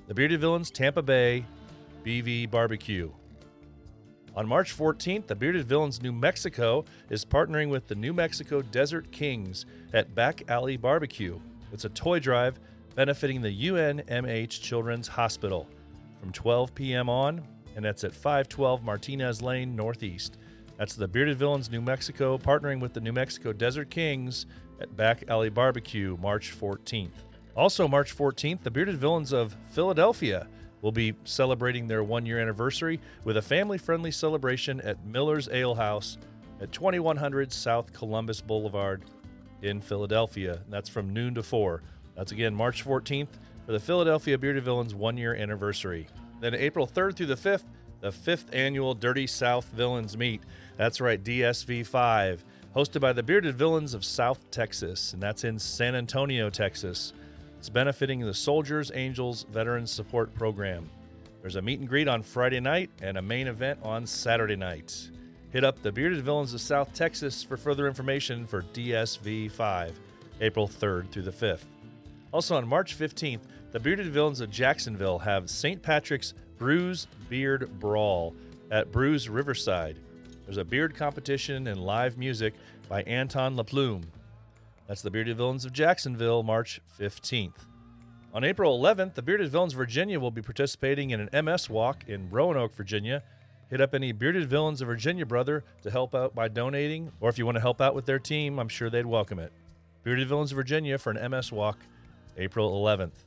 the 0.07 0.13
Bearded 0.13 0.39
Villains 0.39 0.69
Tampa 0.69 1.01
Bay 1.01 1.43
BV 2.05 2.51
barbecue. 2.51 3.11
On 4.35 4.47
March 4.47 4.77
14th, 4.77 5.25
the 5.25 5.33
Bearded 5.33 5.65
Villains 5.65 5.99
New 5.99 6.11
Mexico 6.11 6.85
is 7.09 7.25
partnering 7.25 7.69
with 7.69 7.87
the 7.87 7.95
New 7.95 8.13
Mexico 8.13 8.61
Desert 8.61 9.11
Kings 9.11 9.65
at 9.93 10.13
Back 10.13 10.43
Alley 10.47 10.77
Barbecue. 10.77 11.39
It's 11.73 11.85
a 11.85 11.89
toy 11.89 12.19
drive 12.19 12.59
benefiting 12.93 13.41
the 13.41 13.69
UNMH 13.69 14.61
Children's 14.61 15.07
Hospital. 15.07 15.67
from 16.19 16.31
12 16.31 16.75
p.m. 16.75 17.09
on, 17.09 17.41
and 17.75 17.83
that's 17.83 18.03
at 18.03 18.13
512 18.13 18.83
Martinez 18.83 19.41
Lane 19.41 19.75
Northeast. 19.75 20.37
That's 20.77 20.93
the 20.93 21.07
Bearded 21.07 21.37
Villains 21.37 21.71
New 21.71 21.81
Mexico 21.81 22.37
partnering 22.37 22.79
with 22.79 22.93
the 22.93 23.01
New 23.01 23.11
Mexico 23.11 23.53
Desert 23.53 23.89
Kings 23.89 24.45
at 24.79 24.95
Back 24.95 25.23
Alley 25.27 25.49
Barbecue 25.49 26.17
March 26.21 26.57
14th. 26.57 27.09
Also, 27.55 27.87
March 27.87 28.15
14th, 28.15 28.61
the 28.63 28.71
Bearded 28.71 28.97
Villains 28.97 29.33
of 29.33 29.55
Philadelphia 29.71 30.47
will 30.81 30.91
be 30.91 31.13
celebrating 31.23 31.87
their 31.87 32.03
one 32.03 32.25
year 32.25 32.39
anniversary 32.39 32.99
with 33.23 33.37
a 33.37 33.41
family 33.41 33.77
friendly 33.77 34.11
celebration 34.11 34.79
at 34.81 35.03
Miller's 35.05 35.49
Ale 35.51 35.75
House 35.75 36.17
at 36.61 36.71
2100 36.71 37.51
South 37.51 37.91
Columbus 37.93 38.41
Boulevard 38.41 39.03
in 39.61 39.81
Philadelphia. 39.81 40.61
That's 40.69 40.89
from 40.89 41.13
noon 41.13 41.33
to 41.35 41.43
4. 41.43 41.81
That's 42.15 42.31
again 42.31 42.53
March 42.53 42.85
14th 42.85 43.29
for 43.65 43.71
the 43.71 43.79
Philadelphia 43.79 44.37
Bearded 44.37 44.63
Villains 44.63 44.95
one 44.95 45.17
year 45.17 45.35
anniversary. 45.35 46.07
Then 46.39 46.53
April 46.53 46.87
3rd 46.87 47.15
through 47.15 47.25
the 47.27 47.35
5th, 47.35 47.65
the 47.99 48.11
fifth 48.11 48.53
annual 48.53 48.93
Dirty 48.93 49.27
South 49.27 49.65
Villains 49.65 50.15
Meet. 50.17 50.41
That's 50.77 51.01
right, 51.01 51.23
DSV 51.23 51.85
5, 51.85 52.45
hosted 52.77 53.01
by 53.01 53.11
the 53.11 53.23
Bearded 53.23 53.55
Villains 53.55 53.95
of 53.95 54.05
South 54.05 54.51
Texas, 54.51 55.11
and 55.11 55.19
that's 55.19 55.43
in 55.43 55.57
San 55.57 55.95
Antonio, 55.95 56.47
Texas. 56.51 57.11
It's 57.57 57.69
benefiting 57.69 58.19
the 58.19 58.35
Soldiers 58.35 58.91
Angels 58.93 59.47
Veterans 59.51 59.89
Support 59.89 60.35
Program. 60.35 60.87
There's 61.41 61.55
a 61.55 61.61
meet 61.63 61.79
and 61.79 61.89
greet 61.89 62.07
on 62.07 62.21
Friday 62.21 62.59
night 62.59 62.91
and 63.01 63.17
a 63.17 63.21
main 63.23 63.47
event 63.47 63.79
on 63.81 64.05
Saturday 64.05 64.55
night. 64.55 65.09
Hit 65.49 65.63
up 65.63 65.81
the 65.81 65.91
Bearded 65.91 66.23
Villains 66.23 66.53
of 66.53 66.61
South 66.61 66.93
Texas 66.93 67.41
for 67.41 67.57
further 67.57 67.87
information 67.87 68.45
for 68.45 68.61
DSV 68.61 69.49
5, 69.49 69.99
April 70.41 70.67
3rd 70.67 71.09
through 71.09 71.23
the 71.23 71.31
5th. 71.31 71.65
Also 72.31 72.55
on 72.55 72.67
March 72.67 72.95
15th, 72.95 73.41
the 73.71 73.79
Bearded 73.79 74.11
Villains 74.11 74.39
of 74.39 74.51
Jacksonville 74.51 75.17
have 75.17 75.49
St. 75.49 75.81
Patrick's 75.81 76.35
Brews 76.59 77.07
Beard 77.27 77.79
Brawl 77.79 78.35
at 78.69 78.91
Brews 78.91 79.29
Riverside. 79.29 79.97
There's 80.47 80.55
a 80.55 80.63
beard 80.63 80.95
competition 80.95 81.67
and 81.67 81.77
live 81.77 82.17
music 82.17 82.53
by 82.87 83.01
Anton 83.03 83.57
LaPlume. 83.57 84.05
That's 84.87 85.01
the 85.01 85.11
Bearded 85.11 85.35
Villains 85.35 85.65
of 85.65 85.73
Jacksonville, 85.73 86.41
March 86.41 86.79
15th. 86.97 87.65
On 88.33 88.45
April 88.45 88.79
11th, 88.79 89.15
the 89.15 89.21
Bearded 89.21 89.49
Villains 89.51 89.73
of 89.73 89.77
Virginia 89.77 90.21
will 90.21 90.31
be 90.31 90.41
participating 90.41 91.09
in 91.09 91.19
an 91.19 91.45
MS 91.45 91.69
walk 91.69 92.05
in 92.07 92.29
Roanoke, 92.29 92.73
Virginia. 92.73 93.23
Hit 93.69 93.81
up 93.81 93.93
any 93.93 94.13
Bearded 94.13 94.47
Villains 94.47 94.79
of 94.79 94.87
Virginia 94.87 95.25
brother 95.25 95.65
to 95.81 95.91
help 95.91 96.15
out 96.15 96.33
by 96.33 96.47
donating, 96.47 97.11
or 97.19 97.29
if 97.29 97.37
you 97.37 97.45
want 97.45 97.57
to 97.57 97.61
help 97.61 97.81
out 97.81 97.93
with 97.93 98.05
their 98.05 98.17
team, 98.17 98.57
I'm 98.57 98.69
sure 98.69 98.89
they'd 98.89 99.05
welcome 99.05 99.39
it. 99.39 99.51
Bearded 100.03 100.29
Villains 100.29 100.53
of 100.53 100.55
Virginia 100.55 100.97
for 100.97 101.11
an 101.11 101.29
MS 101.29 101.51
walk, 101.51 101.79
April 102.37 102.71
11th. 102.71 103.25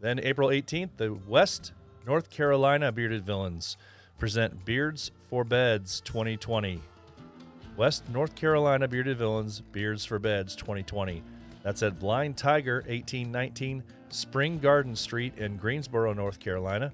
Then 0.00 0.18
April 0.18 0.48
18th, 0.48 0.96
the 0.96 1.14
West 1.28 1.70
North 2.04 2.28
Carolina 2.28 2.90
Bearded 2.90 3.24
Villains 3.24 3.76
present 4.18 4.64
Beards 4.64 5.10
for 5.28 5.44
Beds 5.44 6.00
2020. 6.02 6.80
West 7.76 8.08
North 8.08 8.34
Carolina 8.34 8.86
Bearded 8.86 9.18
Villains 9.18 9.60
Beards 9.60 10.04
for 10.04 10.18
Beds 10.18 10.54
2020. 10.54 11.22
That's 11.62 11.82
at 11.82 11.98
Blind 11.98 12.36
Tiger 12.36 12.76
1819 12.86 13.82
Spring 14.10 14.58
Garden 14.58 14.94
Street 14.94 15.36
in 15.38 15.56
Greensboro, 15.56 16.12
North 16.12 16.38
Carolina. 16.38 16.92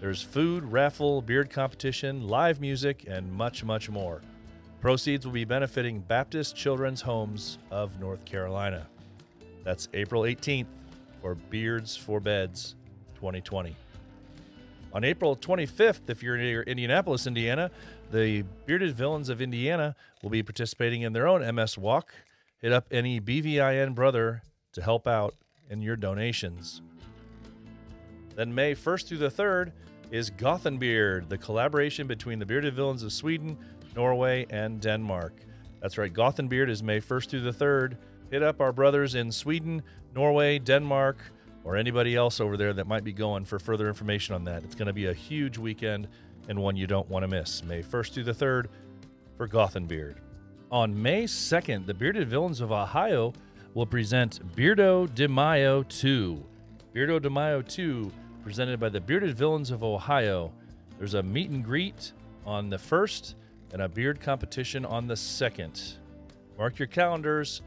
There's 0.00 0.22
food, 0.22 0.64
raffle, 0.64 1.22
beard 1.22 1.50
competition, 1.50 2.28
live 2.28 2.60
music, 2.60 3.06
and 3.08 3.32
much, 3.32 3.64
much 3.64 3.88
more. 3.88 4.20
Proceeds 4.80 5.26
will 5.26 5.32
be 5.32 5.44
benefiting 5.44 6.00
Baptist 6.00 6.54
Children's 6.54 7.00
Homes 7.00 7.58
of 7.70 7.98
North 7.98 8.24
Carolina. 8.24 8.86
That's 9.64 9.88
April 9.94 10.22
18th 10.22 10.66
for 11.20 11.34
Beards 11.34 11.96
for 11.96 12.20
Beds 12.20 12.76
2020. 13.16 13.74
On 14.98 15.04
April 15.04 15.36
25th, 15.36 16.10
if 16.10 16.24
you're 16.24 16.36
near 16.36 16.62
Indianapolis, 16.62 17.28
Indiana, 17.28 17.70
the 18.10 18.42
Bearded 18.66 18.96
Villains 18.96 19.28
of 19.28 19.40
Indiana 19.40 19.94
will 20.24 20.30
be 20.30 20.42
participating 20.42 21.02
in 21.02 21.12
their 21.12 21.28
own 21.28 21.54
MS 21.54 21.78
Walk. 21.78 22.12
Hit 22.60 22.72
up 22.72 22.88
any 22.90 23.20
BVIN 23.20 23.94
brother 23.94 24.42
to 24.72 24.82
help 24.82 25.06
out 25.06 25.36
in 25.70 25.80
your 25.82 25.94
donations. 25.94 26.82
Then 28.34 28.52
May 28.52 28.74
1st 28.74 29.06
through 29.06 29.18
the 29.18 29.30
3rd 29.30 29.70
is 30.10 30.32
Gothenbeard, 30.32 31.28
the 31.28 31.38
collaboration 31.38 32.08
between 32.08 32.40
the 32.40 32.46
Bearded 32.46 32.74
Villains 32.74 33.04
of 33.04 33.12
Sweden, 33.12 33.56
Norway, 33.94 34.46
and 34.50 34.80
Denmark. 34.80 35.32
That's 35.80 35.96
right, 35.96 36.12
Gothenbeard 36.12 36.68
is 36.68 36.82
May 36.82 37.00
1st 37.00 37.28
through 37.28 37.42
the 37.42 37.52
3rd. 37.52 37.98
Hit 38.32 38.42
up 38.42 38.60
our 38.60 38.72
brothers 38.72 39.14
in 39.14 39.30
Sweden, 39.30 39.84
Norway, 40.12 40.58
Denmark, 40.58 41.18
or 41.64 41.76
anybody 41.76 42.16
else 42.16 42.40
over 42.40 42.56
there 42.56 42.72
that 42.72 42.86
might 42.86 43.04
be 43.04 43.12
going 43.12 43.44
for 43.44 43.58
further 43.58 43.88
information 43.88 44.34
on 44.34 44.44
that. 44.44 44.62
It's 44.64 44.74
going 44.74 44.86
to 44.86 44.92
be 44.92 45.06
a 45.06 45.12
huge 45.12 45.58
weekend 45.58 46.08
and 46.48 46.58
one 46.58 46.76
you 46.76 46.86
don't 46.86 47.08
want 47.08 47.24
to 47.24 47.28
miss. 47.28 47.62
May 47.62 47.82
1st 47.82 48.12
through 48.12 48.24
the 48.24 48.32
3rd 48.32 48.66
for 49.36 49.48
Gothenbeard. 49.48 50.16
On 50.70 51.00
May 51.00 51.24
2nd, 51.24 51.86
the 51.86 51.94
Bearded 51.94 52.28
Villains 52.28 52.60
of 52.60 52.72
Ohio 52.72 53.32
will 53.74 53.86
present 53.86 54.40
Beardo 54.56 55.12
de 55.14 55.28
Mayo 55.28 55.82
2. 55.82 56.44
Beardo 56.94 57.20
de 57.20 57.30
Mayo 57.30 57.62
2, 57.62 58.10
presented 58.42 58.80
by 58.80 58.88
the 58.88 59.00
Bearded 59.00 59.34
Villains 59.36 59.70
of 59.70 59.82
Ohio. 59.84 60.52
There's 60.98 61.14
a 61.14 61.22
meet 61.22 61.50
and 61.50 61.64
greet 61.64 62.12
on 62.44 62.70
the 62.70 62.76
1st 62.76 63.34
and 63.72 63.82
a 63.82 63.88
beard 63.88 64.20
competition 64.20 64.84
on 64.84 65.06
the 65.06 65.14
2nd. 65.14 65.96
Mark 66.56 66.78
your 66.78 66.88
calendars. 66.88 67.62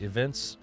Events 0.00 0.58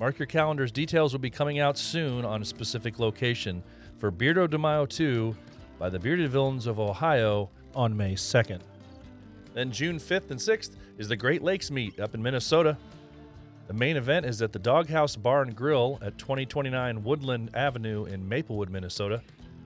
Mark 0.00 0.18
your 0.18 0.24
calendars. 0.24 0.72
Details 0.72 1.12
will 1.12 1.20
be 1.20 1.28
coming 1.28 1.58
out 1.58 1.76
soon 1.76 2.24
on 2.24 2.40
a 2.40 2.44
specific 2.46 2.98
location 2.98 3.62
for 3.98 4.10
Beardo 4.10 4.48
de 4.48 4.56
Mayo 4.56 4.86
2 4.86 5.36
by 5.78 5.90
the 5.90 5.98
Bearded 5.98 6.30
Villains 6.30 6.66
of 6.66 6.80
Ohio 6.80 7.50
on 7.74 7.94
May 7.94 8.14
2nd. 8.14 8.60
Then 9.52 9.70
June 9.70 9.98
5th 9.98 10.30
and 10.30 10.40
6th 10.40 10.70
is 10.96 11.08
the 11.08 11.16
Great 11.16 11.42
Lakes 11.42 11.70
Meet 11.70 12.00
up 12.00 12.14
in 12.14 12.22
Minnesota. 12.22 12.78
The 13.66 13.74
main 13.74 13.98
event 13.98 14.24
is 14.24 14.40
at 14.40 14.54
the 14.54 14.58
Doghouse 14.58 15.16
Bar 15.16 15.42
and 15.42 15.54
Grill 15.54 15.98
at 16.00 16.16
2029 16.16 17.04
Woodland 17.04 17.50
Avenue 17.52 18.06
in 18.06 18.26
Maplewood, 18.26 18.70
Minnesota. 18.70 19.20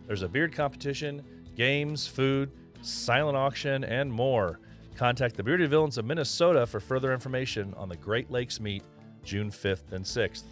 There's 0.09 0.22
a 0.22 0.28
beard 0.28 0.53
competition, 0.53 1.22
games, 1.55 2.09
food, 2.09 2.51
silent 2.82 3.37
auction, 3.37 3.85
and 3.85 4.12
more. 4.12 4.59
Contact 4.97 5.37
the 5.37 5.45
Bearded 5.45 5.70
Villains 5.70 5.97
of 5.97 6.05
Minnesota 6.05 6.66
for 6.66 6.80
further 6.80 7.12
information 7.12 7.72
on 7.76 7.89
the 7.89 7.97
Great 7.97 8.32
Lakes 8.32 8.59
Meet 8.59 8.82
June 9.25 9.51
5th 9.51 9.93
and 9.93 10.05
6th. 10.05 10.45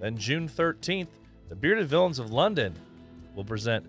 Then 0.00 0.16
June 0.16 0.48
13th, 0.48 1.08
the 1.48 1.54
Bearded 1.54 1.86
Villains 1.86 2.18
of 2.18 2.32
London 2.32 2.74
will 3.34 3.44
present 3.44 3.86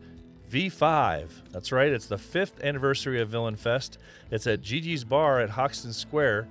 V5. 0.52 1.30
That's 1.52 1.72
right, 1.72 1.92
it's 1.92 2.06
the 2.06 2.18
fifth 2.18 2.64
anniversary 2.64 3.20
of 3.20 3.30
Villain 3.30 3.56
Fest. 3.56 3.98
It's 4.30 4.46
at 4.46 4.62
Gigi's 4.62 5.04
Bar 5.04 5.40
at 5.40 5.50
Hoxton 5.50 5.94
Square. 5.94 6.48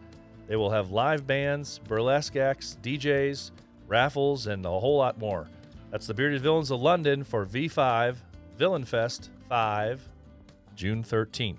They 0.48 0.56
will 0.56 0.70
have 0.70 0.90
live 0.90 1.26
bands, 1.26 1.78
burlesque 1.86 2.36
acts, 2.36 2.76
DJs, 2.82 3.52
raffles, 3.86 4.46
and 4.46 4.66
a 4.66 4.68
whole 4.68 4.98
lot 4.98 5.18
more. 5.18 5.46
That's 5.90 6.06
the 6.06 6.14
Bearded 6.14 6.42
Villains 6.42 6.70
of 6.70 6.80
London 6.80 7.22
for 7.22 7.46
V5 7.46 8.16
Villain 8.56 8.84
Fest 8.84 9.30
5, 9.48 10.08
June 10.74 11.04
13th. 11.04 11.56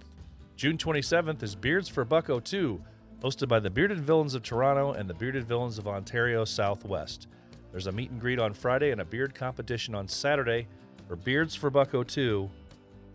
June 0.56 0.78
27th 0.78 1.44
is 1.44 1.56
Beards 1.56 1.88
for 1.88 2.06
Bucko 2.06 2.40
2, 2.40 2.82
hosted 3.24 3.48
by 3.48 3.60
the 3.60 3.70
Bearded 3.70 4.02
Villains 4.02 4.34
of 4.34 4.44
Toronto 4.44 4.92
and 4.92 5.10
the 5.10 5.14
Bearded 5.14 5.46
Villains 5.46 5.78
of 5.78 5.88
Ontario 5.88 6.44
Southwest. 6.44 7.28
There's 7.72 7.88
a 7.88 7.92
meet 7.92 8.12
and 8.12 8.20
greet 8.20 8.38
on 8.38 8.54
Friday 8.54 8.92
and 8.92 9.00
a 9.00 9.06
beard 9.06 9.34
competition 9.34 9.96
on 9.96 10.10
Saturday 10.10 10.68
for 11.08 11.16
Beards 11.16 11.56
for 11.56 11.70
Bucko 11.70 12.04
2, 12.04 12.50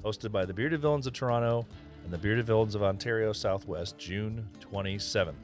hosted 0.02 0.32
by 0.32 0.46
the 0.46 0.54
Bearded 0.54 0.80
Villains 0.80 1.06
of 1.06 1.12
Toronto 1.12 1.66
and 2.04 2.12
the 2.12 2.16
Bearded 2.16 2.46
Villains 2.46 2.74
of 2.74 2.82
Ontario 2.82 3.34
Southwest, 3.34 3.98
June 3.98 4.48
27th. 4.72 5.34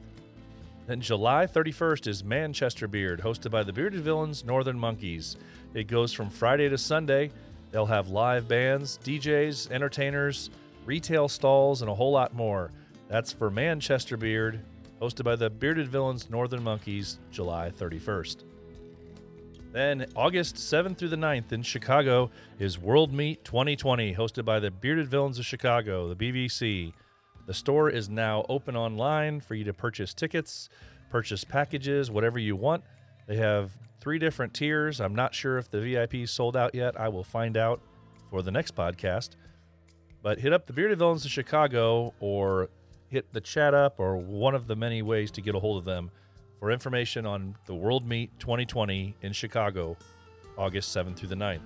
Then 0.87 0.99
July 0.99 1.45
31st 1.45 2.07
is 2.07 2.23
Manchester 2.23 2.87
Beard, 2.87 3.21
hosted 3.21 3.51
by 3.51 3.61
the 3.61 3.73
Bearded 3.73 4.01
Villains 4.01 4.43
Northern 4.43 4.79
Monkeys. 4.79 5.37
It 5.75 5.87
goes 5.87 6.11
from 6.11 6.31
Friday 6.31 6.69
to 6.69 6.77
Sunday. 6.77 7.29
They'll 7.69 7.85
have 7.85 8.09
live 8.09 8.47
bands, 8.47 8.97
DJs, 9.03 9.69
entertainers, 9.69 10.49
retail 10.85 11.27
stalls, 11.27 11.81
and 11.81 11.89
a 11.89 11.95
whole 11.95 12.11
lot 12.11 12.33
more. 12.33 12.71
That's 13.07 13.31
for 13.31 13.51
Manchester 13.51 14.17
Beard, 14.17 14.61
hosted 14.99 15.23
by 15.23 15.35
the 15.35 15.49
Bearded 15.49 15.87
Villains 15.87 16.29
Northern 16.29 16.63
Monkeys, 16.63 17.19
July 17.31 17.71
31st. 17.77 18.43
Then 19.71 20.05
August 20.15 20.55
7th 20.55 20.97
through 20.97 21.09
the 21.09 21.15
9th 21.15 21.51
in 21.51 21.61
Chicago 21.61 22.31
is 22.59 22.79
World 22.79 23.13
Meet 23.13 23.43
2020, 23.43 24.15
hosted 24.15 24.43
by 24.43 24.59
the 24.59 24.71
Bearded 24.71 25.07
Villains 25.07 25.37
of 25.37 25.45
Chicago, 25.45 26.11
the 26.11 26.15
BVC. 26.15 26.93
The 27.45 27.53
store 27.53 27.89
is 27.89 28.09
now 28.09 28.43
open 28.49 28.75
online 28.75 29.39
for 29.39 29.53
you 29.53 29.65
to 29.65 29.73
purchase 29.73 30.13
tickets, 30.13 30.69
purchase 31.11 31.43
packages, 31.43 32.09
whatever 32.09 32.39
you 32.39 32.55
want. 32.55 32.83
They 33.27 33.35
have 33.35 33.71
three 33.99 34.17
different 34.17 34.53
tiers. 34.53 34.99
I'm 34.99 35.13
not 35.13 35.35
sure 35.35 35.59
if 35.59 35.69
the 35.69 35.81
VIP 35.81 36.27
sold 36.27 36.57
out 36.57 36.73
yet. 36.73 36.99
I 36.99 37.09
will 37.09 37.23
find 37.23 37.55
out 37.55 37.81
for 38.31 38.41
the 38.41 38.51
next 38.51 38.75
podcast. 38.75 39.31
But 40.23 40.39
hit 40.39 40.53
up 40.53 40.65
the 40.65 40.73
Bearded 40.73 40.97
Villains 40.97 41.23
of 41.23 41.31
Chicago 41.31 42.13
or 42.19 42.69
hit 43.15 43.31
the 43.31 43.39
chat 43.39 43.73
up 43.73 43.97
or 43.97 44.17
one 44.17 44.53
of 44.53 44.67
the 44.67 44.75
many 44.75 45.01
ways 45.01 45.31
to 45.31 45.39
get 45.39 45.55
a 45.55 45.59
hold 45.59 45.77
of 45.77 45.85
them 45.85 46.11
for 46.59 46.69
information 46.69 47.25
on 47.25 47.55
the 47.65 47.73
World 47.73 48.05
Meet 48.05 48.37
2020 48.39 49.15
in 49.21 49.31
Chicago, 49.31 49.95
August 50.57 50.93
7th 50.93 51.15
through 51.15 51.29
the 51.29 51.35
9th. 51.35 51.61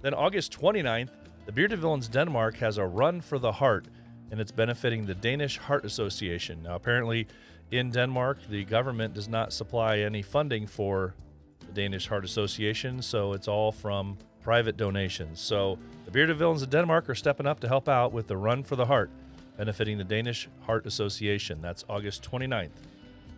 Then 0.00 0.14
August 0.14 0.58
29th, 0.58 1.10
the 1.44 1.52
Bearded 1.52 1.80
Villains 1.80 2.08
Denmark 2.08 2.56
has 2.56 2.78
a 2.78 2.86
run 2.86 3.20
for 3.20 3.38
the 3.38 3.52
heart, 3.52 3.84
and 4.30 4.40
it's 4.40 4.50
benefiting 4.50 5.04
the 5.04 5.14
Danish 5.14 5.58
Heart 5.58 5.84
Association. 5.84 6.62
Now, 6.62 6.76
apparently, 6.76 7.26
in 7.70 7.90
Denmark, 7.90 8.38
the 8.48 8.64
government 8.64 9.12
does 9.12 9.28
not 9.28 9.52
supply 9.52 9.98
any 9.98 10.22
funding 10.22 10.66
for 10.66 11.14
the 11.60 11.72
Danish 11.74 12.06
Heart 12.06 12.24
Association, 12.24 13.02
so 13.02 13.34
it's 13.34 13.48
all 13.48 13.70
from 13.70 14.16
private 14.40 14.78
donations. 14.78 15.40
So 15.40 15.78
the 16.06 16.10
Bearded 16.10 16.38
Villains 16.38 16.62
of 16.62 16.70
Denmark 16.70 17.10
are 17.10 17.14
stepping 17.14 17.46
up 17.46 17.60
to 17.60 17.68
help 17.68 17.86
out 17.86 18.12
with 18.12 18.28
the 18.28 18.36
Run 18.38 18.62
for 18.62 18.76
the 18.76 18.86
Heart, 18.86 19.10
benefiting 19.56 19.98
the 19.98 20.04
Danish 20.04 20.48
Heart 20.66 20.86
Association. 20.86 21.60
That's 21.60 21.84
August 21.88 22.28
29th. 22.30 22.70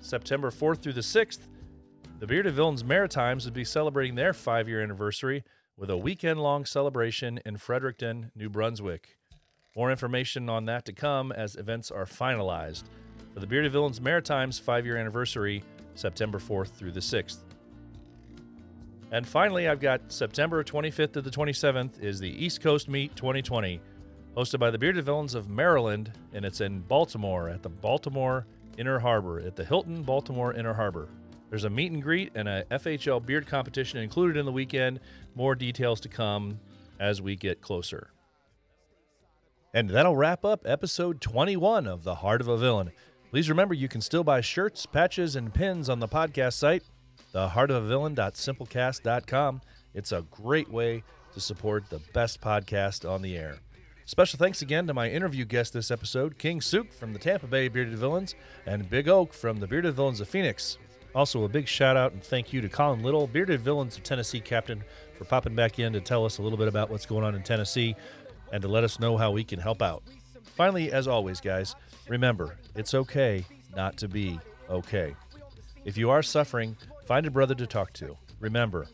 September 0.01 0.51
4th 0.51 0.81
through 0.81 0.93
the 0.93 1.01
6th, 1.01 1.41
the 2.19 2.27
Bearded 2.27 2.55
Villains 2.55 2.85
Maritimes 2.85 3.45
would 3.45 3.55
be 3.55 3.64
celebrating 3.64 4.14
their 4.14 4.33
five 4.33 4.69
year 4.69 4.83
anniversary 4.83 5.45
with 5.77 5.91
a 5.91 5.97
weekend 5.97 6.41
long 6.41 6.64
celebration 6.64 7.39
in 7.45 7.59
Fredericton, 7.59 8.31
New 8.35 8.49
Brunswick. 8.49 9.19
More 9.77 9.91
information 9.91 10.49
on 10.49 10.64
that 10.64 10.87
to 10.87 10.93
come 10.93 11.31
as 11.33 11.57
events 11.57 11.91
are 11.91 12.07
finalized. 12.07 12.85
For 13.35 13.41
the 13.41 13.47
Bearded 13.47 13.73
Villains 13.73 14.01
Maritimes 14.01 14.59
five 14.59 14.87
year 14.87 14.97
anniversary, 14.97 15.62
September 15.95 16.39
4th 16.39 16.69
through 16.69 16.93
the 16.93 17.01
6th. 17.01 17.39
And 19.12 19.27
finally, 19.27 19.69
I've 19.69 19.81
got 19.81 20.01
September 20.11 20.64
25th 20.64 21.12
to 21.12 21.23
the 21.23 21.31
27th 21.31 22.03
is 22.03 22.19
the 22.19 22.45
East 22.45 22.61
Coast 22.61 22.89
Meet 22.89 23.14
2020, 23.14 23.81
hosted 24.37 24.59
by 24.59 24.70
the 24.70 24.78
Bearded 24.78 25.05
Villains 25.05 25.34
of 25.34 25.49
Maryland, 25.49 26.12
and 26.34 26.45
it's 26.45 26.61
in 26.61 26.80
Baltimore 26.80 27.49
at 27.49 27.62
the 27.62 27.70
Baltimore 27.70 28.47
Inner 28.76 28.99
Harbor 28.99 29.41
at 29.41 29.57
the 29.57 29.64
Hilton 29.64 30.03
Baltimore 30.03 30.53
Inner 30.53 30.74
Harbor. 30.74 31.09
There's 31.49 31.64
a 31.64 31.70
meet 31.70 31.93
and 31.93 32.03
greet 32.03 32.32
and 32.34 32.47
a 32.49 32.64
FHL 32.64 33.24
beard 33.24 33.47
competition 33.47 34.01
included 34.01 34.37
in 34.37 34.45
the 34.45 34.53
weekend. 34.53 35.01
More 35.34 35.55
details 35.55 36.01
to 36.01 36.09
come 36.09 36.61
as 37.01 37.22
we 37.22 37.37
get 37.37 37.62
closer. 37.62 38.11
And 39.72 39.89
that'll 39.91 40.16
wrap 40.16 40.45
up 40.45 40.62
episode 40.66 41.20
21 41.20 41.87
of 41.87 42.03
The 42.05 42.16
Heart 42.16 42.43
of 42.43 42.49
a 42.49 42.59
Villain. 42.59 42.91
Please 43.30 43.49
remember 43.49 43.74
you 43.74 43.89
can 43.89 44.01
still 44.01 44.24
buy 44.24 44.41
shirts, 44.41 44.87
patches, 44.87 45.37
and 45.37 45.55
pins 45.55 45.89
on 45.89 46.01
the 46.01 46.09
podcast 46.09 46.55
site, 46.55 46.82
theheartofavillain.simplecast.com. 47.34 49.61
It's 49.95 50.11
a 50.12 50.26
great 50.30 50.70
way 50.70 51.05
to 51.32 51.41
support 51.41 51.89
the 51.89 52.01
best 52.12 52.41
podcast 52.41 53.09
on 53.09 53.22
the 53.22 53.37
air. 53.37 53.59
Special 54.09 54.39
thanks 54.39 54.63
again 54.63 54.87
to 54.87 54.95
my 54.95 55.11
interview 55.11 55.45
guest 55.45 55.73
this 55.73 55.91
episode, 55.91 56.39
King 56.39 56.61
Suke 56.61 56.93
from 56.93 57.13
the 57.13 57.19
Tampa 57.19 57.49
Bay 57.49 57.67
Bearded 57.67 57.99
Villains 57.99 58.37
and 58.65 58.89
Big 58.89 59.09
Oak 59.09 59.33
from 59.33 59.59
the 59.59 59.67
Bearded 59.67 59.95
Villains 59.95 60.21
of 60.21 60.29
Phoenix. 60.29 60.79
Also, 61.13 61.43
a 61.43 61.49
big 61.49 61.67
shout 61.67 61.97
out 61.97 62.13
and 62.13 62.23
thank 62.23 62.53
you 62.53 62.61
to 62.61 62.69
Colin 62.69 63.03
Little, 63.03 63.27
Bearded 63.27 63.61
Villains 63.61 63.97
of 63.97 64.05
Tennessee 64.05 64.39
captain, 64.39 64.85
for 65.19 65.25
popping 65.25 65.57
back 65.57 65.81
in 65.81 65.93
to 65.93 66.01
tell 66.01 66.25
us 66.25 66.39
a 66.39 66.43
little 66.43 66.57
bit 66.57 66.69
about 66.69 66.89
what's 66.89 67.05
going 67.05 67.25
on 67.25 67.35
in 67.35 67.43
Tennessee 67.43 67.97
and 68.53 68.63
to 68.63 68.69
let 68.69 68.85
us 68.85 69.01
know 69.01 69.17
how 69.17 69.33
we 69.33 69.43
can 69.43 69.59
help 69.59 69.83
out. 69.83 70.05
Finally, 70.55 70.93
as 70.93 71.09
always, 71.09 71.41
guys, 71.41 71.75
remember 72.09 72.55
it's 72.77 72.95
okay 72.95 73.45
not 73.75 73.97
to 73.97 74.07
be 74.07 74.39
okay. 74.71 75.17
If 75.85 75.97
you 75.97 76.11
are 76.11 76.23
suffering, 76.23 76.77
find 77.07 77.27
a 77.27 77.31
brother 77.33 77.57
to 77.57 77.67
talk 77.67 77.93
to. 77.95 78.17
Remember, 78.39 78.87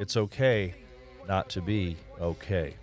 it's 0.00 0.16
okay 0.16 0.74
not 1.28 1.48
to 1.50 1.60
be 1.60 1.96
okay. 2.20 2.74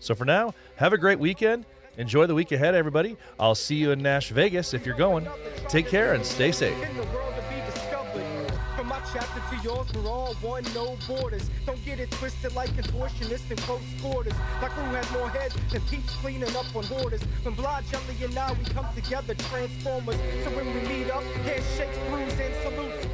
So 0.00 0.14
for 0.14 0.24
now, 0.24 0.54
have 0.76 0.92
a 0.92 0.98
great 0.98 1.18
weekend. 1.18 1.66
Enjoy 1.96 2.26
the 2.26 2.34
week 2.34 2.52
ahead, 2.52 2.74
everybody. 2.74 3.16
I'll 3.40 3.56
see 3.56 3.74
you 3.74 3.90
in 3.90 4.00
Nash 4.02 4.30
Vegas 4.30 4.72
if 4.72 4.86
you're 4.86 4.96
going. 4.96 5.26
Take 5.68 5.88
care 5.88 6.14
and 6.14 6.24
stay 6.24 6.52
safe. 6.52 6.76
in 6.80 6.96
chapter 9.12 9.56
to 9.56 9.62
yours, 9.62 9.86
we're 9.94 10.08
all 10.08 10.34
one, 10.34 10.64
no 10.74 10.96
borders. 11.06 11.48
Don't 11.66 11.82
get 11.84 11.98
it 11.98 12.10
twisted 12.10 12.54
like 12.54 12.70
contortionists 12.70 13.50
and 13.50 13.58
close 13.60 13.80
quarters. 14.00 14.34
My 14.60 14.68
crew 14.68 14.84
has 14.84 15.10
more 15.12 15.28
heads 15.30 15.56
than 15.72 15.80
peeps 15.82 16.14
cleaning 16.16 16.54
up 16.56 16.74
on 16.76 16.86
borders. 16.86 17.22
When 17.42 17.54
Blah, 17.54 17.80
Jelly, 17.90 18.16
and 18.22 18.36
I, 18.38 18.52
we 18.52 18.64
come 18.66 18.86
together, 18.94 19.34
transformers. 19.34 20.16
So 20.44 20.50
when 20.50 20.66
we 20.74 20.80
meet 20.88 21.10
up, 21.10 21.22
handshakes, 21.22 21.98
brews, 22.08 22.32
and 22.38 22.54
salutes. 22.62 23.07